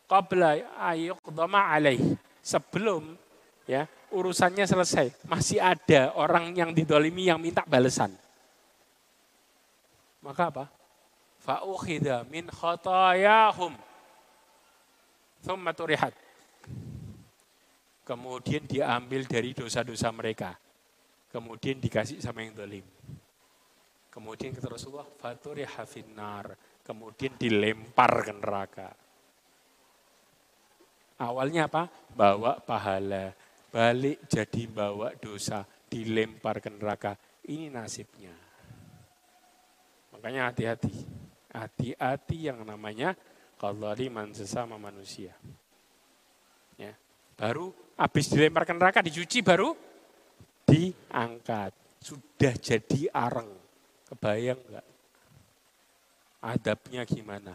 Qabla 0.04 0.60
ayuqdama 0.76 1.72
alaih. 1.72 1.98
Sebelum 2.44 3.16
ya 3.64 3.88
urusannya 4.12 4.68
selesai, 4.68 5.16
masih 5.24 5.64
ada 5.64 6.12
orang 6.12 6.52
yang 6.52 6.70
didolimi 6.76 7.32
yang 7.32 7.40
minta 7.40 7.64
balasan. 7.64 8.12
Maka 10.20 10.52
apa? 10.52 10.64
Fa'ukhida 11.40 12.28
min 12.28 12.44
khatayahum. 12.52 13.72
Thumma 15.40 15.72
turihat. 15.72 16.12
Kemudian 18.10 18.66
diambil 18.66 19.22
dari 19.22 19.54
dosa-dosa 19.54 20.10
mereka. 20.10 20.58
Kemudian 21.30 21.78
dikasih 21.78 22.18
sama 22.18 22.42
yang 22.42 22.58
dolim. 22.58 22.82
Kemudian 24.10 24.50
kata 24.50 24.66
Rasulullah, 24.66 25.06
faturi 25.06 25.62
hafinar. 25.62 26.58
Kemudian 26.82 27.38
dilempar 27.38 28.26
ke 28.26 28.32
neraka. 28.34 28.90
Awalnya 31.22 31.70
apa? 31.70 31.86
Bawa 32.10 32.58
pahala. 32.58 33.30
Balik 33.70 34.26
jadi 34.26 34.66
bawa 34.66 35.14
dosa. 35.14 35.62
Dilempar 35.86 36.58
ke 36.58 36.66
neraka. 36.66 37.14
Ini 37.46 37.70
nasibnya. 37.70 38.34
Makanya 40.10 40.50
hati-hati. 40.50 41.06
Hati-hati 41.54 42.50
yang 42.50 42.66
namanya 42.66 43.14
man 44.10 44.34
sesama 44.34 44.74
manusia. 44.82 45.30
Ya. 46.74 46.90
Baru 47.38 47.70
habis 48.00 48.32
dilempar 48.32 48.64
ke 48.64 48.72
neraka 48.72 49.04
dicuci 49.04 49.44
baru 49.44 49.76
diangkat. 50.64 51.76
Sudah 52.00 52.56
jadi 52.56 53.12
areng. 53.12 53.52
Kebayang 54.08 54.56
nggak? 54.56 54.86
Adabnya 56.40 57.04
gimana? 57.04 57.52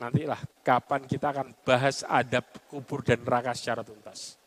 Nantilah 0.00 0.40
kapan 0.64 1.04
kita 1.04 1.36
akan 1.36 1.52
bahas 1.60 2.00
adab 2.08 2.48
kubur 2.72 3.04
dan 3.04 3.20
neraka 3.20 3.52
secara 3.52 3.84
tuntas. 3.84 4.40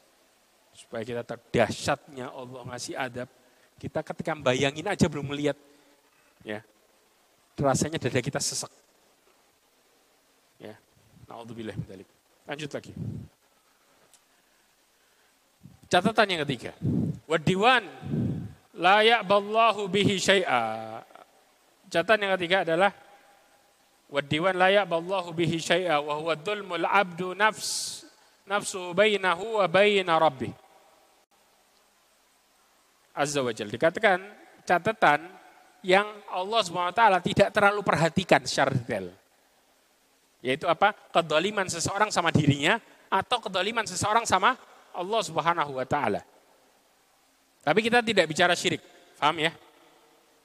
Supaya 0.73 1.05
kita 1.05 1.21
terdahsyatnya 1.21 2.33
Allah 2.33 2.65
ngasih 2.73 2.97
adab. 2.97 3.29
Kita 3.77 4.01
ketika 4.01 4.33
bayangin 4.33 4.89
aja 4.89 5.05
belum 5.05 5.29
melihat. 5.29 5.59
Ya, 6.41 6.65
rasanya 7.53 8.01
dada 8.01 8.17
kita 8.17 8.41
sesek. 8.41 8.73
Ya, 10.57 10.73
naudzubillah 11.29 11.77
Lanjut 12.49 12.71
lagi. 12.73 12.93
Catatan 15.91 16.25
yang 16.31 16.41
ketiga. 16.47 16.71
Wadiwan 17.27 17.83
La 18.81 19.05
ya'ballahu 19.05 19.85
bihi 19.85 20.17
syai'a. 20.17 20.97
Catatan 21.85 22.25
yang 22.25 22.33
ketiga 22.39 22.65
adalah 22.65 22.89
wadiwan 24.09 24.57
la 24.57 24.73
ya'ballahu 24.73 25.37
bihi 25.37 25.61
syai'a 25.61 26.01
wa 26.01 26.17
huwa 26.17 26.33
dhulmul 26.33 26.87
abdu 26.89 27.37
nafs 27.37 28.01
nafsu 28.49 28.95
bainahu 28.97 29.61
wa 29.61 29.65
baina 29.69 30.17
rabbih. 30.17 30.49
Azza 33.13 33.45
wa. 33.45 33.53
Dikatakan 33.53 34.17
catatan 34.65 35.29
yang 35.85 36.07
Allah 36.31 36.61
SWT 36.65 37.01
tidak 37.27 37.49
terlalu 37.53 37.81
perhatikan 37.85 38.41
secara 38.49 38.73
detail. 38.73 39.13
Yaitu 40.41 40.65
apa? 40.65 40.95
Kedoliman 41.13 41.69
seseorang 41.69 42.09
sama 42.09 42.33
dirinya 42.33 42.81
atau 43.13 43.37
kedoliman 43.43 43.85
seseorang 43.85 44.25
sama 44.25 44.57
Allah 44.95 45.21
Subhanahu 45.23 45.77
wa 45.79 45.85
taala. 45.87 46.21
Tapi 47.61 47.79
kita 47.85 48.01
tidak 48.01 48.25
bicara 48.25 48.57
syirik, 48.57 48.81
paham 49.21 49.37
ya? 49.37 49.53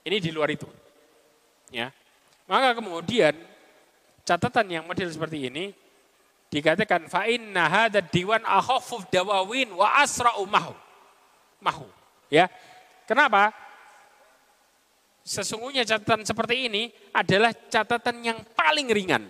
Ini 0.07 0.17
di 0.23 0.31
luar 0.31 0.53
itu. 0.53 0.69
Ya. 1.75 1.91
Maka 2.47 2.79
kemudian 2.79 3.35
catatan 4.23 4.67
yang 4.71 4.85
model 4.87 5.11
seperti 5.11 5.51
ini 5.51 5.75
dikatakan 6.47 7.11
fa 7.11 7.27
inna 7.27 7.91
diwan 8.13 8.47
akhafu 8.47 9.03
dawawin 9.11 9.75
wa 9.75 9.99
asra'u 9.99 10.47
mahu. 10.47 10.75
Mahu. 11.59 11.87
Ya. 12.31 12.47
Kenapa? 13.09 13.51
Sesungguhnya 15.27 15.83
catatan 15.83 16.23
seperti 16.23 16.71
ini 16.71 16.95
adalah 17.11 17.51
catatan 17.51 18.23
yang 18.23 18.39
paling 18.55 18.87
ringan. 18.95 19.27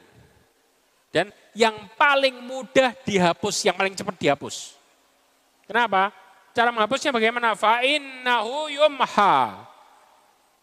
Dan 1.09 1.32
yang 1.56 1.88
paling 1.97 2.36
mudah 2.44 2.93
dihapus, 3.01 3.64
yang 3.64 3.76
paling 3.80 3.97
cepat 3.97 4.20
dihapus. 4.20 4.75
Kenapa? 5.66 6.14
Cara 6.56 6.72
menghapusnya 6.72 7.12
bagaimana? 7.12 7.52
Fa 7.59 7.84
innahu 7.84 8.72
yumha 8.72 9.66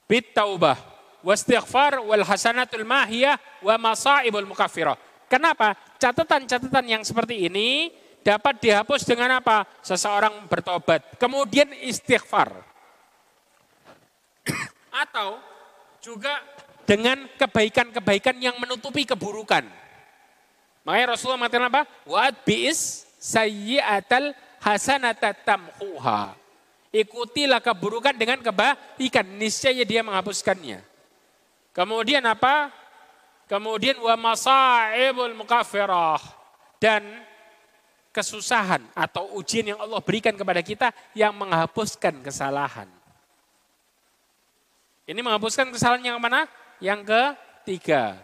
bitaubah 0.10 0.80
wastighfar 1.24 2.04
wal 2.04 2.24
hasanatul 2.28 2.84
mahiyah 2.84 3.40
wa 3.64 3.76
masaibul 3.80 4.48
mukaffirah. 4.48 5.00
Kenapa? 5.32 5.74
Catatan-catatan 5.98 6.86
yang 6.86 7.02
seperti 7.02 7.48
ini 7.48 7.90
dapat 8.22 8.60
dihapus 8.60 9.08
dengan 9.08 9.40
apa? 9.40 9.66
Seseorang 9.82 10.46
bertobat, 10.46 11.16
kemudian 11.18 11.72
istighfar. 11.82 12.52
Atau 15.04 15.40
juga 16.04 16.38
dengan 16.84 17.26
kebaikan-kebaikan 17.40 18.36
yang 18.38 18.60
menutupi 18.60 19.08
keburukan. 19.08 19.64
Makanya 20.84 21.16
Rasulullah 21.16 21.48
mengatakan 21.48 21.72
apa? 21.72 21.82
Wa 22.04 22.28
bi'is 22.44 23.08
sayyi'atal 23.24 24.36
hasanata 24.64 25.36
tamhuha. 25.36 26.40
Ikutilah 26.94 27.60
keburukan 27.60 28.14
dengan 28.16 28.40
kebaikan, 28.40 29.26
niscaya 29.36 29.82
dia 29.84 30.06
menghapuskannya. 30.06 30.80
Kemudian 31.74 32.22
apa? 32.22 32.70
Kemudian 33.50 33.98
wa 34.00 34.14
masaibul 34.16 35.34
mukafirah 35.34 36.22
dan 36.78 37.02
kesusahan 38.14 38.86
atau 38.94 39.34
ujian 39.36 39.74
yang 39.74 39.80
Allah 39.82 40.00
berikan 40.06 40.38
kepada 40.38 40.62
kita 40.62 40.94
yang 41.18 41.34
menghapuskan 41.34 42.22
kesalahan. 42.22 42.86
Ini 45.10 45.18
menghapuskan 45.20 45.74
kesalahan 45.74 46.14
yang 46.14 46.22
mana? 46.22 46.46
Yang 46.78 47.10
ketiga. 47.10 48.22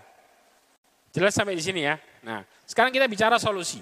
Jelas 1.09 1.33
sampai 1.33 1.57
di 1.57 1.63
sini 1.65 1.89
ya. 1.89 1.97
Nah, 2.21 2.45
sekarang 2.69 2.93
kita 2.93 3.09
bicara 3.09 3.41
solusi. 3.41 3.81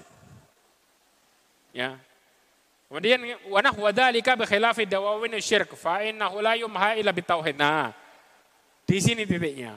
Ya, 1.76 2.00
Kemudian 2.88 3.20
wa 3.52 3.60
nahwa 3.60 3.92
dzalika 3.92 4.32
bi 4.32 4.48
khilafi 4.48 4.88
dawawin 4.88 5.36
syirk 5.36 5.76
fa 5.76 6.00
innahu 6.00 6.40
la 6.40 6.56
yumha 6.56 6.96
illa 6.96 7.12
bitauhid. 7.12 7.60
Nah, 7.60 7.92
di 8.88 8.96
sini 8.96 9.28
titiknya. 9.28 9.76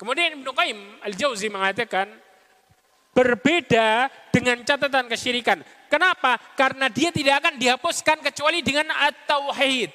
Kemudian 0.00 0.40
Ibnu 0.40 0.50
Qayyim 0.56 1.04
Al-Jauzi 1.04 1.52
mengatakan 1.52 2.08
berbeda 3.12 4.08
dengan 4.32 4.64
catatan 4.64 5.04
kesyirikan. 5.04 5.60
Kenapa? 5.92 6.40
Karena 6.56 6.88
dia 6.88 7.12
tidak 7.12 7.44
akan 7.44 7.60
dihapuskan 7.60 8.24
kecuali 8.24 8.64
dengan 8.64 8.88
at-tauhid. 8.88 9.92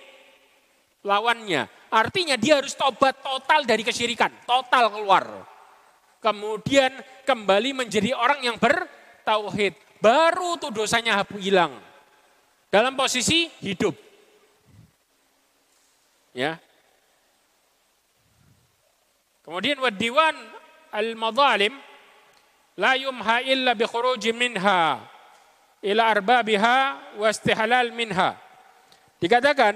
Lawannya. 1.01 1.65
Artinya 1.89 2.38
dia 2.38 2.61
harus 2.61 2.77
tobat 2.77 3.17
total 3.25 3.65
dari 3.65 3.81
kesyirikan. 3.81 4.29
Total 4.45 4.85
keluar. 4.93 5.49
Kemudian 6.21 6.93
kembali 7.25 7.73
menjadi 7.73 8.13
orang 8.13 8.45
yang 8.45 8.57
bertauhid. 8.61 9.73
Baru 9.97 10.61
tuh 10.61 10.69
dosanya 10.69 11.25
hilang 11.41 11.90
dalam 12.72 12.95
posisi 12.95 13.52
hidup. 13.60 13.93
Ya. 16.31 16.56
Kemudian 19.43 19.76
wadiwan 19.84 20.31
al-madhalim 20.95 21.76
la 22.80 22.95
yumha 22.95 23.43
illa 23.43 23.76
bi 23.76 23.84
khuruji 23.84 24.31
minha 24.31 25.03
ila 25.84 26.03
arbabiha 26.07 26.77
wa 27.19 27.27
istihlal 27.27 27.91
minha. 27.91 28.39
Dikatakan 29.19 29.76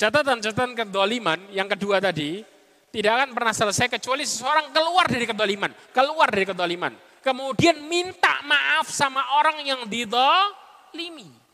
catatan-catatan 0.00 0.72
kedoliman 0.72 1.38
yang 1.52 1.68
kedua 1.68 2.00
tadi 2.00 2.40
tidak 2.88 3.12
akan 3.20 3.30
pernah 3.36 3.52
selesai 3.52 3.92
kecuali 3.92 4.24
seseorang 4.24 4.72
keluar 4.72 5.04
dari 5.04 5.28
kedoliman, 5.28 5.70
keluar 5.92 6.32
dari 6.32 6.48
kedoliman. 6.48 6.92
Kemudian 7.20 7.84
minta 7.84 8.40
maaf 8.48 8.88
sama 8.88 9.20
orang 9.36 9.60
yang 9.66 9.80
didolimi. 9.84 11.45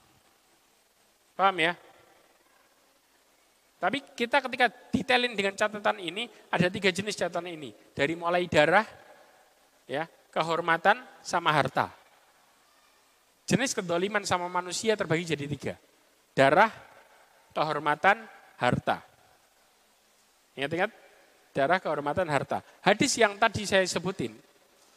Paham 1.43 1.59
ya? 1.59 1.75
Tapi 3.83 3.99
kita 4.15 4.39
ketika 4.47 4.71
detailin 4.95 5.35
dengan 5.35 5.59
catatan 5.59 5.99
ini, 5.99 6.31
ada 6.55 6.71
tiga 6.71 6.95
jenis 6.95 7.19
catatan 7.19 7.51
ini. 7.51 7.75
Dari 7.91 8.15
mulai 8.15 8.47
darah, 8.47 8.87
ya, 9.91 10.07
kehormatan, 10.31 11.03
sama 11.19 11.51
harta. 11.51 11.91
Jenis 13.43 13.75
kedoliman 13.75 14.23
sama 14.23 14.47
manusia 14.47 14.95
terbagi 14.95 15.35
jadi 15.35 15.51
tiga. 15.51 15.75
Darah, 16.31 16.71
kehormatan, 17.51 18.23
harta. 18.63 19.03
Ingat-ingat? 20.55 20.95
Darah, 21.51 21.83
kehormatan, 21.83 22.31
harta. 22.31 22.63
Hadis 22.87 23.19
yang 23.19 23.35
tadi 23.35 23.67
saya 23.67 23.83
sebutin, 23.83 24.31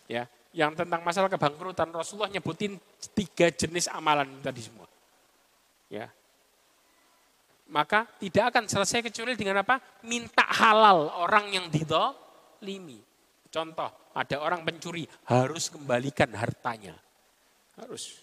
ya, 0.05 0.29
yang 0.53 0.77
tentang 0.77 1.01
masalah 1.01 1.25
kebangkrutan, 1.25 1.89
Rasulullah 1.89 2.29
nyebutin 2.29 2.77
tiga 3.17 3.49
jenis 3.49 3.89
amalan 3.89 4.29
tadi 4.45 4.61
semua. 4.61 4.85
Ya, 5.89 6.13
maka 7.69 8.05
tidak 8.21 8.53
akan 8.53 8.69
selesai 8.69 9.09
kecuali 9.09 9.33
dengan 9.33 9.65
apa? 9.65 9.81
Minta 10.05 10.45
halal 10.45 11.09
orang 11.17 11.49
yang 11.49 11.65
didolimi. 11.69 13.01
Contoh, 13.49 14.11
ada 14.13 14.37
orang 14.43 14.61
pencuri, 14.67 15.07
harus 15.31 15.71
kembalikan 15.71 16.29
hartanya. 16.35 16.93
Harus. 17.79 18.21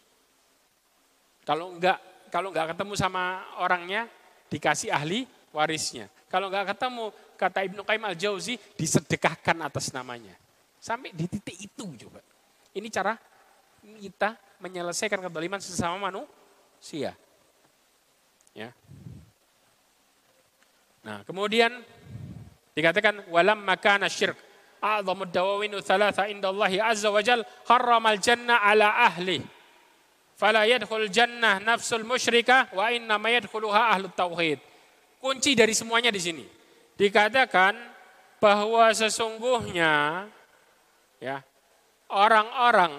Kalau 1.43 1.75
enggak, 1.75 1.99
kalau 2.31 2.55
enggak 2.55 2.77
ketemu 2.77 2.95
sama 2.95 3.43
orangnya, 3.59 4.07
dikasih 4.53 4.93
ahli 4.93 5.27
warisnya. 5.51 6.07
Kalau 6.31 6.53
enggak 6.53 6.77
ketemu, 6.77 7.11
kata 7.35 7.59
Ibnu 7.67 7.81
Qayyim 7.83 8.05
al-Jauzi, 8.09 8.55
disedekahkan 8.77 9.57
atas 9.65 9.91
namanya. 9.91 10.37
Sampai 10.79 11.11
di 11.11 11.27
titik 11.27 11.57
itu 11.59 11.85
coba. 12.07 12.21
Ini 12.73 12.89
cara 12.89 13.19
kita 13.83 14.39
menyelesaikan 14.63 15.19
kedoliman 15.19 15.59
sesama 15.59 16.11
manusia. 16.11 17.19
Ya. 18.55 18.71
Nah, 21.03 21.27
kemudian 21.27 21.71
dikatakan 22.73 23.27
walam 23.29 23.59
makana 23.63 24.07
syirk 24.07 24.39
a'dhamud 24.79 25.31
dawawinu 25.35 25.83
thalatha 25.83 26.31
indallahi 26.31 26.79
azza 26.79 27.11
wa 27.11 27.23
jal 27.23 27.43
harramal 27.67 28.19
jannah 28.19 28.63
ala 28.63 29.07
ahli 29.07 29.43
fala 30.39 30.67
yadkhul 30.67 31.07
jannah 31.07 31.63
nafsul 31.63 32.03
musyrika 32.03 32.67
wa 32.75 32.91
inna 32.91 33.15
ma 33.19 33.31
yadkhuluha. 33.31 33.99
Kunci 35.23 35.55
dari 35.55 35.71
semuanya 35.71 36.11
di 36.11 36.19
sini. 36.19 36.43
Dikatakan 36.99 37.79
bahwa 38.43 38.91
sesungguhnya 38.91 40.27
ya 41.23 41.39
orang-orang 42.11 42.91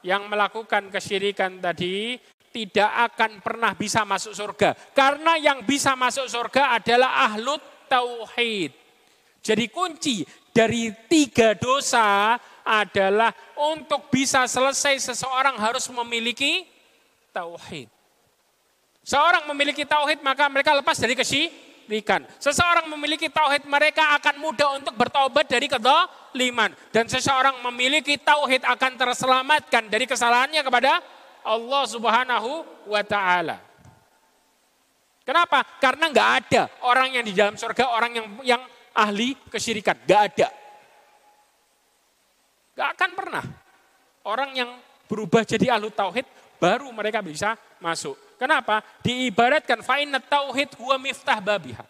yang 0.00 0.24
melakukan 0.24 0.88
kesyirikan 0.88 1.60
tadi 1.60 2.16
tidak 2.56 2.88
akan 3.12 3.44
pernah 3.44 3.76
bisa 3.76 4.00
masuk 4.08 4.32
surga. 4.32 4.72
Karena 4.96 5.36
yang 5.36 5.60
bisa 5.60 5.92
masuk 5.92 6.24
surga 6.24 6.80
adalah 6.80 7.28
ahlut 7.28 7.60
tauhid. 7.84 8.72
Jadi 9.44 9.68
kunci 9.68 10.24
dari 10.56 10.88
tiga 11.04 11.52
dosa 11.52 12.40
adalah 12.64 13.28
untuk 13.60 14.08
bisa 14.08 14.48
selesai 14.48 15.12
seseorang 15.12 15.60
harus 15.60 15.84
memiliki 15.92 16.64
tauhid. 17.36 17.92
Seorang 19.04 19.44
memiliki 19.52 19.84
tauhid 19.84 20.24
maka 20.24 20.48
mereka 20.48 20.72
lepas 20.72 20.96
dari 20.96 21.12
kesyirikan. 21.12 22.24
Seseorang 22.40 22.88
memiliki 22.88 23.28
tauhid 23.28 23.68
mereka 23.68 24.16
akan 24.16 24.40
mudah 24.40 24.80
untuk 24.80 24.96
bertobat 24.96 25.44
dari 25.44 25.68
kedoliman. 25.68 26.72
Dan 26.88 27.04
seseorang 27.04 27.60
memiliki 27.68 28.16
tauhid 28.16 28.64
akan 28.64 28.92
terselamatkan 28.96 29.92
dari 29.92 30.08
kesalahannya 30.08 30.64
kepada 30.64 30.98
Allah 31.46 31.82
Subhanahu 31.86 32.50
wa 32.90 33.02
taala. 33.06 33.62
Kenapa? 35.22 35.62
Karena 35.78 36.10
nggak 36.10 36.30
ada 36.42 36.62
orang 36.86 37.18
yang 37.18 37.24
di 37.26 37.34
dalam 37.34 37.54
surga 37.54 37.90
orang 37.90 38.12
yang 38.14 38.26
yang 38.42 38.62
ahli 38.94 39.34
kesyirikan, 39.50 39.98
nggak 40.06 40.22
ada. 40.34 40.48
Nggak 42.74 42.88
akan 42.98 43.10
pernah. 43.14 43.44
Orang 44.26 44.50
yang 44.58 44.70
berubah 45.06 45.46
jadi 45.46 45.78
ahlu 45.78 45.90
tauhid 45.94 46.26
baru 46.58 46.90
mereka 46.90 47.22
bisa 47.22 47.54
masuk. 47.78 48.18
Kenapa? 48.36 48.84
Diibaratkan 49.00 49.80
fa'inna 49.80 50.20
tauhid 50.20 50.76
huwa 50.76 50.98
miftah 51.00 51.40
babiha. 51.40 51.84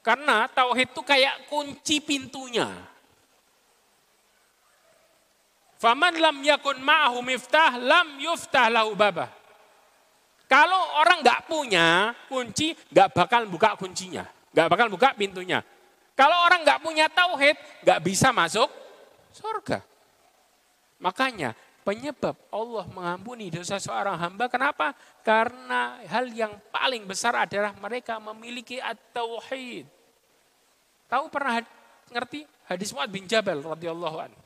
Karena 0.00 0.46
tauhid 0.46 0.94
itu 0.94 1.02
kayak 1.02 1.50
kunci 1.50 1.98
pintunya. 1.98 2.70
Faman 5.76 6.16
lam 6.16 6.40
yakun 6.40 6.80
ma'ahu 6.80 7.20
miftah 7.20 7.76
lam 7.76 8.16
yuftah 8.16 8.72
lahu 8.72 8.96
babah. 8.96 9.28
Kalau 10.46 11.02
orang 11.02 11.20
nggak 11.20 11.50
punya 11.50 12.14
kunci, 12.30 12.72
nggak 12.94 13.12
bakal 13.12 13.44
buka 13.50 13.74
kuncinya, 13.74 14.24
nggak 14.54 14.68
bakal 14.72 14.86
buka 14.88 15.12
pintunya. 15.12 15.60
Kalau 16.16 16.38
orang 16.48 16.64
nggak 16.64 16.80
punya 16.80 17.10
tauhid, 17.12 17.58
nggak 17.84 18.00
bisa 18.00 18.32
masuk 18.32 18.70
surga. 19.34 19.84
Makanya 20.96 21.52
penyebab 21.84 22.38
Allah 22.48 22.86
mengampuni 22.88 23.52
dosa 23.52 23.76
seorang 23.76 24.16
hamba 24.16 24.48
kenapa? 24.48 24.96
Karena 25.20 26.00
hal 26.08 26.30
yang 26.32 26.56
paling 26.72 27.04
besar 27.04 27.36
adalah 27.36 27.76
mereka 27.76 28.16
memiliki 28.16 28.80
at-tauhid. 28.80 29.84
Tahu 31.10 31.28
pernah 31.28 31.60
ngerti 32.10 32.48
hadis 32.70 32.94
Muad 32.94 33.10
bin 33.10 33.28
Jabal 33.28 33.60
radhiyallahu 33.60 34.18
anhu? 34.24 34.45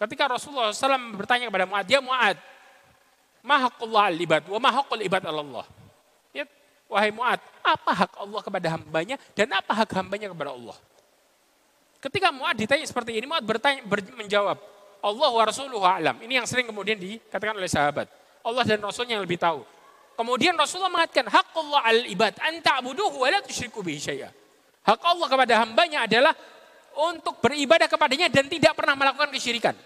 Ketika 0.00 0.32
Rasulullah 0.32 0.72
SAW 0.72 1.12
bertanya 1.12 1.52
kepada 1.52 1.68
Mu'ad, 1.68 1.84
ya 1.84 2.00
Mu'ad, 2.00 2.40
mahaqullah 3.44 4.08
al-ibad, 4.08 4.42
wa 4.48 4.56
mahaqul 4.56 5.04
ibad 5.04 5.20
Allah. 5.28 5.68
Ya, 6.32 6.48
wahai 6.88 7.12
Mu'ad, 7.12 7.36
apa 7.60 7.92
hak 7.92 8.12
Allah 8.16 8.40
kepada 8.40 8.80
hambanya 8.80 9.20
dan 9.36 9.52
apa 9.52 9.76
hak 9.76 9.92
hambanya 10.00 10.32
kepada 10.32 10.56
Allah? 10.56 10.72
Ketika 12.00 12.32
Mu'ad 12.32 12.56
ditanya 12.56 12.88
seperti 12.88 13.20
ini, 13.20 13.28
Mu'ad 13.28 13.44
bertanya, 13.44 13.84
ber, 13.84 14.00
menjawab, 14.16 14.56
Allah 15.04 15.30
wa 15.36 15.44
Rasuluhu 15.44 15.84
alam. 15.84 16.16
Ini 16.24 16.40
yang 16.40 16.46
sering 16.48 16.64
kemudian 16.64 16.96
dikatakan 16.96 17.60
oleh 17.60 17.68
sahabat. 17.68 18.08
Allah 18.40 18.64
dan 18.64 18.80
Rasulnya 18.80 19.20
yang 19.20 19.24
lebih 19.28 19.36
tahu. 19.36 19.60
Kemudian 20.16 20.56
Rasulullah 20.56 20.88
mengatakan, 20.88 21.28
Allah 21.28 21.80
al-ibad, 21.92 22.40
anta 22.40 22.80
abuduhu 22.80 23.20
wa 23.20 23.28
la 23.28 23.44
tusyriku 23.44 23.84
bihi. 23.84 24.00
Hak 24.80 25.00
Allah 25.04 25.28
kepada 25.28 25.60
hambanya 25.60 26.08
adalah 26.08 26.32
untuk 26.96 27.36
beribadah 27.44 27.84
kepadanya 27.84 28.32
dan 28.32 28.48
tidak 28.48 28.72
pernah 28.72 28.96
melakukan 28.96 29.28
kesyirikan. 29.28 29.76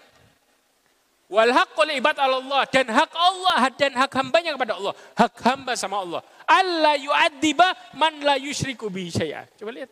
Wal 1.25 1.49
haqqul 1.49 1.89
ibad 1.97 2.13
Allah 2.21 2.69
dan 2.69 2.85
hak 2.85 3.11
Allah 3.17 3.73
dan 3.73 3.97
hak 3.97 4.13
hambanya 4.13 4.53
kepada 4.53 4.77
Allah. 4.77 4.93
Hak 5.17 5.33
hamba 5.41 5.73
sama 5.73 6.05
Allah. 6.05 6.21
Allah 6.45 6.93
yu'adziba 7.01 7.97
man 7.97 8.21
la 8.21 8.37
yusyriku 8.37 8.93
bi 8.93 9.09
syai'a. 9.09 9.49
Coba 9.57 9.73
lihat. 9.73 9.89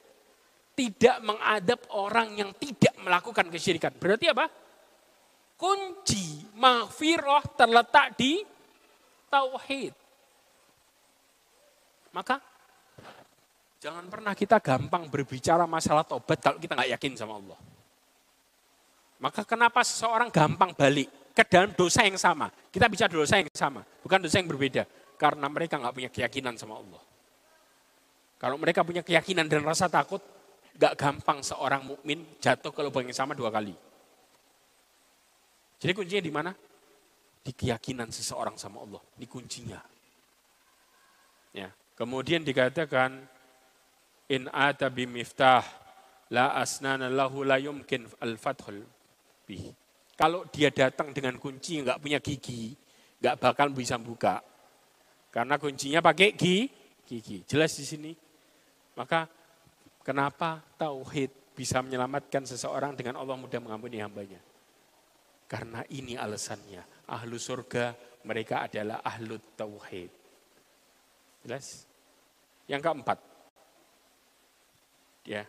Tidak 0.73 1.21
mengadab 1.25 1.89
orang 1.97 2.37
yang 2.37 2.53
tidak 2.57 2.93
melakukan 3.01 3.49
kesyirikan. 3.49 3.93
Berarti 3.97 4.29
apa? 4.29 4.45
Kunci 5.57 6.53
maghfirah 6.57 7.45
terletak 7.57 8.13
di 8.17 8.41
tauhid. 9.29 9.93
Maka 12.13 12.37
jangan 13.81 14.05
pernah 14.05 14.37
kita 14.37 14.61
gampang 14.61 15.09
berbicara 15.09 15.65
masalah 15.65 16.05
tobat 16.05 16.37
kalau 16.37 16.61
kita 16.61 16.77
nggak 16.77 16.93
yakin 16.93 17.13
sama 17.17 17.41
Allah. 17.41 17.57
Maka 19.17 19.41
kenapa 19.45 19.81
seseorang 19.81 20.29
gampang 20.29 20.77
balik? 20.77 21.22
Ke 21.33 21.43
dalam 21.49 21.73
dosa 21.73 22.05
yang 22.05 22.15
sama. 22.15 22.47
Kita 22.69 22.85
bicara 22.85 23.09
dosa 23.09 23.41
yang 23.41 23.49
sama, 23.51 23.81
bukan 24.05 24.21
dosa 24.21 24.37
yang 24.37 24.49
berbeda. 24.49 24.85
Karena 25.17 25.49
mereka 25.49 25.81
nggak 25.81 25.93
punya 25.93 26.09
keyakinan 26.13 26.55
sama 26.55 26.77
Allah. 26.77 27.01
Kalau 28.37 28.59
mereka 28.59 28.83
punya 28.83 28.99
keyakinan 28.99 29.47
dan 29.47 29.63
rasa 29.63 29.87
takut, 29.87 30.19
gak 30.75 30.99
gampang 30.99 31.39
seorang 31.39 31.85
mukmin 31.85 32.27
jatuh 32.43 32.75
ke 32.75 32.81
lubang 32.83 33.07
yang 33.07 33.15
sama 33.15 33.31
dua 33.31 33.47
kali. 33.47 33.71
Jadi 35.79 35.91
kuncinya 35.95 36.23
di 36.23 36.33
mana? 36.33 36.51
Di 37.43 37.51
keyakinan 37.55 38.11
seseorang 38.11 38.59
sama 38.59 38.83
Allah. 38.83 38.99
Di 39.15 39.27
kuncinya. 39.31 39.79
Ya. 41.55 41.71
Kemudian 41.95 42.43
dikatakan 42.43 43.15
in 44.27 44.49
ata 44.51 44.91
bimiftah 44.91 45.63
la 46.33 46.57
asnana 46.57 47.07
lahu 47.07 47.45
la 47.45 47.61
yumkin 47.61 48.09
al-fathul 48.19 48.81
bih. 49.45 49.71
Kalau 50.23 50.47
dia 50.47 50.71
datang 50.71 51.11
dengan 51.11 51.35
kunci 51.35 51.83
nggak 51.83 51.99
punya 51.99 52.15
gigi, 52.23 52.71
nggak 53.19 53.43
bakal 53.43 53.75
bisa 53.75 53.99
buka. 53.99 54.39
Karena 55.27 55.59
kuncinya 55.59 55.99
pakai 55.99 56.31
gigi, 56.31 56.71
gigi. 57.03 57.43
Jelas 57.43 57.75
di 57.75 57.83
sini. 57.83 58.11
Maka 58.95 59.27
kenapa 59.99 60.63
tauhid 60.79 61.27
bisa 61.51 61.83
menyelamatkan 61.83 62.47
seseorang 62.47 62.95
dengan 62.95 63.19
Allah 63.19 63.35
mudah 63.35 63.59
mengampuni 63.59 63.99
hambanya? 63.99 64.39
Karena 65.51 65.83
ini 65.91 66.15
alasannya. 66.15 67.11
Ahlu 67.11 67.35
surga 67.35 67.91
mereka 68.23 68.63
adalah 68.63 69.03
ahlu 69.03 69.35
tauhid. 69.59 70.07
Jelas? 71.43 71.83
Yang 72.71 72.79
keempat. 72.79 73.19
Ya, 75.27 75.43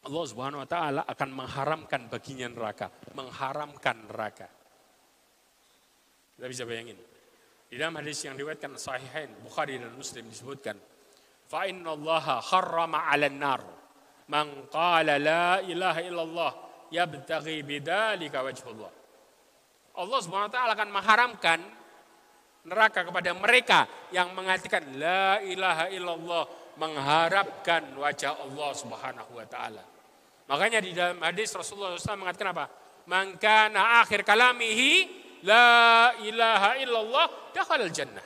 Allah 0.00 0.24
Subhanahu 0.24 0.64
wa 0.64 0.68
taala 0.68 1.00
akan 1.04 1.28
mengharamkan 1.36 2.08
baginya 2.08 2.48
neraka, 2.48 2.88
mengharamkan 3.12 3.96
neraka. 4.08 4.48
Kita 6.36 6.48
bisa 6.48 6.64
bayangin. 6.64 6.96
Di 7.68 7.76
dalam 7.76 8.00
hadis 8.00 8.24
yang 8.24 8.34
diriwayatkan 8.34 8.80
Sahihain 8.80 9.30
Bukhari 9.44 9.76
dan 9.76 9.92
Muslim 9.92 10.24
disebutkan, 10.32 10.74
"Fa 11.44 11.68
inna 11.68 11.92
Allah 11.92 12.40
harrama 12.40 13.12
'alan 13.12 13.36
nar 13.36 13.60
man 14.32 14.66
qala 14.72 15.20
la 15.20 15.60
ilaha 15.60 16.00
illallah 16.00 16.52
yabtaghi 16.88 17.60
bidzalika 17.60 18.40
wajhullah." 18.40 18.92
Allah 20.00 20.18
Subhanahu 20.24 20.48
wa 20.48 20.54
taala 20.56 20.72
akan 20.80 20.90
mengharamkan 20.96 21.60
neraka 22.64 23.04
kepada 23.04 23.30
mereka 23.36 23.80
yang 24.16 24.32
mengatakan 24.32 24.96
la 24.96 25.40
ilaha 25.44 25.92
illallah 25.92 26.44
mengharapkan 26.80 27.92
wajah 28.00 28.40
Allah 28.40 28.70
Subhanahu 28.72 29.36
wa 29.36 29.44
taala. 29.44 29.84
Makanya 30.48 30.80
di 30.80 30.96
dalam 30.96 31.20
hadis 31.20 31.52
Rasulullah 31.52 31.94
SAW 31.94 32.24
mengatakan 32.24 32.56
apa? 32.56 32.66
Maka 33.06 33.70
akhir 34.00 34.24
kalamihi 34.24 35.20
La 35.40 36.12
ilaha 36.20 36.76
illallah 36.76 37.26
dakhala 37.56 37.88
jannah. 37.88 38.24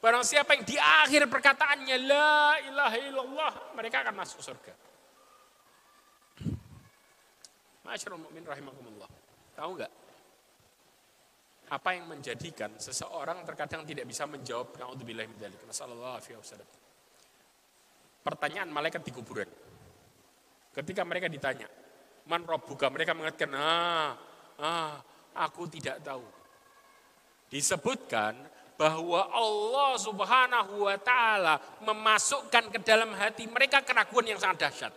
Barang 0.00 0.24
siapa 0.24 0.56
yang 0.56 0.64
di 0.64 0.76
akhir 0.78 1.28
perkataannya 1.28 1.96
la 2.04 2.56
ilaha 2.62 2.96
illallah, 3.00 3.52
mereka 3.76 4.00
akan 4.06 4.14
masuk 4.16 4.40
surga. 4.40 4.72
Masyarul 7.84 8.22
mu'min 8.22 8.44
rahimakumullah. 8.44 9.08
Tahu 9.56 9.70
enggak? 9.76 9.92
Apa 11.66 11.98
yang 11.98 12.06
menjadikan 12.06 12.70
seseorang 12.78 13.42
terkadang 13.42 13.82
tidak 13.82 14.06
bisa 14.06 14.22
menjawab 14.30 14.78
naudzubillah 14.78 15.26
min 15.26 15.36
dzalik. 15.38 15.58
Nasallallahu 15.66 16.14
alaihi 16.22 16.38
wasallam. 16.38 16.70
Pertanyaan 18.26 18.74
malaikat 18.74 19.06
di 19.06 19.14
kuburan. 19.14 19.46
Ketika 20.74 21.06
mereka 21.06 21.30
ditanya, 21.30 21.70
"Man 22.26 22.42
rabbuka?" 22.42 22.90
Mereka 22.90 23.14
mengatakan, 23.14 23.54
"Ah, 23.54 24.18
ah, 24.58 24.98
Aku 25.36 25.68
tidak 25.68 26.00
tahu. 26.00 26.24
Disebutkan 27.52 28.32
bahwa 28.80 29.28
Allah 29.28 29.92
Subhanahu 30.00 30.88
wa 30.88 30.96
taala 30.96 31.60
memasukkan 31.84 32.72
ke 32.72 32.78
dalam 32.80 33.12
hati 33.12 33.44
mereka 33.44 33.84
keraguan 33.84 34.32
yang 34.32 34.40
sangat 34.40 34.68
dahsyat. 34.68 34.94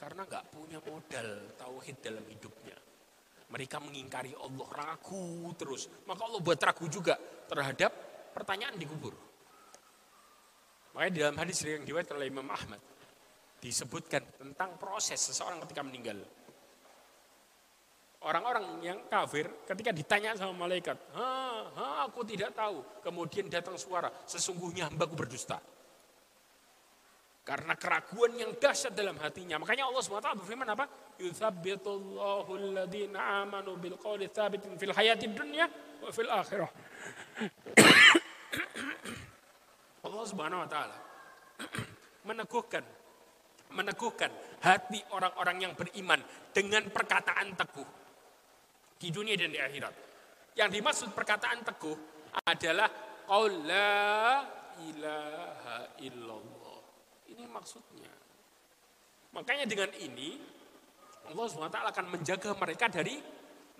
Karena 0.00 0.26
nggak 0.26 0.44
punya 0.50 0.80
modal 0.82 1.28
tauhid 1.60 1.96
dalam 2.02 2.24
hidupnya. 2.26 2.76
Mereka 3.52 3.76
mengingkari 3.84 4.32
Allah 4.32 4.68
ragu 4.72 5.52
terus. 5.60 5.86
Maka 6.08 6.24
Allah 6.24 6.40
buat 6.40 6.58
ragu 6.58 6.88
juga 6.88 7.20
terhadap 7.46 7.92
pertanyaan 8.32 8.80
di 8.80 8.88
kubur. 8.88 9.12
Makanya 10.92 11.12
di 11.12 11.20
dalam 11.24 11.36
hadis 11.40 11.58
yang 11.64 11.84
diwayatkan 11.84 12.16
oleh 12.20 12.28
Imam 12.28 12.48
Ahmad 12.52 12.80
disebutkan 13.62 14.20
tentang 14.36 14.74
proses 14.76 15.22
seseorang 15.22 15.62
ketika 15.64 15.86
meninggal. 15.86 16.18
Orang-orang 18.22 18.78
yang 18.86 18.98
kafir 19.10 19.50
ketika 19.66 19.90
ditanya 19.90 20.38
sama 20.38 20.54
malaikat, 20.54 20.94
ha, 21.14 21.26
ha, 21.74 21.86
aku 22.06 22.22
tidak 22.22 22.54
tahu. 22.54 22.82
Kemudian 23.02 23.50
datang 23.50 23.74
suara, 23.74 24.10
sesungguhnya 24.26 24.86
hambaku 24.86 25.18
berdusta. 25.18 25.58
Karena 27.42 27.74
keraguan 27.74 28.38
yang 28.38 28.54
dahsyat 28.54 28.94
dalam 28.94 29.18
hatinya. 29.18 29.58
Makanya 29.58 29.90
Allah 29.90 29.98
SWT 29.98 30.38
berfirman 30.38 30.68
apa? 30.70 30.86
Yuthabbitullahu 31.18 32.54
alladhina 32.54 33.42
amanu 33.42 33.74
bil 33.82 33.98
thabitin 33.98 34.78
fil 34.78 34.94
hayati 34.94 35.26
dunya 35.26 35.66
wa 35.98 36.10
fil 36.14 36.30
akhirah. 36.30 36.70
Allah 40.12 40.26
Subhanahu 40.28 40.60
wa 40.60 40.68
taala 40.68 40.98
meneguhkan 42.28 42.84
meneguhkan 43.72 44.28
hati 44.60 45.00
orang-orang 45.16 45.64
yang 45.64 45.72
beriman 45.72 46.20
dengan 46.52 46.84
perkataan 46.92 47.56
teguh 47.56 47.88
di 49.00 49.08
dunia 49.08 49.34
dan 49.34 49.50
di 49.50 49.58
akhirat. 49.58 49.94
Yang 50.54 50.68
dimaksud 50.78 51.08
perkataan 51.16 51.64
teguh 51.64 51.96
adalah 52.44 52.92
qaul 53.24 53.64
la 53.64 54.44
ilaha 54.84 55.78
illallah. 56.04 56.80
Ini 57.32 57.48
maksudnya. 57.48 58.12
Makanya 59.32 59.64
dengan 59.64 59.88
ini 59.96 60.36
Allah 61.32 61.48
SWT 61.48 61.80
akan 61.80 62.06
menjaga 62.12 62.52
mereka 62.52 62.92
dari 62.92 63.16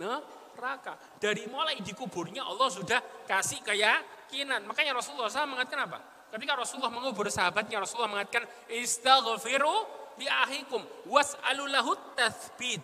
neraka. 0.01 0.97
Dari 1.21 1.45
mulai 1.53 1.77
di 1.85 1.93
kuburnya 1.93 2.49
Allah 2.49 2.73
sudah 2.73 3.29
kasih 3.29 3.61
keyakinan. 3.61 4.65
Makanya 4.65 4.97
Rasulullah 4.97 5.29
SAW 5.29 5.53
mengatakan 5.53 5.93
apa? 5.93 6.01
Ketika 6.33 6.57
Rasulullah 6.57 6.89
mengubur 6.89 7.29
sahabatnya, 7.29 7.85
Rasulullah 7.85 8.09
mengatakan, 8.09 8.49
Istaghfiru 8.73 9.85
li 10.17 10.25
ahikum 10.25 10.81
was'alu 11.05 11.69
lahu 11.69 11.93
tathbit. 12.17 12.81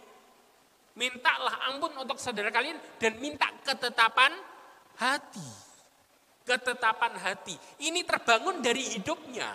Mintalah 0.93 1.73
ampun 1.73 1.97
untuk 1.97 2.21
saudara 2.21 2.53
kalian 2.53 2.77
dan 3.01 3.17
minta 3.17 3.49
ketetapan 3.65 4.37
hati. 5.01 5.49
Ketetapan 6.45 7.17
hati. 7.17 7.57
Ini 7.81 8.05
terbangun 8.05 8.61
dari 8.61 8.85
hidupnya. 8.85 9.49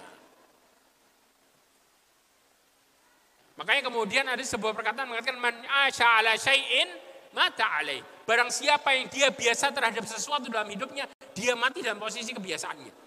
Makanya 3.53 3.93
kemudian 3.93 4.25
ada 4.25 4.41
sebuah 4.41 4.73
perkataan 4.73 5.05
mengatakan 5.05 5.37
man 5.37 5.53
asya 5.85 6.17
ala 6.17 6.33
syai'in 6.33 6.89
mata 7.37 7.77
alaih. 7.77 8.01
Barang 8.25 8.49
siapa 8.49 8.97
yang 8.97 9.05
dia 9.11 9.29
biasa 9.29 9.69
terhadap 9.69 10.01
sesuatu 10.09 10.49
dalam 10.49 10.65
hidupnya, 10.71 11.05
dia 11.37 11.53
mati 11.53 11.85
dalam 11.85 12.01
posisi 12.01 12.33
kebiasaannya. 12.33 13.02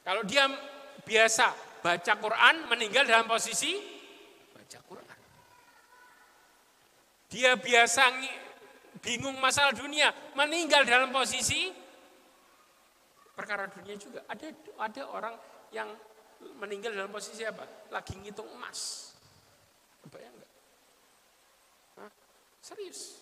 Kalau 0.00 0.22
dia 0.24 0.48
biasa 1.04 1.52
baca 1.84 2.12
Quran, 2.16 2.54
meninggal 2.68 3.04
dalam 3.04 3.28
posisi 3.28 3.76
baca 4.52 4.78
Quran. 4.84 5.20
Dia 7.30 7.54
biasa 7.56 8.02
bingung 9.00 9.38
masalah 9.38 9.72
dunia, 9.72 10.12
meninggal 10.36 10.84
dalam 10.84 11.08
posisi 11.14 11.72
perkara 13.36 13.68
dunia 13.72 13.96
juga. 13.96 14.20
Ada 14.28 14.52
ada 14.76 15.02
orang 15.08 15.34
yang 15.72 15.88
meninggal 16.60 16.92
dalam 16.92 17.12
posisi 17.12 17.44
apa? 17.44 17.64
Lagi 17.88 18.16
ngitung 18.20 18.48
emas. 18.56 19.12
Bayang 20.08 20.32
enggak? 20.32 20.52
Hah? 22.00 22.10
Serius. 22.64 23.20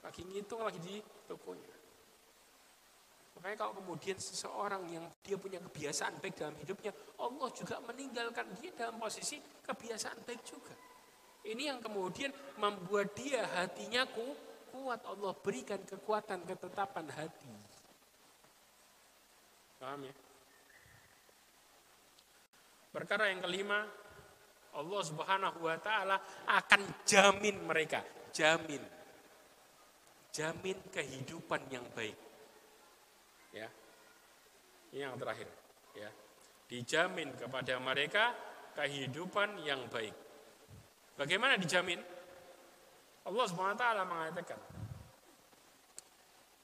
Lagi 0.00 0.22
ngitung 0.26 0.62
lagi 0.62 0.80
di 0.82 0.96
tokonya. 1.26 1.69
Makanya 3.40 3.56
kalau 3.56 3.72
kemudian 3.80 4.20
seseorang 4.20 4.84
yang 4.92 5.08
dia 5.24 5.40
punya 5.40 5.56
kebiasaan 5.64 6.20
baik 6.20 6.36
dalam 6.36 6.52
hidupnya, 6.60 6.92
Allah 7.16 7.48
juga 7.56 7.80
meninggalkan 7.88 8.44
dia 8.60 8.68
dalam 8.76 9.00
posisi 9.00 9.40
kebiasaan 9.64 10.28
baik 10.28 10.44
juga. 10.44 10.76
Ini 11.48 11.72
yang 11.72 11.80
kemudian 11.80 12.28
membuat 12.60 13.16
dia 13.16 13.40
hatinya 13.56 14.04
ku, 14.04 14.36
kuat. 14.76 15.00
Allah 15.08 15.32
berikan 15.40 15.80
kekuatan, 15.80 16.44
ketetapan 16.44 17.08
hati. 17.16 17.48
Paham 19.80 20.04
ya? 20.04 20.12
Perkara 22.92 23.32
yang 23.32 23.40
kelima, 23.40 23.88
Allah 24.76 25.00
Subhanahu 25.00 25.64
wa 25.64 25.80
taala 25.80 26.20
akan 26.44 27.08
jamin 27.08 27.56
mereka, 27.64 28.04
jamin. 28.36 28.84
Jamin 30.28 30.76
kehidupan 30.92 31.72
yang 31.72 31.88
baik. 31.96 32.29
Ya. 33.50 33.68
Ini 34.90 35.06
yang 35.06 35.18
terakhir, 35.18 35.46
ya. 35.94 36.10
Dijamin 36.70 37.34
kepada 37.34 37.78
mereka 37.82 38.34
kehidupan 38.78 39.62
yang 39.66 39.86
baik. 39.90 40.14
Bagaimana 41.18 41.58
dijamin? 41.58 41.98
Allah 43.26 43.44
Subhanahu 43.46 43.76
wa 43.76 43.80
taala 43.80 44.02
mengatakan 44.08 44.56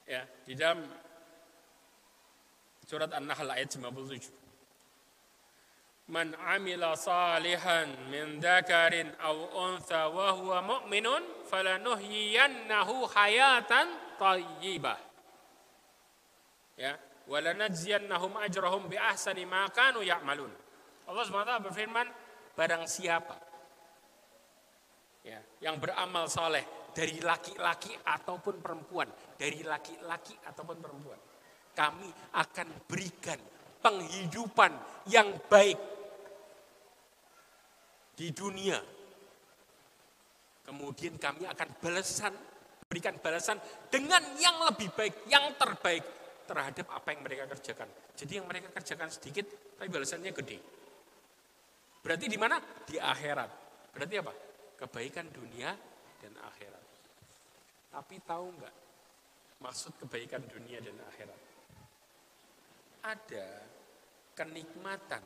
ya 0.08 0.22
di 0.46 0.54
dalam 0.56 0.86
surat 2.86 3.10
An-Nahl 3.12 3.50
ayat 3.50 3.68
57 3.74 4.32
Man 6.06 6.38
amila 6.38 6.94
salihan 6.94 7.90
min 8.14 8.38
dzakarin 8.38 9.10
aw 9.18 9.34
untha 9.58 10.06
wa 10.06 10.30
huwa 10.38 10.62
mu'minun 10.62 11.50
falanuhyiyannahu 11.50 13.10
hayatan 13.10 13.90
thayyibah 14.14 14.94
ya 16.76 16.94
walanajziyannahum 17.26 18.36
ajrahum 18.44 18.86
bi 18.86 19.00
ahsani 19.00 19.48
ma 19.48 19.66
kanu 19.72 20.04
ya'malun 20.04 20.52
Allah 21.08 21.24
taala 21.26 21.58
berfirman 21.64 22.06
barang 22.56 22.84
siapa 22.86 23.36
ya, 25.26 25.40
yang 25.66 25.82
beramal 25.82 26.30
soleh 26.30 26.62
dari 26.96 27.20
laki-laki 27.20 27.92
ataupun 27.92 28.62
perempuan, 28.62 29.10
dari 29.36 29.60
laki-laki 29.60 30.32
ataupun 30.48 30.76
perempuan. 30.80 31.20
Kami 31.76 32.08
akan 32.40 32.68
berikan 32.88 33.36
penghidupan 33.84 34.72
yang 35.12 35.28
baik 35.44 35.76
di 38.16 38.32
dunia. 38.32 38.80
Kemudian 40.64 41.20
kami 41.20 41.44
akan 41.44 41.68
balasan, 41.84 42.32
berikan 42.88 43.20
balasan 43.20 43.60
dengan 43.92 44.24
yang 44.40 44.56
lebih 44.64 44.88
baik, 44.96 45.28
yang 45.28 45.52
terbaik 45.60 46.02
terhadap 46.46 46.86
apa 46.94 47.08
yang 47.10 47.20
mereka 47.26 47.44
kerjakan. 47.50 47.90
Jadi 48.14 48.32
yang 48.38 48.46
mereka 48.46 48.70
kerjakan 48.70 49.10
sedikit, 49.10 49.76
tapi 49.76 49.90
balasannya 49.90 50.30
gede. 50.30 50.58
Berarti 52.00 52.26
di 52.30 52.38
mana? 52.38 52.62
Di 52.86 52.96
akhirat. 52.96 53.50
Berarti 53.92 54.14
apa? 54.22 54.32
kebaikan 54.76 55.26
dunia 55.32 55.72
dan 56.20 56.32
akhirat. 56.36 56.84
Tapi 57.96 58.16
tahu 58.28 58.46
nggak 58.60 58.74
maksud 59.64 59.96
kebaikan 60.04 60.44
dunia 60.44 60.78
dan 60.84 60.96
akhirat? 61.00 61.40
Ada 63.08 63.46
kenikmatan 64.36 65.24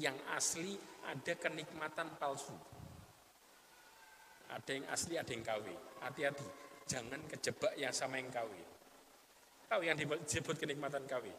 yang 0.00 0.16
asli, 0.32 0.80
ada 1.04 1.32
kenikmatan 1.36 2.16
palsu. 2.16 2.56
Ada 4.50 4.70
yang 4.74 4.86
asli, 4.90 5.14
ada 5.14 5.30
yang 5.30 5.44
KW. 5.44 5.66
Hati-hati, 6.02 6.48
jangan 6.88 7.20
kejebak 7.28 7.74
yang 7.76 7.94
sama 7.94 8.18
yang 8.18 8.32
KW. 8.32 8.69
Tahu 9.70 9.86
yang 9.86 9.94
disebut 9.94 10.58
kenikmatan 10.58 11.06
KW? 11.06 11.30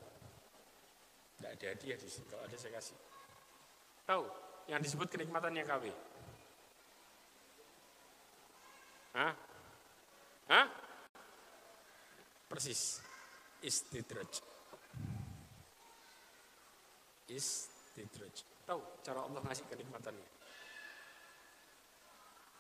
Tidak 1.36 1.52
ada 1.52 1.66
hadiah 1.76 2.00
di 2.00 2.08
sini, 2.08 2.32
kalau 2.32 2.48
ada 2.48 2.56
saya 2.56 2.80
kasih. 2.80 2.96
Tahu 4.08 4.24
yang 4.72 4.80
disebut 4.80 5.12
kenikmatan 5.12 5.52
yang 5.52 5.68
KW? 5.68 5.92
Hah? 9.20 9.36
Hah? 10.48 10.68
Persis. 12.48 13.04
Istidraj. 13.60 14.40
Istidraj. 17.28 18.36
Tahu 18.64 18.80
cara 19.04 19.28
Allah 19.28 19.42
ngasih 19.44 19.68
kenikmatannya? 19.68 20.30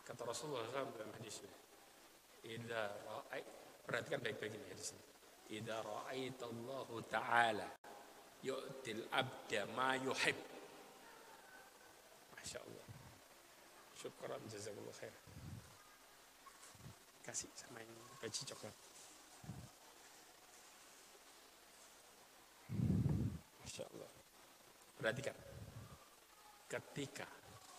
Kata 0.03 0.27
Rasulullah 0.27 0.67
SAW 0.67 0.91
dalam 0.99 1.15
hadisnya. 1.15 1.53
Idza 2.43 2.91
ra'ai 3.07 3.43
perhatikan 3.87 4.19
baik-baik 4.19 4.51
ini 4.59 4.67
hadisnya. 4.67 5.10
Idza 5.51 5.83
Allah 5.83 6.89
ta'ala 7.11 7.67
yu'til 8.39 9.03
abda 9.11 9.67
ma 9.75 9.99
yuhib. 9.99 10.37
Masya 12.39 12.59
Allah. 12.63 12.87
Syukran 13.99 14.41
jazakallah 14.47 14.95
khair. 14.95 15.13
Kasih 17.21 17.51
sama 17.53 17.83
yang 17.83 17.91
baju 18.23 18.41
coklat. 18.47 18.75
Masya 23.61 23.83
Allah. 23.91 24.11
Perhatikan. 24.97 25.37
Ketika 26.71 27.27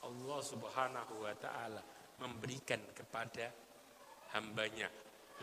Allah 0.05 0.41
subhanahu 0.45 1.25
wa 1.25 1.35
ta'ala 1.41 1.83
memberikan 2.21 2.85
kepada 2.93 3.49
hambanya 4.37 4.93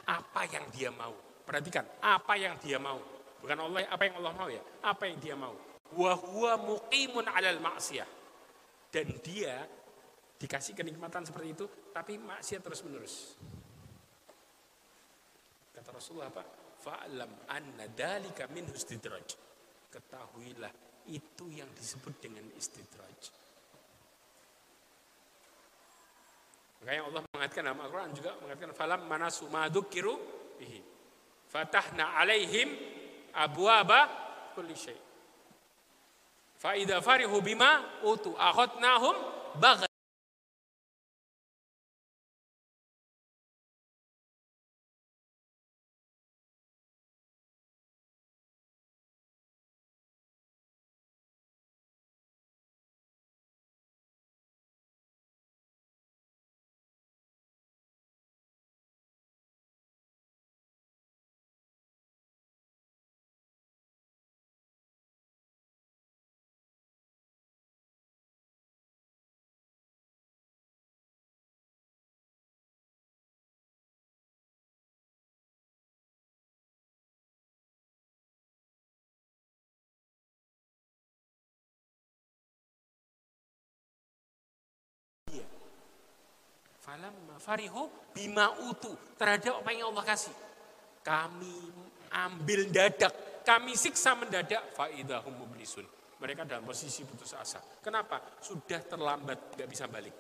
apa 0.06 0.45
yang 0.47 0.64
dia 0.72 0.93
mau. 0.93 1.28
Perhatikan, 1.49 1.81
apa 1.97 2.38
yang 2.38 2.61
dia 2.61 2.77
mau. 2.77 3.01
Bukan 3.41 3.57
Allah, 3.57 3.89
apa 3.89 4.05
yang 4.05 4.21
Allah 4.21 4.34
mau 4.38 4.45
ya, 4.53 4.61
apa 4.85 5.09
yang 5.09 5.17
dia 5.17 5.34
mau. 5.34 5.57
Wa 5.97 6.13
huwa 6.13 6.53
muqimun 6.61 7.26
alal 7.26 7.57
maksiyah. 7.57 8.05
Dan 8.93 9.17
dia 9.26 9.65
dikasih 10.38 10.77
kenikmatan 10.77 11.26
seperti 11.26 11.57
itu, 11.57 11.65
tapi 11.89 12.21
maksiat 12.21 12.61
terus 12.61 12.85
menerus. 12.85 13.34
Kata 15.73 15.89
Rasulullah 15.89 16.30
apa? 16.30 16.45
Fa'lam 16.85 17.49
anna 17.49 17.89
dalika 17.97 18.45
min 18.53 18.69
istidraj. 18.69 19.34
Ketahuilah 19.89 20.69
itu 21.09 21.49
yang 21.49 21.73
disebut 21.73 22.13
dengan 22.21 22.45
istidraj. 22.53 23.17
Makanya 26.85 27.01
Allah 27.09 27.21
mengatakan 27.34 27.63
dalam 27.73 27.81
Al-Quran 27.81 28.11
juga 28.13 28.31
mengatakan 28.38 28.71
falam 28.77 29.01
manasu 29.09 29.49
madzukiru 29.49 30.13
bihi. 30.61 30.89
Fatahna 31.49 32.13
alaihim 32.15 32.69
abwaba 33.34 34.05
kulli 34.55 34.76
syai. 34.77 35.01
Fa 36.57 36.76
idza 36.77 37.01
farihu 37.01 37.41
bima 37.41 37.84
utu 38.03 38.35
akhadnahum 38.38 39.15
Falamma 86.90 87.38
farihu 87.38 87.86
bima 88.18 88.49
utu 88.66 88.90
terhadap 89.14 89.61
apa 89.61 89.70
yang 89.70 89.94
Allah 89.94 90.02
kasih. 90.10 90.34
Kami 91.06 91.70
ambil 92.10 92.66
dadak, 92.74 93.45
kami 93.45 93.78
siksa 93.78 94.18
mendadak 94.18 94.74
faidahum 94.74 95.38
mublisun. 95.38 95.86
Mereka 96.18 96.49
dalam 96.49 96.66
posisi 96.66 97.06
putus 97.06 97.38
asa. 97.38 97.61
Kenapa? 97.86 98.41
Sudah 98.41 98.82
terlambat, 98.82 99.53
nggak 99.53 99.70
bisa 99.70 99.86
balik. 99.86 100.18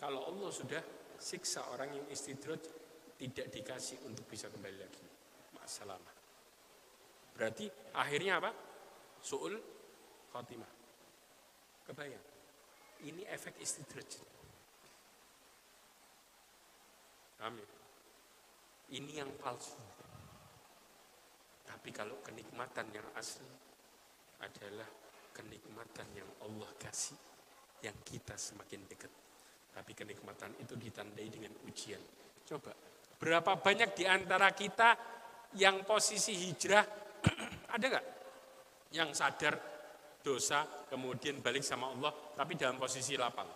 Kalau 0.00 0.32
Allah 0.32 0.48
sudah 0.48 0.80
siksa 1.20 1.68
orang 1.76 1.92
yang 1.92 2.06
istidraj 2.08 2.64
tidak 3.20 3.52
dikasih 3.52 4.00
untuk 4.08 4.24
bisa 4.24 4.48
kembali 4.48 4.78
lagi. 4.80 5.04
Masalah. 5.60 6.00
Berarti 7.36 7.68
akhirnya 7.92 8.40
apa? 8.40 8.48
Su'ul 9.20 9.60
khotimah. 10.32 10.72
Kebayang. 11.84 12.24
Ini 13.04 13.28
efek 13.28 13.60
istidraj. 13.60 14.36
Amin. 17.44 17.68
Ini 18.96 19.20
yang 19.20 19.30
palsu. 19.36 19.76
Tapi 21.66 21.90
kalau 21.90 22.22
kenikmatan 22.22 22.88
yang 22.94 23.04
asli 23.18 23.50
adalah 24.40 24.86
kenikmatan 25.34 26.08
yang 26.16 26.30
Allah 26.46 26.70
kasih, 26.80 27.18
yang 27.84 27.96
kita 28.06 28.38
semakin 28.38 28.86
dekat. 28.88 29.12
Tapi 29.76 29.92
kenikmatan 29.92 30.56
itu 30.62 30.78
ditandai 30.78 31.28
dengan 31.28 31.52
ujian. 31.68 32.00
Coba, 32.46 32.72
berapa 33.20 33.58
banyak 33.60 33.92
di 33.92 34.04
antara 34.08 34.54
kita 34.56 34.96
yang 35.58 35.84
posisi 35.84 36.32
hijrah, 36.32 36.86
ada 37.74 37.84
nggak? 37.84 38.06
Yang 38.96 39.10
sadar 39.18 39.54
dosa, 40.22 40.64
kemudian 40.88 41.44
balik 41.44 41.66
sama 41.66 41.92
Allah, 41.92 42.14
tapi 42.32 42.56
dalam 42.56 42.80
posisi 42.80 43.18
lapang, 43.18 43.46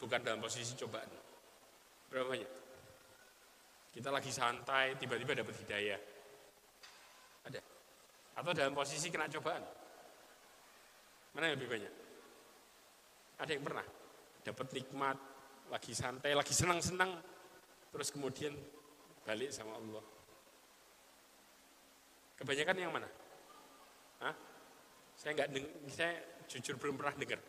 bukan 0.00 0.20
dalam 0.24 0.42
posisi 0.42 0.74
cobaan. 0.74 1.08
Berapa 2.10 2.26
banyak? 2.26 2.59
Kita 3.90 4.08
lagi 4.14 4.30
santai, 4.30 4.94
tiba-tiba 4.94 5.34
dapat 5.34 5.54
hidayah. 5.66 6.00
Ada. 7.50 7.60
Atau 8.38 8.52
dalam 8.54 8.74
posisi 8.74 9.10
kena 9.10 9.26
cobaan. 9.26 9.62
Mana 11.34 11.50
yang 11.50 11.58
lebih 11.58 11.70
banyak? 11.70 11.94
Ada 13.42 13.50
yang 13.50 13.64
pernah 13.66 13.86
dapat 14.46 14.66
nikmat, 14.74 15.16
lagi 15.70 15.92
santai, 15.94 16.34
lagi 16.34 16.54
senang-senang, 16.54 17.18
terus 17.90 18.10
kemudian 18.14 18.54
balik 19.26 19.50
sama 19.50 19.78
Allah. 19.78 20.04
Kebanyakan 22.40 22.76
yang 22.78 22.92
mana? 22.94 23.08
Hah? 24.24 24.34
Saya 25.14 25.36
nggak 25.36 25.48
saya 25.92 26.16
jujur 26.48 26.80
belum 26.80 26.96
pernah 26.96 27.14
dengar. 27.14 27.40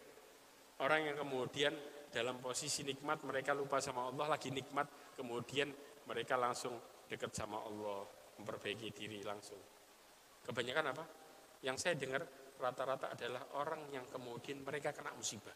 Orang 0.83 1.07
yang 1.07 1.15
kemudian 1.15 1.73
dalam 2.11 2.43
posisi 2.43 2.83
nikmat 2.83 3.23
mereka 3.23 3.55
lupa 3.55 3.79
sama 3.79 4.11
Allah 4.11 4.35
lagi 4.35 4.51
nikmat 4.51 5.15
kemudian 5.15 5.71
mereka 6.11 6.35
langsung 6.35 6.75
dekat 7.07 7.31
sama 7.31 7.63
Allah, 7.63 8.03
memperbaiki 8.35 8.91
diri 8.91 9.23
langsung. 9.23 9.59
Kebanyakan 10.43 10.85
apa? 10.91 11.05
Yang 11.63 11.77
saya 11.87 11.95
dengar 11.95 12.27
rata-rata 12.59 13.15
adalah 13.15 13.55
orang 13.55 13.87
yang 13.95 14.03
kemudian 14.11 14.59
mereka 14.59 14.91
kena 14.91 15.15
musibah. 15.15 15.55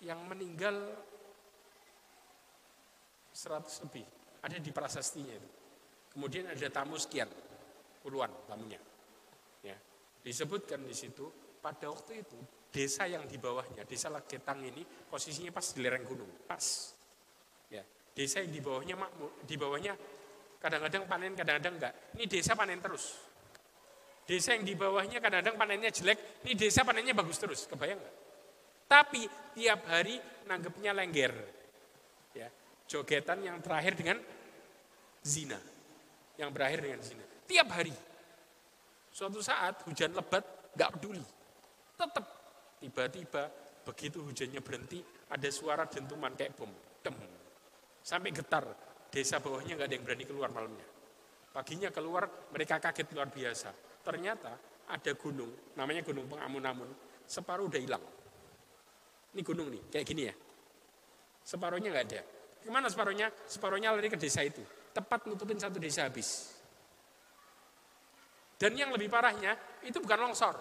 yang 0.04 0.28
meninggal 0.28 0.76
100 3.34 3.84
lebih, 3.90 4.06
ada 4.46 4.58
di 4.62 4.72
prasastinya 4.72 5.34
itu. 5.34 5.50
Kemudian 6.14 6.46
ada 6.46 6.68
tamu 6.70 6.94
sekian, 7.02 7.26
puluhan 8.06 8.30
tamunya. 8.46 8.78
Ya. 9.66 9.74
Disebutkan 10.22 10.86
di 10.86 10.94
situ 10.94 11.26
pada 11.58 11.90
waktu 11.90 12.22
itu 12.22 12.38
desa 12.70 13.10
yang 13.10 13.26
di 13.26 13.42
bawahnya, 13.42 13.82
desa 13.90 14.14
Lagetang 14.14 14.62
ini 14.62 14.86
posisinya 14.86 15.50
pas 15.50 15.66
di 15.74 15.82
lereng 15.82 16.06
gunung, 16.06 16.30
pas. 16.46 16.94
Ya. 17.74 17.82
Desa 18.14 18.46
yang 18.46 18.54
di 18.54 18.62
bawahnya 18.62 18.94
makmur, 18.94 19.42
di 19.42 19.58
bawahnya 19.58 19.98
kadang-kadang 20.62 21.10
panen, 21.10 21.34
kadang-kadang 21.34 21.76
enggak. 21.82 21.94
Ini 22.14 22.30
desa 22.30 22.54
panen 22.54 22.78
terus. 22.78 23.18
Desa 24.24 24.56
yang 24.56 24.64
di 24.64 24.78
bawahnya 24.78 25.20
kadang-kadang 25.20 25.60
panennya 25.60 25.92
jelek, 25.92 26.46
ini 26.48 26.54
desa 26.56 26.88
panennya 26.88 27.12
bagus 27.12 27.36
terus, 27.42 27.68
kebayang 27.68 28.00
nggak? 28.00 28.16
Tapi 28.88 29.26
tiap 29.58 29.84
hari 29.90 30.16
nanggepnya 30.48 30.96
lengger. 30.96 31.34
Ya, 32.32 32.48
jogetan 32.90 33.42
yang 33.44 33.58
terakhir 33.60 33.94
dengan 33.98 34.18
zina. 35.24 35.60
Yang 36.38 36.50
berakhir 36.54 36.80
dengan 36.82 37.00
zina. 37.02 37.26
Tiap 37.46 37.68
hari. 37.72 37.96
Suatu 39.14 39.40
saat 39.40 39.86
hujan 39.86 40.14
lebat, 40.18 40.44
nggak 40.74 40.90
peduli. 40.98 41.26
Tetap 41.94 42.26
tiba-tiba 42.82 43.44
begitu 43.86 44.26
hujannya 44.26 44.62
berhenti, 44.64 45.00
ada 45.30 45.50
suara 45.54 45.86
dentuman 45.86 46.34
kayak 46.34 46.58
bom. 46.58 46.72
Dem. 47.04 47.16
Sampai 48.02 48.34
getar. 48.34 48.66
Desa 49.14 49.38
bawahnya 49.38 49.78
nggak 49.78 49.88
ada 49.88 49.96
yang 49.96 50.06
berani 50.10 50.26
keluar 50.26 50.50
malamnya. 50.50 50.88
Paginya 51.54 51.94
keluar, 51.94 52.26
mereka 52.50 52.82
kaget 52.82 53.14
luar 53.14 53.30
biasa 53.30 53.94
ternyata 54.04 54.52
ada 54.92 55.12
gunung, 55.16 55.50
namanya 55.80 56.04
gunung 56.04 56.28
pengamun-amun, 56.28 56.92
separuh 57.24 57.72
udah 57.72 57.80
hilang. 57.80 58.04
Ini 59.34 59.42
gunung 59.42 59.72
nih, 59.72 59.84
kayak 59.90 60.06
gini 60.06 60.24
ya. 60.28 60.36
Separuhnya 61.42 61.90
nggak 61.90 62.06
ada. 62.12 62.22
Gimana 62.64 62.88
separuhnya? 62.88 63.28
Separuhnya 63.46 63.92
lari 63.92 64.08
ke 64.08 64.16
desa 64.16 64.40
itu. 64.44 64.64
Tepat 64.96 65.28
nutupin 65.28 65.60
satu 65.60 65.78
desa 65.78 66.08
habis. 66.08 66.56
Dan 68.56 68.80
yang 68.80 68.96
lebih 68.96 69.12
parahnya, 69.12 69.60
itu 69.84 70.00
bukan 70.00 70.20
longsor. 70.24 70.56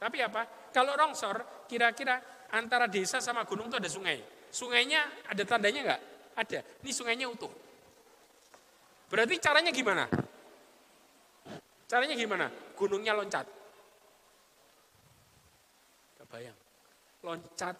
Tapi 0.00 0.24
apa? 0.24 0.72
Kalau 0.72 0.96
longsor, 0.96 1.68
kira-kira 1.68 2.48
antara 2.52 2.88
desa 2.88 3.20
sama 3.20 3.44
gunung 3.44 3.68
itu 3.68 3.76
ada 3.76 3.90
sungai. 3.90 4.18
Sungainya 4.48 5.28
ada 5.28 5.42
tandanya 5.44 5.80
nggak? 5.84 6.00
Ada. 6.36 6.60
Ini 6.80 6.92
sungainya 6.92 7.26
utuh. 7.28 7.52
Berarti 9.12 9.36
caranya 9.36 9.70
gimana? 9.70 10.08
Caranya 11.86 12.16
gimana? 12.18 12.46
Gunungnya 12.74 13.12
loncat. 13.14 13.46
Kebayang. 16.18 16.58
Loncat 17.22 17.76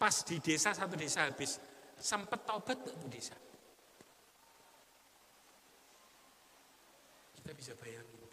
pas 0.00 0.16
di 0.26 0.36
desa 0.42 0.72
satu 0.72 0.96
desa 0.96 1.28
habis. 1.28 1.60
Sempet 2.02 2.42
taubat 2.42 2.82
tuh 2.82 3.06
desa. 3.06 3.38
Kita 7.38 7.54
bisa 7.54 7.78
bayangin. 7.78 8.26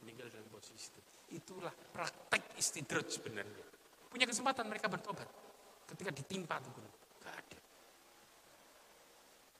Meninggal 0.00 0.32
dalam 0.32 0.48
posisi 0.48 0.88
itu. 0.88 1.00
Itulah 1.36 1.72
praktek 1.72 2.56
istidraj 2.56 3.04
sebenarnya. 3.12 3.64
Punya 4.08 4.24
kesempatan 4.24 4.64
mereka 4.64 4.88
bertobat. 4.88 5.28
Ketika 5.84 6.08
ditimpa 6.08 6.56
tuh 6.64 6.72
gunung. 6.72 6.94
Gak 7.20 7.34
ada. 7.36 7.60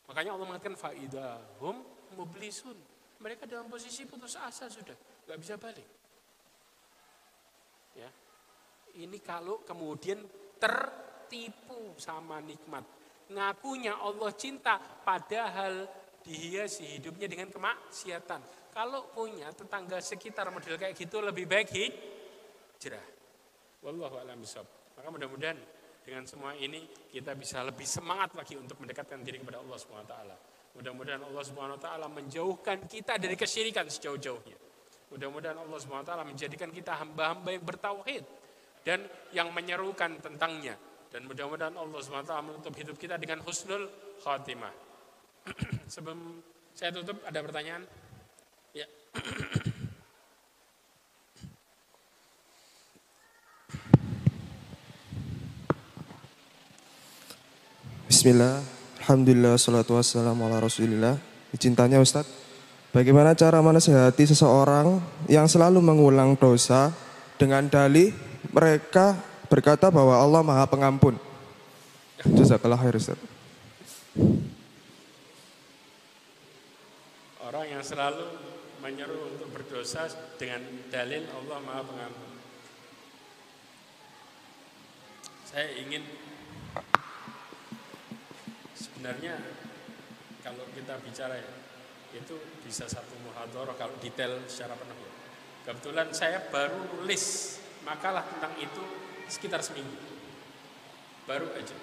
Makanya 0.08 0.30
Allah 0.32 0.46
mengatakan 0.48 0.76
faidahum 0.80 1.76
mublisun 2.16 2.76
mereka 3.24 3.48
dalam 3.48 3.72
posisi 3.72 4.04
putus 4.04 4.36
asa 4.36 4.68
sudah, 4.68 4.92
nggak 5.24 5.38
bisa 5.40 5.54
balik. 5.56 5.88
Ya, 7.96 8.10
ini 9.00 9.16
kalau 9.24 9.64
kemudian 9.64 10.20
tertipu 11.34 11.98
sama 11.98 12.38
nikmat, 12.38 12.86
ngakunya 13.34 13.98
Allah 13.98 14.30
cinta, 14.38 14.78
padahal 14.78 15.82
dihiasi 16.22 16.94
hidupnya 16.94 17.26
dengan 17.26 17.50
kemaksiatan. 17.50 18.70
Kalau 18.70 19.10
punya 19.10 19.50
tetangga 19.50 19.98
sekitar 19.98 20.54
model 20.54 20.78
kayak 20.78 20.94
gitu 20.94 21.18
lebih 21.18 21.50
baik 21.50 21.74
hijrah. 21.74 23.02
Wallahu 23.82 24.14
a'lam 24.22 24.38
Maka 24.94 25.08
mudah-mudahan 25.10 25.58
dengan 26.06 26.22
semua 26.22 26.54
ini 26.54 26.86
kita 27.10 27.34
bisa 27.34 27.66
lebih 27.66 27.82
semangat 27.82 28.38
lagi 28.38 28.54
untuk 28.54 28.78
mendekatkan 28.78 29.18
diri 29.26 29.42
kepada 29.42 29.58
Allah 29.58 29.74
Subhanahu 29.74 30.06
wa 30.06 30.10
taala. 30.14 30.36
Mudah-mudahan 30.78 31.22
Allah 31.26 31.42
Subhanahu 31.42 31.76
wa 31.78 31.82
taala 31.82 32.06
menjauhkan 32.14 32.86
kita 32.86 33.18
dari 33.18 33.34
kesyirikan 33.34 33.90
sejauh-jauhnya. 33.90 34.58
Mudah-mudahan 35.10 35.58
Allah 35.58 35.78
Subhanahu 35.82 36.06
wa 36.06 36.10
taala 36.14 36.22
menjadikan 36.22 36.70
kita 36.70 36.94
hamba-hamba 36.94 37.50
yang 37.50 37.66
bertauhid 37.66 38.22
dan 38.86 39.02
yang 39.34 39.50
menyerukan 39.50 40.22
tentangnya. 40.22 40.93
Dan 41.14 41.30
mudah-mudahan 41.30 41.78
Allah 41.78 42.02
taala 42.26 42.42
menutup 42.42 42.74
hidup 42.74 42.98
kita 42.98 43.14
dengan 43.22 43.38
husnul 43.46 43.86
khatimah. 44.26 44.74
Sebelum 45.94 46.42
saya 46.74 46.90
tutup 46.90 47.22
ada 47.22 47.38
pertanyaan? 47.38 47.86
Ya. 48.74 48.90
Bismillah. 58.10 58.58
Alhamdulillah 59.06 59.54
salatu 59.54 59.94
wassalamu 59.94 60.50
ala 60.50 60.58
rasulillah. 60.58 61.14
Cintanya 61.54 62.02
Ustadz. 62.02 62.26
Bagaimana 62.90 63.38
cara 63.38 63.62
menasehati 63.62 64.34
seseorang 64.34 64.98
yang 65.30 65.46
selalu 65.46 65.78
mengulang 65.78 66.34
dosa 66.34 66.90
dengan 67.38 67.70
dalih 67.70 68.10
mereka 68.50 69.33
berkata 69.54 69.86
bahwa 69.86 70.18
Allah 70.18 70.42
maha 70.42 70.66
pengampun. 70.66 71.14
Jazakallah 72.26 72.74
khair 72.74 72.98
Ustaz. 72.98 73.14
Orang 77.38 77.70
yang 77.70 77.78
selalu 77.86 78.34
menyeru 78.82 79.30
untuk 79.30 79.54
berdosa 79.54 80.10
dengan 80.34 80.58
dalil 80.90 81.22
Allah 81.30 81.58
maha 81.62 81.86
pengampun. 81.86 82.30
Saya 85.46 85.70
ingin 85.78 86.02
sebenarnya 88.74 89.38
kalau 90.42 90.66
kita 90.74 90.98
bicara 90.98 91.38
ya, 91.38 91.54
itu 92.10 92.34
bisa 92.66 92.90
satu 92.90 93.14
muhadharah 93.22 93.78
kalau 93.78 93.94
detail 94.02 94.34
secara 94.50 94.74
penuh 94.74 94.98
ya. 94.98 95.12
Kebetulan 95.70 96.10
saya 96.10 96.42
baru 96.50 96.90
nulis 96.98 97.54
makalah 97.86 98.26
tentang 98.34 98.58
itu 98.58 99.03
sekitar 99.28 99.60
seminggu. 99.64 99.96
Baru 101.24 101.48
aja. 101.56 101.76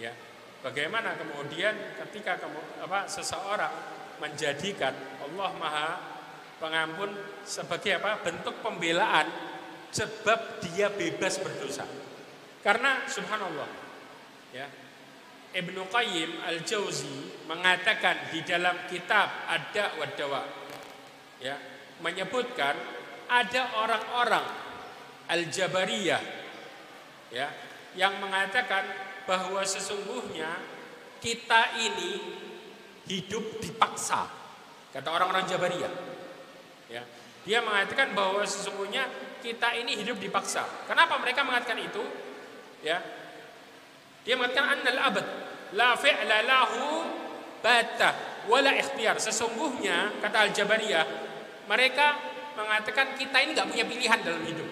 Ya. 0.00 0.12
Bagaimana 0.58 1.14
kemudian 1.14 1.74
ketika 2.02 2.34
kamu, 2.42 2.58
apa 2.82 3.06
seseorang 3.06 3.70
menjadikan 4.18 4.90
Allah 5.22 5.50
Maha 5.54 5.90
Pengampun 6.58 7.14
sebagai 7.46 8.02
apa? 8.02 8.18
bentuk 8.18 8.58
pembelaan 8.58 9.30
sebab 9.94 10.58
dia 10.58 10.90
bebas 10.90 11.38
berdosa. 11.38 11.86
Karena 12.66 13.06
subhanallah 13.06 13.70
ya 14.50 14.66
Ibnu 15.54 15.86
Qayyim 15.86 16.44
Al-Jauzi 16.44 17.46
mengatakan 17.48 18.34
di 18.34 18.42
dalam 18.42 18.74
kitab 18.90 19.48
Ada 19.48 19.96
Wadawa 20.02 20.42
ya, 21.40 21.56
menyebutkan 22.02 22.74
ada 23.30 23.62
orang-orang 23.80 24.46
Al-Jabariyah 25.30 26.22
ya, 27.32 27.48
yang 27.96 28.20
mengatakan 28.22 28.84
bahwa 29.28 29.60
sesungguhnya 29.64 30.48
kita 31.20 31.76
ini 31.82 32.22
hidup 33.08 33.60
dipaksa. 33.60 34.28
Kata 34.94 35.08
orang-orang 35.08 35.44
Jabariyah. 35.44 35.94
Ya. 36.88 37.02
Dia 37.44 37.60
mengatakan 37.64 38.12
bahwa 38.16 38.44
sesungguhnya 38.44 39.08
kita 39.40 39.76
ini 39.76 39.96
hidup 40.00 40.20
dipaksa. 40.20 40.64
Kenapa 40.88 41.16
mereka 41.20 41.44
mengatakan 41.44 41.80
itu? 41.80 42.02
Ya. 42.84 43.00
Dia 44.24 44.34
mengatakan 44.36 44.80
annal 44.80 45.00
abad 45.12 45.26
la 45.76 45.96
fi'la 45.96 46.38
lahu 46.44 47.04
bata 47.60 48.42
wala 48.48 48.72
ikhtiar. 48.76 49.20
Sesungguhnya 49.20 50.20
kata 50.24 50.48
Al-Jabariyah, 50.48 51.06
mereka 51.68 52.16
mengatakan 52.56 53.14
kita 53.14 53.36
ini 53.44 53.52
nggak 53.54 53.68
punya 53.68 53.84
pilihan 53.84 54.18
dalam 54.24 54.42
hidup. 54.44 54.68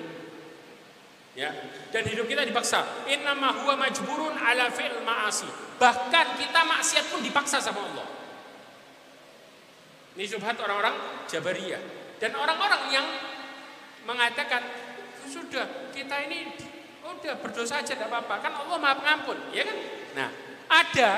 Ya, 1.37 1.53
dan 1.93 2.09
hidup 2.09 2.25
kita 2.25 2.49
dipaksa. 2.49 3.05
Innama 3.13 3.53
huwa 3.61 3.77
majburun 3.77 4.41
ala 4.41 4.73
fi'l 4.73 5.05
ma'asi. 5.05 5.45
Bahkan 5.77 6.27
kita 6.41 6.61
maksiat 6.65 7.13
pun 7.13 7.21
dipaksa 7.21 7.61
sama 7.61 7.85
Allah. 7.85 8.09
Ini 10.17 10.25
subhat 10.25 10.57
orang-orang 10.57 10.97
Jabariyah. 11.29 11.83
Dan 12.17 12.33
orang-orang 12.41 12.89
yang 12.89 13.05
mengatakan 14.09 14.65
sudah 15.29 15.93
kita 15.93 16.17
ini 16.25 16.49
udah 17.03 17.35
berdosa 17.43 17.83
aja 17.83 17.95
tidak 17.95 18.11
apa-apa 18.11 18.35
kan 18.43 18.53
Allah 18.55 18.79
maha 18.79 18.95
pengampun 18.99 19.39
ya 19.55 19.63
kan 19.63 19.77
nah 20.15 20.29
ada 20.67 21.11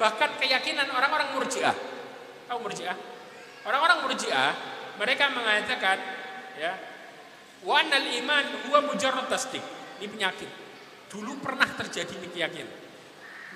bahkan 0.00 0.30
keyakinan 0.40 0.88
orang-orang 0.88 1.36
murjiah 1.36 1.76
tahu 2.48 2.64
murjiah 2.64 2.96
orang-orang 3.64 4.08
murjiah 4.08 4.52
mereka 4.96 5.32
mengatakan 5.32 6.00
ya 6.56 6.72
wanal 7.64 8.06
iman 8.22 8.44
huwa 8.68 8.78
mujarrad 8.92 9.26
tasdik 9.26 9.62
ini 10.00 10.06
penyakit 10.08 10.50
dulu 11.08 11.40
pernah 11.40 11.66
terjadi 11.66 12.12
ini 12.20 12.28
keyakinan 12.30 12.70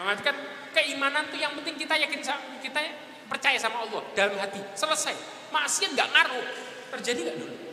mengatakan 0.01 0.37
keimanan 0.73 1.29
itu 1.29 1.37
yang 1.43 1.53
penting 1.59 1.77
kita 1.77 1.95
yakin 1.95 2.21
kita 2.65 2.81
percaya 3.29 3.59
sama 3.61 3.85
Allah 3.85 4.03
dalam 4.17 4.41
hati 4.41 4.61
selesai 4.73 5.15
maksiat 5.53 5.93
nggak 5.93 6.09
ngaruh 6.09 6.47
terjadi 6.97 7.21
nggak 7.29 7.39
dulu 7.39 7.69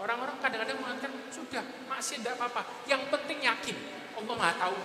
Orang-orang 0.00 0.40
kadang-kadang 0.40 0.80
mengatakan 0.80 1.12
sudah 1.28 1.60
masih 1.84 2.24
tidak 2.24 2.40
apa-apa. 2.40 2.64
Yang 2.88 3.12
penting 3.12 3.44
yakin 3.44 3.76
Allah 4.16 4.32
Maha 4.40 4.54
tahu. 4.56 4.76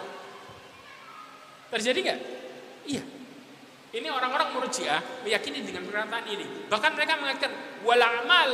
Terjadi 1.71 1.99
nggak? 2.03 2.19
Iya. 2.83 3.03
Ini 3.95 4.11
orang-orang 4.11 4.51
murjiah 4.59 4.99
meyakini 5.23 5.63
dengan 5.63 5.87
perkataan 5.87 6.27
ini. 6.27 6.67
Bahkan 6.67 6.91
mereka 6.99 7.15
mengatakan 7.15 7.51
wal 7.87 8.03
amal 8.03 8.49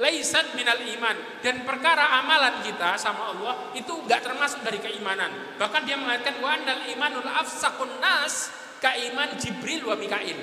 laisat 0.00 0.56
minal 0.56 0.80
iman 0.80 1.16
dan 1.44 1.60
perkara 1.68 2.24
amalan 2.24 2.64
kita 2.64 2.96
sama 2.96 3.36
Allah 3.36 3.54
itu 3.76 3.92
nggak 3.92 4.24
termasuk 4.24 4.64
dari 4.64 4.80
keimanan. 4.80 5.28
Bahkan 5.60 5.82
dia 5.84 6.00
mengatakan 6.00 6.40
wa 6.40 6.50
annal 6.56 6.88
imanul 6.88 7.28
afsakun 7.28 8.00
nas 8.00 8.48
kaiman 8.80 9.36
Jibril 9.36 9.84
wa 9.84 9.94
Mikail. 9.94 10.40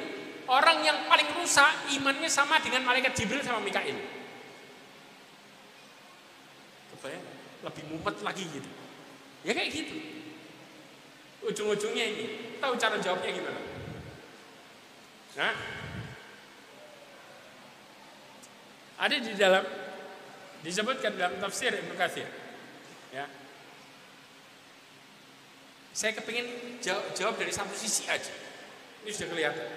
Orang 0.47 0.79
yang 0.85 1.09
paling 1.11 1.27
rusak 1.35 1.91
imannya 1.97 2.31
sama 2.31 2.61
dengan 2.63 2.85
malaikat 2.87 3.11
Jibril 3.17 3.43
sama 3.43 3.59
Mikail 3.59 4.17
ya, 7.05 7.19
lebih 7.67 7.83
mumet 7.93 8.15
lagi 8.25 8.43
gitu. 8.49 8.69
Ya 9.45 9.51
kayak 9.55 9.69
gitu. 9.71 9.95
Ujung-ujungnya 11.47 12.05
ini, 12.09 12.25
tahu 12.59 12.75
cara 12.75 12.97
jawabnya 12.99 13.31
gimana? 13.31 13.61
Nah, 15.37 15.53
ada 18.97 19.15
di 19.17 19.33
dalam 19.37 19.63
disebutkan 20.65 21.13
dalam 21.13 21.37
tafsir 21.37 21.69
Ibnu 21.73 21.93
Katsir. 21.93 22.25
Ya. 23.13 23.29
Saya 25.93 26.13
kepingin 26.17 26.77
jawab, 26.81 27.13
jawab 27.13 27.35
dari 27.37 27.53
satu 27.53 27.73
sisi 27.73 28.05
aja. 28.09 28.33
Ini 29.05 29.09
sudah 29.13 29.29
kelihatan. 29.33 29.67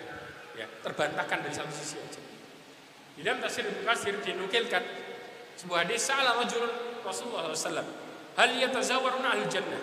Ya, 0.56 0.66
terbantahkan 0.84 1.44
dari 1.44 1.54
satu 1.54 1.72
sisi 1.72 1.96
aja. 2.00 2.20
Di 3.16 3.20
dalam 3.24 3.44
tafsir 3.44 3.68
Ibnu 3.68 3.84
Katsir 3.84 4.14
dinukilkan 4.24 4.84
sebuah 5.60 5.84
hadis 5.84 6.00
salah 6.00 6.40
rajulun 6.40 6.72
Rasulullah 7.04 7.52
SAW 7.52 7.84
hal 8.40 8.50
yatazawaruna 8.56 9.36
al 9.36 9.44
jannah 9.52 9.82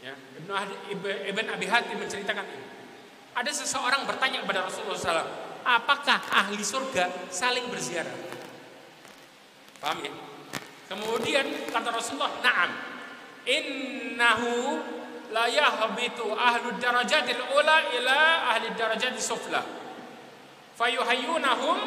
ya 0.00 0.16
Ibnu 0.40 0.52
Ibn 1.04 1.46
Abi 1.52 1.66
Hatim 1.68 2.00
menceritakan 2.00 2.48
ini 2.48 2.66
ada 3.36 3.50
seseorang 3.52 4.08
bertanya 4.08 4.40
kepada 4.40 4.64
Rasulullah 4.64 4.96
SAW 4.96 5.28
apakah 5.64 6.20
ahli 6.30 6.60
surga 6.60 7.32
saling 7.32 7.66
berziarah? 7.72 8.12
Paham 9.80 10.04
ya? 10.04 10.12
Kemudian 10.88 11.44
kata 11.72 11.88
Rasulullah 11.90 12.32
na'am. 12.44 12.70
Innahu 13.44 14.80
la 15.32 15.48
yahbitu 15.48 16.32
ahlu 16.32 16.76
darajatil 16.80 17.42
ula 17.52 17.92
ila 17.96 18.18
ahli 18.54 18.72
darajati 18.76 19.20
sufla. 19.20 19.60
Fayuhayyunahum 20.76 21.78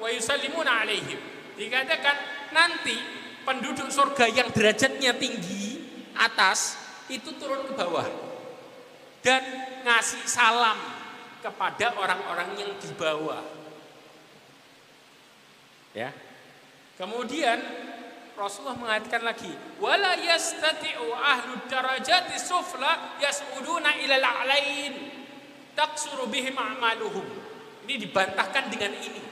wa 0.00 0.08
yusallimuna 0.10 0.86
alaihim. 0.86 1.18
Dikatakan 1.54 2.16
nanti 2.54 2.96
penduduk 3.44 3.90
surga 3.90 4.26
yang 4.30 4.48
derajatnya 4.50 5.14
tinggi 5.18 5.82
atas 6.16 6.78
itu 7.10 7.34
turun 7.36 7.66
ke 7.66 7.72
bawah 7.74 8.06
dan 9.20 9.42
ngasih 9.84 10.24
salam 10.24 10.78
kepada 11.40 11.96
orang-orang 11.96 12.56
yang 12.60 12.70
di 12.76 12.90
bawah. 12.94 13.42
Ya. 15.96 16.14
Kemudian 16.94 17.58
Rasulullah 18.36 18.78
mengatakan 18.78 19.24
lagi, 19.26 19.50
"Wala 19.80 20.16
yastati'u 20.16 21.12
ahlu 21.12 21.64
darajati 21.66 22.36
sufla 22.40 23.20
yas'uduna 23.20 24.00
ilal 24.00 24.24
a'lain 24.24 24.94
taksuru 25.76 26.28
bihim 26.28 26.56
a'maluhum." 26.56 27.26
Ini 27.84 27.94
dibantahkan 28.06 28.70
dengan 28.70 28.92
ini. 28.96 29.22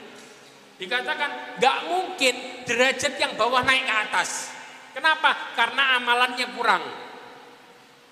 Dikatakan 0.79 1.59
gak 1.59 1.77
mungkin 1.87 2.63
derajat 2.63 3.19
yang 3.19 3.35
bawah 3.35 3.63
naik 3.63 3.83
ke 3.83 3.95
atas. 4.09 4.51
Kenapa? 4.95 5.55
Karena 5.55 5.99
amalannya 5.99 6.47
kurang. 6.55 6.83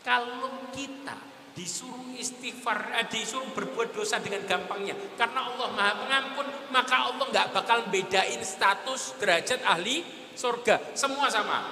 Kalau 0.04 0.72
kita 0.72 1.16
disuruh 1.58 2.14
istighfar, 2.14 2.94
eh, 3.02 3.10
disuruh 3.10 3.50
berbuat 3.58 3.90
dosa 3.98 4.22
dengan 4.22 4.46
gampangnya, 4.46 4.94
karena 5.18 5.50
Allah 5.50 5.68
Maha 5.74 5.94
Pengampun, 6.06 6.48
maka 6.70 6.96
Allah 7.10 7.26
nggak 7.26 7.48
bakal 7.50 7.90
bedain 7.90 8.46
status 8.46 9.18
derajat 9.18 9.66
ahli 9.66 10.06
surga. 10.38 10.94
Semua 10.94 11.34
sama. 11.34 11.66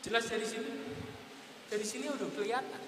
Jelas 0.00 0.24
dari 0.24 0.48
sini? 0.48 0.72
Dari 1.68 1.84
sini 1.84 2.08
udah 2.08 2.28
kelihatan. 2.32 2.82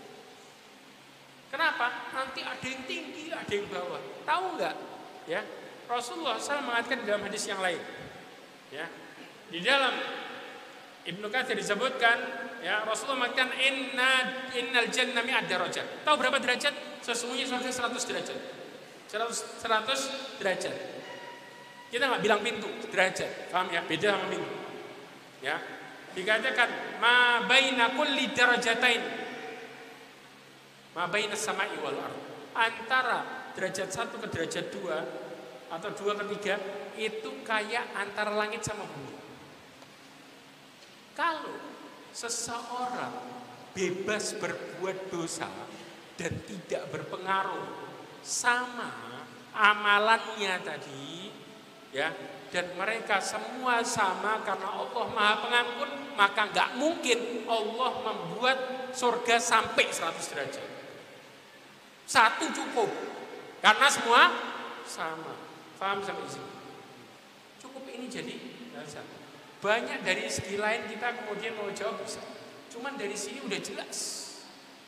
Kenapa? 1.53 2.09
Nanti 2.16 2.41
ada 2.41 2.65
yang 2.65 2.82
tinggi, 2.89 3.28
ada 3.28 3.53
yang 3.53 3.69
bawah. 3.69 4.01
Tahu 4.24 4.45
nggak? 4.57 4.77
Ya, 5.28 5.45
Rasulullah 5.85 6.41
SAW 6.41 6.65
mengatakan 6.65 7.05
dalam 7.05 7.20
hadis 7.28 7.45
yang 7.45 7.61
lain. 7.61 7.82
Ya, 8.73 8.87
di 9.53 9.61
dalam 9.61 9.93
Ibnu 11.01 11.27
Katsir 11.32 11.56
disebutkan 11.56 12.16
ya 12.60 12.85
Rasulullah 12.85 13.24
mengatakan 13.24 13.56
inna 13.56 14.12
innal 14.52 14.89
jannah 14.93 15.24
mi'ad 15.24 15.48
darajat. 15.48 16.05
Tahu 16.05 16.14
berapa 16.20 16.36
derajat? 16.36 17.01
Sesungguhnya 17.01 17.48
surga 17.48 17.89
100 17.89 18.09
derajat. 18.12 18.39
100 19.09 19.64
100 19.64 20.39
derajat. 20.44 20.77
Kita 21.90 22.05
nggak 22.06 22.22
bilang 22.22 22.40
pintu, 22.44 22.68
derajat. 22.93 23.51
Paham 23.51 23.72
ya? 23.72 23.81
Beda 23.82 24.14
sama 24.14 24.28
pintu. 24.28 24.51
Ya. 25.40 25.56
Dikatakan 26.10 27.01
ma 27.01 27.47
baina 27.48 27.94
kulli 27.97 28.35
darajatain 28.35 29.02
ma 30.93 31.09
baina 31.09 31.32
samai 31.32 31.72
wal 31.81 31.97
ard. 31.97 32.18
Antara 32.52 33.51
derajat 33.56 33.89
1 33.89 34.20
ke 34.20 34.27
derajat 34.28 34.64
2 34.68 35.70
atau 35.70 35.90
dua 35.94 36.18
ketiga 36.27 36.59
itu 36.98 37.31
kayak 37.47 37.94
antara 37.94 38.35
langit 38.35 38.60
sama 38.66 38.82
bumi. 38.85 39.20
Kalau 41.21 41.53
seseorang 42.17 43.13
bebas 43.77 44.41
berbuat 44.41 45.13
dosa 45.13 45.53
dan 46.17 46.33
tidak 46.49 46.89
berpengaruh 46.89 47.69
sama 48.25 49.21
amalannya 49.53 50.57
tadi 50.65 51.29
ya 51.93 52.09
dan 52.49 52.73
mereka 52.73 53.21
semua 53.21 53.85
sama 53.85 54.41
karena 54.43 54.81
Allah 54.81 55.07
Maha 55.13 55.35
Pengampun 55.45 55.91
maka 56.17 56.51
nggak 56.51 56.71
mungkin 56.81 57.45
Allah 57.45 57.93
membuat 58.01 58.59
surga 58.97 59.37
sampai 59.37 59.93
100 59.93 60.31
derajat 60.35 60.69
satu 62.09 62.49
cukup 62.51 62.91
karena 63.63 63.87
semua 63.93 64.23
sama 64.89 65.51
Paham 65.81 66.05
sampai 66.05 66.29
sini? 66.29 66.53
Cukup 67.57 67.89
ini 67.89 68.05
jadi 68.05 68.37
dasar. 68.77 69.20
Banyak 69.61 70.01
dari 70.01 70.24
segi 70.32 70.57
lain 70.57 70.89
kita 70.89 71.20
kemudian 71.20 71.53
mau 71.61 71.69
jawab 71.69 72.01
bisa. 72.01 72.24
Cuman 72.73 72.97
dari 72.97 73.12
sini 73.12 73.45
udah 73.45 73.61
jelas. 73.61 73.99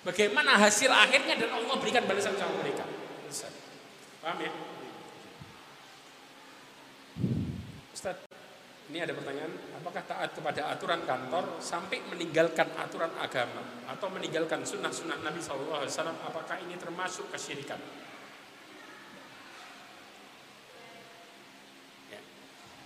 Bagaimana 0.02 0.56
hasil 0.58 0.88
akhirnya 0.88 1.36
dan 1.36 1.52
Allah 1.52 1.76
berikan 1.76 2.08
balasan 2.08 2.34
sama 2.40 2.56
mereka. 2.64 2.88
Paham 4.22 4.38
ya? 4.38 4.52
Ustaz, 7.92 8.16
ini 8.90 9.02
ada 9.02 9.12
pertanyaan, 9.18 9.50
apakah 9.78 10.02
taat 10.06 10.30
kepada 10.30 10.70
aturan 10.70 11.02
kantor 11.02 11.58
sampai 11.58 11.98
meninggalkan 12.06 12.70
aturan 12.78 13.10
agama 13.18 13.82
atau 13.90 14.06
meninggalkan 14.14 14.62
sunnah-sunnah 14.62 15.20
Nabi 15.26 15.42
SAW, 15.42 15.86
apakah 16.22 16.56
ini 16.62 16.78
termasuk 16.78 17.30
kesyirikan? 17.34 17.82
Ya. 22.14 22.20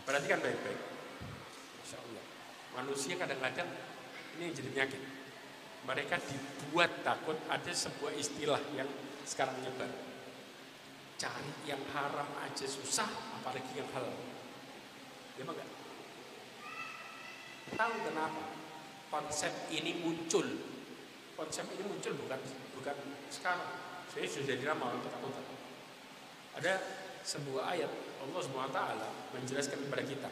Perhatikan 0.08 0.40
baik-baik. 0.40 0.95
Manusia 2.76 3.16
kadang-kadang 3.16 3.72
ini 4.36 4.52
yang 4.52 4.54
jadi 4.54 4.68
penyakit. 4.68 5.02
Mereka 5.88 6.20
dibuat 6.28 6.92
takut 7.00 7.40
ada 7.48 7.72
sebuah 7.72 8.12
istilah 8.20 8.60
yang 8.76 8.90
sekarang 9.24 9.56
nyebar. 9.64 9.88
Cari 11.16 11.52
yang 11.64 11.80
haram 11.96 12.28
aja 12.44 12.66
susah, 12.68 13.08
apalagi 13.40 13.72
yang 13.72 13.88
halal. 13.96 14.12
Ya 15.40 15.48
enggak? 15.48 15.68
Tahu 17.72 17.94
kenapa 18.04 18.44
konsep 19.08 19.52
ini 19.72 20.04
muncul? 20.04 20.44
Konsep 21.32 21.64
ini 21.72 21.84
muncul 21.88 22.12
bukan 22.12 22.40
bukan 22.76 22.96
sekarang. 23.32 23.72
Saya 24.12 24.28
sudah 24.28 24.52
jadi 24.52 24.68
lama 24.68 25.00
ketakutan. 25.00 25.44
Ada 26.60 26.72
sebuah 27.24 27.72
ayat 27.72 27.90
Allah 28.20 28.40
SWT 28.40 28.80
menjelaskan 29.32 29.78
kepada 29.88 30.04
kita 30.04 30.30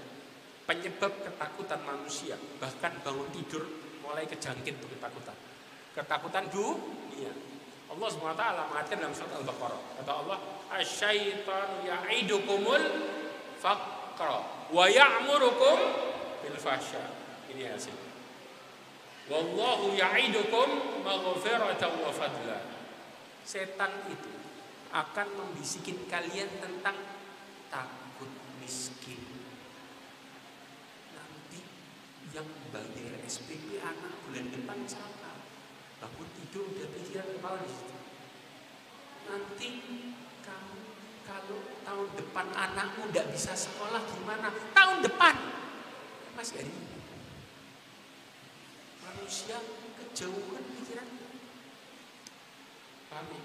penyebab 0.65 1.13
ketakutan 1.25 1.81
manusia. 1.85 2.37
Bahkan 2.61 3.05
bangun 3.05 3.29
tidur 3.33 3.65
mulai 4.05 4.25
kejangkit 4.29 4.81
tuh 4.81 4.89
ketakutan. 4.93 5.37
Ketakutan 5.95 6.45
dunia. 6.51 7.33
Allah 7.95 8.09
SWT 8.11 8.45
mengatakan 8.75 8.99
dalam 8.99 9.15
surat 9.15 9.39
Al-Baqarah 9.39 9.81
kata 10.03 10.13
Allah 10.13 10.39
asyaitanu 10.75 11.87
ya'idukumul 11.87 12.85
faqra 13.63 14.69
wa 14.75 14.85
ya'murukum 14.91 15.79
bil 16.43 16.59
fahsya. 16.59 17.05
Ini 17.55 17.71
hasil. 17.71 17.95
Wallahu 19.31 19.95
ya'idukum 19.95 21.01
maghfiratan 21.07 21.93
wa 22.03 22.11
fadla. 22.11 22.59
Setan 23.47 23.93
itu 24.11 24.33
akan 24.91 25.27
membisikin 25.39 26.05
kalian 26.11 26.51
tentang 26.61 26.97
takut 27.73 28.31
miskin. 28.61 29.21
Nanti 31.17 31.61
yang 32.35 32.51
bayar 32.75 33.15
SPP 33.31 33.79
anak 33.79 34.19
bulan 34.27 34.51
depan 34.51 34.79
siapa? 34.91 35.39
Bangun 36.03 36.29
tidur 36.35 36.67
udah 36.67 36.89
pikiran 36.91 37.31
kepala 37.39 37.63
di 37.63 37.71
situ. 37.71 37.97
Nanti 39.31 39.71
kamu 40.43 40.79
kalau 41.23 41.63
tahun 41.87 42.09
depan 42.19 42.47
anakmu 42.51 43.07
tidak 43.15 43.31
bisa 43.31 43.55
sekolah 43.55 44.03
gimana? 44.11 44.51
Tahun 44.75 44.99
depan 45.07 45.35
masih 46.35 46.59
hari 46.59 46.75
ini 46.75 46.95
manusia 48.99 49.57
kejauhan 50.03 50.65
pikiran. 50.75 51.09
Kami. 53.15 53.41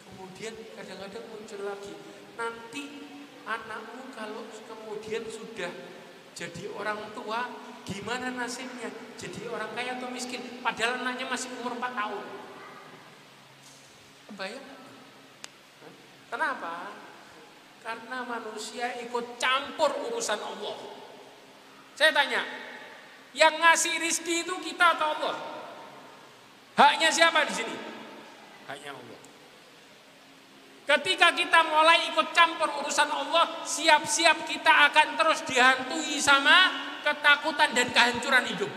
Kemudian 0.00 0.54
kadang-kadang 0.72 1.24
muncul 1.28 1.60
lagi. 1.60 1.92
Nanti 2.40 2.82
anakmu 3.44 4.08
kalau 4.16 4.48
kemudian 4.48 5.28
sudah 5.28 5.70
jadi 6.34 6.66
orang 6.74 7.14
tua, 7.14 7.46
gimana 7.86 8.34
nasibnya? 8.34 8.90
Jadi 9.14 9.46
orang 9.46 9.70
kaya 9.72 9.94
atau 9.96 10.10
miskin? 10.10 10.42
Padahal 10.60 10.98
anaknya 11.00 11.30
masih 11.30 11.48
umur 11.62 11.78
4 11.78 11.94
tahun. 11.94 12.24
Bayang? 14.34 14.66
Kenapa? 16.26 16.90
Karena 17.86 18.26
manusia 18.26 18.98
ikut 19.06 19.38
campur 19.38 19.94
urusan 20.10 20.40
Allah. 20.42 20.76
Saya 21.94 22.10
tanya, 22.10 22.42
yang 23.30 23.54
ngasih 23.54 24.02
rizki 24.02 24.42
itu 24.42 24.54
kita 24.58 24.98
atau 24.98 25.14
Allah? 25.14 25.36
Haknya 26.74 27.14
siapa 27.14 27.46
di 27.46 27.54
sini? 27.54 27.76
Haknya 28.66 28.90
Allah. 28.90 29.13
Ketika 30.84 31.32
kita 31.32 31.64
mulai 31.64 32.12
ikut 32.12 32.36
campur 32.36 32.68
urusan 32.84 33.08
Allah, 33.08 33.64
siap-siap 33.64 34.44
kita 34.44 34.68
akan 34.92 35.16
terus 35.16 35.40
dihantui 35.48 36.20
sama 36.20 36.68
ketakutan 37.00 37.72
dan 37.72 37.88
kehancuran 37.88 38.44
hidup. 38.52 38.68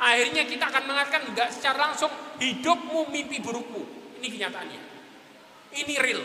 Akhirnya 0.00 0.48
kita 0.48 0.72
akan 0.72 0.88
mengatakan 0.88 1.28
enggak 1.28 1.52
secara 1.52 1.92
langsung 1.92 2.08
hidupmu 2.40 3.12
mimpi 3.12 3.44
burukmu. 3.44 3.82
Ini 4.22 4.28
kenyataannya. 4.30 4.80
Ini 5.76 5.94
real. 6.00 6.22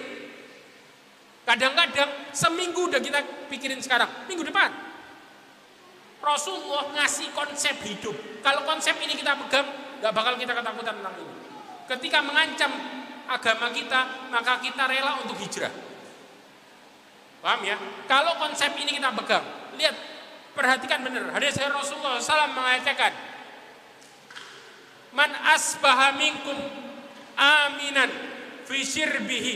Kadang-kadang 1.43 2.31
seminggu 2.31 2.88
udah 2.88 3.03
kita 3.03 3.19
pikirin 3.51 3.84
sekarang, 3.84 4.07
minggu 4.31 4.47
depan 4.47 4.71
Rasulullah 6.23 6.88
ngasih 6.95 7.35
konsep 7.35 7.75
hidup. 7.84 8.15
Kalau 8.39 8.63
konsep 8.63 8.95
ini 9.03 9.11
kita 9.11 9.35
pegang, 9.35 9.67
nggak 9.99 10.13
bakal 10.15 10.39
kita 10.39 10.55
ketakutan 10.55 10.95
tentang 11.03 11.15
ini. 11.19 11.35
Ketika 11.84 12.23
mengancam 12.23 12.71
agama 13.30 13.72
kita, 13.72 14.30
maka 14.32 14.60
kita 14.60 14.84
rela 14.88 15.22
untuk 15.24 15.40
hijrah. 15.40 15.72
Paham 17.44 17.62
ya? 17.68 17.76
Kalau 18.08 18.40
konsep 18.40 18.72
ini 18.80 18.95
kita 18.95 19.12
pegang, 19.12 19.44
lihat, 19.76 19.95
perhatikan 20.56 21.04
benar. 21.04 21.36
Hadis 21.36 21.60
Rasulullah 21.60 22.24
SAW 22.24 22.56
mengatakan, 22.56 23.12
Man 25.14 25.30
asbaha 25.52 26.16
minkum 26.18 26.58
aminan 27.38 28.10
fi 28.66 28.82
sirbihi 28.82 29.56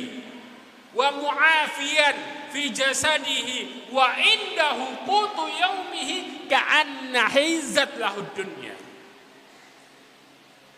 wa 0.93 1.09
mu'afiyan 1.15 2.15
fi 2.53 2.69
jasadihi 2.69 3.89
wa 3.89 4.13
indahu 4.19 5.07
qutu 5.07 5.43
yaumihi 5.57 6.45
ka'anna 6.51 7.31
hizat 7.31 7.97
lahud 7.97 8.27
dunya. 8.37 8.75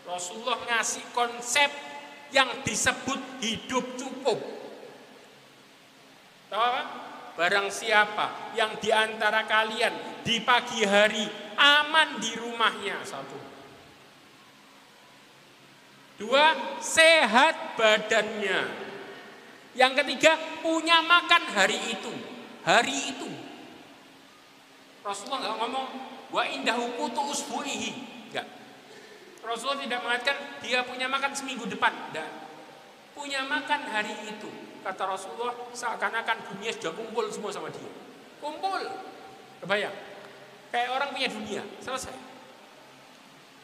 Rasulullah 0.08 0.58
ngasih 0.66 1.06
konsep 1.14 1.89
yang 2.30 2.62
disebut 2.66 3.20
hidup 3.42 3.86
cukup. 3.98 4.40
Tahu? 6.50 6.82
Barang 7.40 7.72
siapa 7.72 8.52
yang 8.52 8.76
di 8.84 8.92
antara 8.92 9.48
kalian 9.48 10.20
di 10.28 10.44
pagi 10.44 10.84
hari 10.84 11.24
aman 11.56 12.20
di 12.20 12.36
rumahnya 12.36 13.00
satu. 13.08 13.40
Dua, 16.20 16.76
sehat 16.84 17.80
badannya. 17.80 18.60
Yang 19.72 20.04
ketiga, 20.04 20.36
punya 20.60 21.00
makan 21.00 21.44
hari 21.56 21.80
itu. 21.96 22.12
Hari 22.68 22.96
itu. 23.16 23.30
Rasulullah 25.00 25.40
nggak 25.48 25.58
ngomong 25.64 25.88
wa 26.36 26.44
indahu 26.44 26.86
kutu 27.00 27.24
usbuihi. 27.24 27.92
Enggak. 28.30 28.59
Rasulullah 29.40 29.82
tidak 29.82 30.00
mengatakan 30.04 30.38
dia 30.60 30.80
punya 30.84 31.08
makan 31.08 31.32
seminggu 31.34 31.66
depan. 31.66 31.92
Enggak. 32.12 32.30
Punya 33.16 33.44
makan 33.48 33.82
hari 33.90 34.14
itu. 34.28 34.50
Kata 34.80 35.04
Rasulullah 35.04 35.56
seakan-akan 35.76 36.56
dunia 36.56 36.72
sudah 36.76 36.94
kumpul 36.96 37.26
semua 37.32 37.52
sama 37.52 37.68
dia. 37.72 37.92
Kumpul. 38.40 38.80
Kebayang. 39.64 39.96
Kayak 40.72 40.90
orang 40.96 41.10
punya 41.12 41.28
dunia. 41.28 41.64
Selesai. 41.84 42.16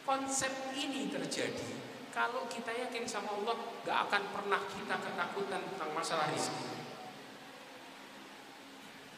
Konsep 0.05 0.51
ini 0.75 1.09
terjadi 1.09 1.85
kalau 2.15 2.47
kita 2.47 2.71
yakin 2.71 3.03
sama 3.03 3.27
Allah, 3.35 3.59
gak 3.83 4.07
akan 4.07 4.23
pernah 4.31 4.61
kita 4.71 4.95
ketakutan 5.03 5.59
tentang 5.59 5.91
masalah 5.91 6.31
rizki. 6.31 6.63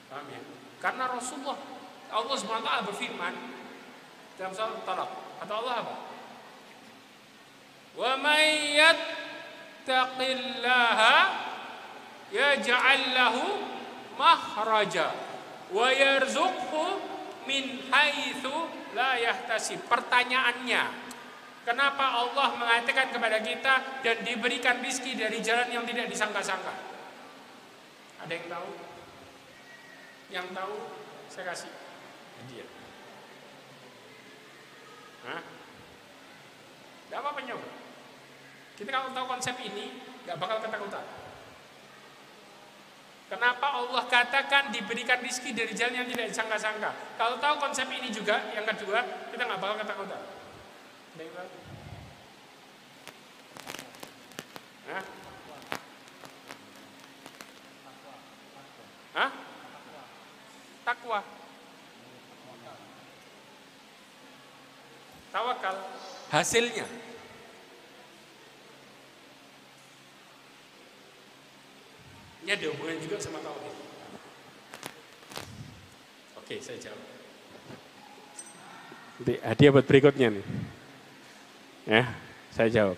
Paham 0.10 0.26
ya? 0.34 0.42
Karena 0.82 1.06
Rasulullah, 1.06 1.62
Allah 2.10 2.34
SWT 2.34 2.72
berfirman 2.90 3.34
dalam 4.42 4.50
surat 4.50 4.82
Talak. 4.82 5.10
Kata 5.38 5.54
Allah 5.62 5.76
apa? 5.86 5.96
May 7.98 8.78
yattaqillaha 8.78 11.18
yaj'al 12.30 13.18
lahu 13.18 13.42
mahraja 14.22 15.18
wa 15.74 15.90
yarzuqhu 15.90 17.02
min 17.50 17.90
haitsu 17.90 18.54
la 18.94 19.18
yahtasib. 19.18 19.82
Pertanyaannya, 19.90 21.10
Kenapa 21.68 22.24
Allah 22.24 22.56
mengatakan 22.56 23.12
kepada 23.12 23.44
kita 23.44 24.00
dan 24.00 24.24
diberikan 24.24 24.80
rizki 24.80 25.20
dari 25.20 25.44
jalan 25.44 25.68
yang 25.68 25.84
tidak 25.84 26.08
disangka-sangka? 26.08 26.72
Ada 28.24 28.32
yang 28.32 28.48
tahu? 28.48 28.70
Yang 30.32 30.48
tahu 30.56 30.76
saya 31.28 31.44
kasih 31.52 31.72
dia. 32.48 32.64
Hah? 35.28 35.44
Gak 37.12 37.20
apa-apa 37.20 37.42
nyoba. 37.44 37.77
Kita 38.78 38.90
kalau 38.94 39.10
tahu 39.10 39.26
konsep 39.26 39.58
ini, 39.66 39.98
nggak 40.24 40.38
bakal 40.38 40.62
ketakutan. 40.62 41.02
Kenapa 43.28 43.68
Allah 43.76 44.04
katakan 44.08 44.72
diberikan 44.72 45.20
rizki 45.20 45.52
dari 45.52 45.76
jalan 45.76 46.00
yang 46.00 46.08
tidak 46.08 46.32
disangka-sangka? 46.32 47.18
Kalau 47.20 47.36
tahu 47.42 47.60
konsep 47.60 47.90
ini 47.92 48.08
juga, 48.14 48.40
yang 48.56 48.64
kedua, 48.64 49.04
kita 49.34 49.44
nggak 49.44 49.60
bakal 49.60 49.76
ketakutan. 49.82 50.22
Hah? 59.18 59.32
Takwa. 60.86 61.20
Tawakal. 65.34 65.76
Hasilnya. 66.32 67.07
Ini 72.48 72.56
ada 72.56 72.72
hubungan 72.72 72.96
juga 73.04 73.20
sama 73.20 73.44
tauhid. 73.44 73.76
Oke, 76.40 76.56
saya 76.64 76.80
jawab. 76.80 77.04
Nanti 79.20 79.34
hadiah 79.44 79.72
buat 79.76 79.84
berikutnya 79.84 80.32
nih. 80.32 80.46
Ya, 81.92 82.08
saya 82.56 82.72
jawab. 82.72 82.96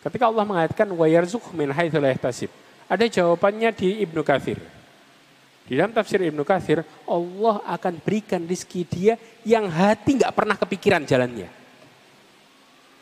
Ketika 0.00 0.24
Allah 0.32 0.44
mengatakan 0.48 0.88
wa 0.88 1.04
yarzuq 1.04 1.52
min 1.52 1.68
haitsu 1.68 2.00
la 2.00 2.16
yahtasib. 2.16 2.48
Ada 2.88 3.04
jawabannya 3.12 3.76
di 3.76 4.08
Ibnu 4.08 4.24
Katsir. 4.24 4.56
Di 5.68 5.76
dalam 5.76 5.92
tafsir 5.92 6.24
Ibnu 6.24 6.40
Katsir, 6.48 6.80
Allah 7.04 7.60
akan 7.68 8.00
berikan 8.00 8.40
rizki 8.48 8.88
dia 8.88 9.20
yang 9.44 9.68
hati 9.68 10.16
nggak 10.16 10.32
pernah 10.32 10.56
kepikiran 10.56 11.04
jalannya. 11.04 11.52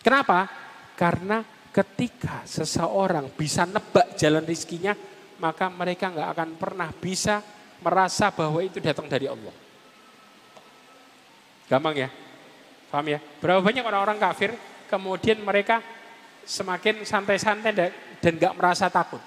Kenapa? 0.02 0.50
Karena 0.98 1.46
ketika 1.70 2.42
seseorang 2.42 3.30
bisa 3.38 3.62
nebak 3.70 4.18
jalan 4.18 4.42
rizkinya, 4.42 5.14
maka 5.38 5.68
mereka 5.68 6.08
nggak 6.10 6.28
akan 6.32 6.48
pernah 6.56 6.88
bisa 6.92 7.44
merasa 7.80 8.32
bahwa 8.32 8.60
itu 8.64 8.80
datang 8.80 9.04
dari 9.06 9.28
Allah. 9.28 9.52
Gampang 11.66 11.94
ya? 11.96 12.08
Paham 12.88 13.06
ya? 13.10 13.18
Berapa 13.42 13.60
banyak 13.60 13.84
orang-orang 13.84 14.18
kafir 14.22 14.54
kemudian 14.86 15.42
mereka 15.42 15.82
semakin 16.46 17.02
santai-santai 17.02 17.74
dan 18.22 18.32
nggak 18.38 18.54
merasa 18.54 18.86
takut. 18.86 19.20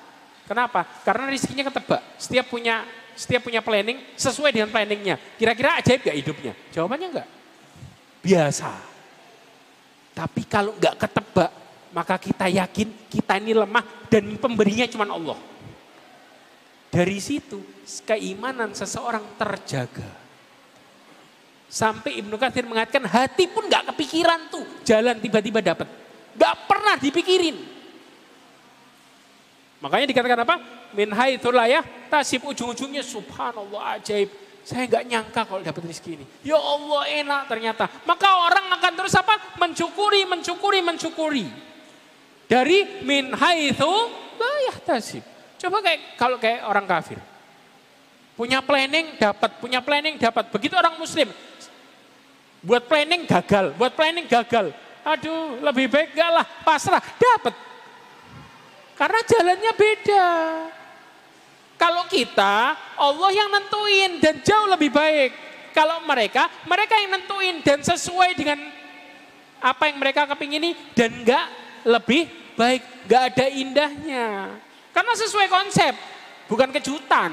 Kenapa? 0.47 0.87
Karena 1.05 1.29
rizkinya 1.29 1.67
ketebak. 1.67 2.01
Setiap 2.17 2.49
punya 2.49 2.81
setiap 3.13 3.43
punya 3.43 3.59
planning 3.59 3.99
sesuai 4.15 4.55
dengan 4.55 4.71
planningnya. 4.71 5.19
Kira-kira 5.35 5.75
ajaib 5.77 6.07
gak 6.07 6.17
hidupnya? 6.23 6.53
Jawabannya 6.71 7.07
enggak. 7.11 7.27
Biasa. 8.23 8.71
Tapi 10.15 10.47
kalau 10.47 10.71
nggak 10.79 10.95
ketebak, 10.95 11.51
maka 11.91 12.15
kita 12.15 12.47
yakin 12.47 12.87
kita 13.11 13.39
ini 13.39 13.51
lemah 13.51 13.83
dan 14.07 14.39
pemberinya 14.39 14.87
cuma 14.87 15.05
Allah. 15.07 15.48
Dari 16.89 17.21
situ 17.21 17.61
keimanan 18.05 18.73
seseorang 18.73 19.37
terjaga. 19.37 20.09
Sampai 21.69 22.17
Ibnu 22.17 22.33
Katsir 22.41 22.65
mengatakan 22.65 23.05
hati 23.05 23.45
pun 23.45 23.69
nggak 23.69 23.93
kepikiran 23.93 24.49
tuh 24.49 24.65
jalan 24.81 25.21
tiba-tiba 25.21 25.61
dapat. 25.61 25.85
Gak 26.33 26.55
pernah 26.65 26.97
dipikirin. 26.97 27.57
Makanya 29.79 30.05
dikatakan 30.09 30.39
apa? 30.43 30.55
Min 30.97 31.13
haitsulayah 31.13 32.09
tasib 32.09 32.41
ujung-ujungnya 32.49 33.05
subhanallah 33.05 34.01
ajaib. 34.01 34.33
Saya 34.65 34.89
nggak 34.89 35.05
nyangka 35.07 35.41
kalau 35.45 35.61
dapat 35.61 35.87
rezeki 35.87 36.19
ini. 36.19 36.25
Ya 36.41 36.57
Allah 36.57 37.01
enak 37.21 37.41
ternyata. 37.47 37.85
Maka 38.03 38.27
orang 38.49 38.65
akan 38.75 38.93
terus 38.97 39.13
apa? 39.13 39.37
Mencukuri, 39.61 40.25
mencukuri, 40.25 40.79
mencukuri. 40.81 41.45
Dari 42.49 43.05
min 43.05 43.29
haitsu 43.29 43.93
layah 44.41 44.77
tasib. 44.83 45.21
Coba 45.59 45.83
kayak 45.83 46.15
kalau 46.15 46.39
kayak 46.39 46.63
orang 46.63 46.87
kafir. 46.87 47.19
Punya 48.39 48.63
planning 48.63 49.19
dapat, 49.19 49.51
punya 49.59 49.83
planning 49.83 50.15
dapat. 50.15 50.47
Begitu 50.47 50.71
orang 50.79 50.95
muslim. 50.95 51.27
Buat 52.63 52.87
planning 52.87 53.27
gagal, 53.27 53.75
buat 53.75 53.91
planning 53.91 54.23
gagal. 54.31 54.71
Aduh, 55.03 55.59
lebih 55.59 55.91
baik 55.91 56.15
enggak 56.15 56.31
lah, 56.31 56.45
pasrah, 56.63 57.03
dapat. 57.03 57.51
Karena 58.95 59.19
jalannya 59.27 59.71
beda. 59.75 60.27
Kalau 61.79 62.03
kita, 62.11 62.75
Allah 62.99 63.31
yang 63.31 63.47
nentuin 63.47 64.19
dan 64.19 64.43
jauh 64.43 64.67
lebih 64.67 64.91
baik. 64.91 65.31
Kalau 65.71 66.03
mereka, 66.03 66.51
mereka 66.67 66.99
yang 66.99 67.15
nentuin 67.15 67.63
dan 67.63 67.79
sesuai 67.79 68.35
dengan 68.35 68.59
apa 69.59 69.91
yang 69.91 69.99
mereka 69.99 70.27
kepingini 70.27 70.75
dan 70.95 71.11
enggak 71.23 71.45
lebih 71.87 72.27
baik, 72.59 72.83
enggak 73.07 73.23
ada 73.35 73.45
indahnya. 73.51 74.27
Karena 74.91 75.13
sesuai 75.15 75.47
konsep, 75.47 75.93
bukan 76.49 76.69
kejutan. 76.75 77.31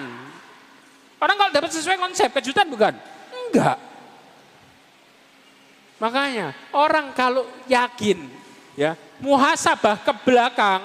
Orang 1.17 1.37
kalau 1.41 1.51
dapat 1.53 1.73
sesuai 1.73 1.97
konsep, 1.97 2.29
kejutan 2.31 2.69
bukan? 2.69 2.93
Enggak. 3.33 3.79
Makanya 5.97 6.53
orang 6.77 7.17
kalau 7.17 7.49
yakin 7.65 8.29
ya 8.77 8.93
muhasabah 9.25 10.05
ke 10.05 10.13
belakang 10.29 10.85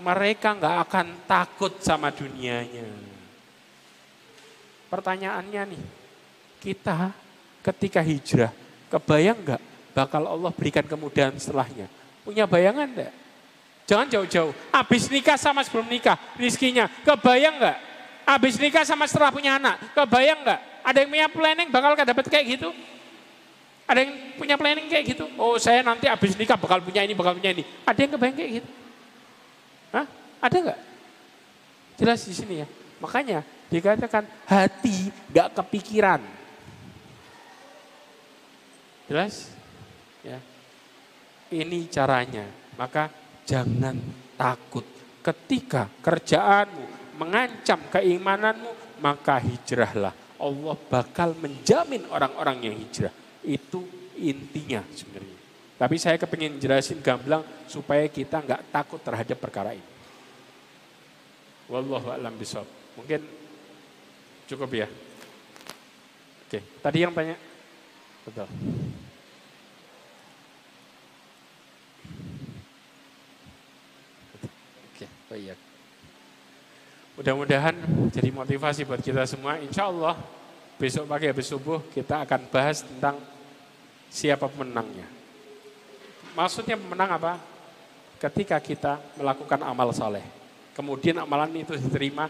mereka 0.00 0.56
nggak 0.56 0.76
akan 0.88 1.06
takut 1.28 1.76
sama 1.84 2.08
dunianya. 2.08 2.88
Pertanyaannya 4.88 5.76
nih, 5.76 5.84
kita 6.64 7.12
ketika 7.60 8.00
hijrah 8.00 8.50
kebayang 8.88 9.38
nggak 9.44 9.62
bakal 9.92 10.24
Allah 10.24 10.50
berikan 10.56 10.88
kemudahan 10.88 11.36
setelahnya? 11.36 11.86
Punya 12.24 12.48
bayangan 12.48 12.88
enggak? 12.88 13.12
Jangan 13.90 14.06
jauh-jauh. 14.06 14.54
Habis 14.70 15.10
nikah 15.10 15.34
sama 15.34 15.66
sebelum 15.66 15.90
nikah, 15.90 16.14
rizkinya. 16.38 16.86
Kebayang 17.02 17.58
nggak? 17.58 17.78
Habis 18.22 18.54
nikah 18.62 18.86
sama 18.86 19.10
setelah 19.10 19.34
punya 19.34 19.58
anak, 19.58 19.82
kebayang 19.98 20.46
nggak? 20.46 20.60
Ada 20.86 20.98
yang 21.02 21.10
punya 21.10 21.26
planning 21.26 21.68
bakal 21.74 21.98
dapat 21.98 22.30
kayak 22.30 22.46
gitu? 22.54 22.70
Ada 23.90 24.06
yang 24.06 24.38
punya 24.38 24.54
planning 24.54 24.86
kayak 24.86 25.18
gitu? 25.18 25.26
Oh 25.34 25.58
saya 25.58 25.82
nanti 25.82 26.06
habis 26.06 26.38
nikah 26.38 26.54
bakal 26.54 26.78
punya 26.78 27.02
ini, 27.02 27.18
bakal 27.18 27.34
punya 27.34 27.50
ini. 27.50 27.66
Ada 27.82 27.98
yang 27.98 28.14
kebayang 28.14 28.36
kayak 28.38 28.50
gitu? 28.62 28.70
Hah? 29.90 30.06
Ada 30.38 30.56
nggak? 30.70 30.80
Jelas 31.98 32.20
di 32.22 32.34
sini 32.38 32.54
ya. 32.62 32.66
Makanya 33.02 33.42
dikatakan 33.66 34.22
hati 34.46 35.10
nggak 35.34 35.48
kepikiran. 35.58 36.22
Jelas? 39.10 39.50
Ya. 40.22 40.38
Ini 41.50 41.90
caranya. 41.90 42.46
Maka 42.78 43.10
jangan 43.50 43.98
takut. 44.38 44.86
Ketika 45.20 45.90
kerjaanmu 45.98 47.18
mengancam 47.18 47.82
keimananmu, 47.90 49.02
maka 49.02 49.42
hijrahlah. 49.42 50.14
Allah 50.40 50.76
bakal 50.88 51.36
menjamin 51.36 52.06
orang-orang 52.08 52.70
yang 52.70 52.74
hijrah. 52.78 53.12
Itu 53.44 53.84
intinya 54.16 54.80
sebenarnya. 54.94 55.38
Tapi 55.76 55.96
saya 55.98 56.16
kepingin 56.16 56.60
jelasin 56.62 57.02
gamblang 57.02 57.44
supaya 57.68 58.08
kita 58.08 58.40
nggak 58.40 58.72
takut 58.72 59.00
terhadap 59.02 59.36
perkara 59.36 59.76
ini. 59.76 59.90
Wallahu 61.68 62.08
a'lam 62.12 62.36
bishawab. 62.36 62.68
Mungkin 62.96 63.20
cukup 64.48 64.70
ya. 64.76 64.88
Oke, 66.48 66.60
tadi 66.80 66.98
yang 67.04 67.12
tanya. 67.12 67.36
Betul. 68.24 68.48
Baik. 75.30 75.54
Mudah-mudahan 77.14 77.78
jadi 78.10 78.34
motivasi 78.34 78.82
buat 78.82 78.98
kita 78.98 79.22
semua. 79.30 79.62
Insya 79.62 79.86
Allah 79.86 80.18
besok 80.74 81.06
pagi 81.06 81.30
habis 81.30 81.46
subuh 81.46 81.78
kita 81.94 82.26
akan 82.26 82.50
bahas 82.50 82.82
tentang 82.82 83.22
siapa 84.10 84.50
pemenangnya. 84.50 85.06
Maksudnya 86.34 86.74
pemenang 86.74 87.14
apa? 87.14 87.38
Ketika 88.18 88.58
kita 88.58 88.98
melakukan 89.14 89.62
amal 89.62 89.94
soleh. 89.94 90.26
Kemudian 90.74 91.22
amalan 91.22 91.62
itu 91.62 91.78
diterima, 91.78 92.26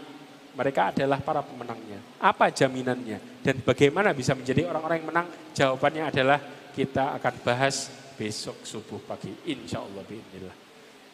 mereka 0.53 0.93
adalah 0.93 1.17
para 1.25 1.41
pemenangnya. 1.41 1.97
Apa 2.21 2.53
jaminannya? 2.53 3.41
Dan 3.41 3.65
bagaimana 3.65 4.13
bisa 4.13 4.37
menjadi 4.37 4.69
orang-orang 4.69 4.97
yang 5.01 5.09
menang? 5.09 5.27
Jawabannya 5.57 6.03
adalah 6.05 6.39
kita 6.75 7.17
akan 7.17 7.33
bahas 7.41 7.89
besok 8.13 8.61
subuh 8.61 9.01
pagi. 9.07 9.31
Insya 9.49 9.81
Allah. 9.81 10.03
Bismillah. 10.05 10.60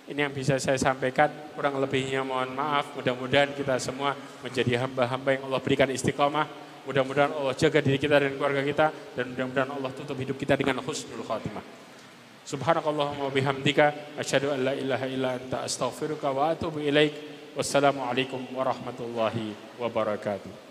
Ini 0.07 0.23
yang 0.23 0.31
bisa 0.31 0.55
saya 0.55 0.79
sampaikan, 0.79 1.27
kurang 1.51 1.83
lebihnya 1.83 2.23
mohon 2.23 2.55
maaf. 2.55 2.95
Mudah-mudahan 2.95 3.51
kita 3.51 3.75
semua 3.75 4.15
menjadi 4.39 4.79
hamba-hamba 4.87 5.35
yang 5.35 5.43
Allah 5.51 5.59
berikan 5.59 5.91
istiqomah. 5.91 6.47
Mudah-mudahan 6.87 7.35
Allah 7.35 7.51
jaga 7.59 7.83
diri 7.83 7.99
kita 7.99 8.15
dan 8.23 8.31
keluarga 8.39 8.63
kita. 8.63 8.87
Dan 9.19 9.35
mudah-mudahan 9.35 9.67
Allah 9.75 9.91
tutup 9.91 10.15
hidup 10.15 10.39
kita 10.39 10.55
dengan 10.55 10.79
husnul 10.79 11.27
khatimah. 11.27 11.59
Subhanakallahumma 12.47 13.27
bihamdika. 13.35 14.15
Asyadu 14.15 14.55
an 14.55 14.71
la 14.71 14.73
ilaha 14.79 15.05
illa 15.11 15.29
anta 15.35 15.67
astaghfiruka 15.67 16.31
wa 16.31 16.55
atubu 16.55 16.79
ilaik. 16.79 17.11
Wassalamualaikum 17.59 18.39
warahmatullahi 18.55 19.51
wabarakatuh. 19.75 20.66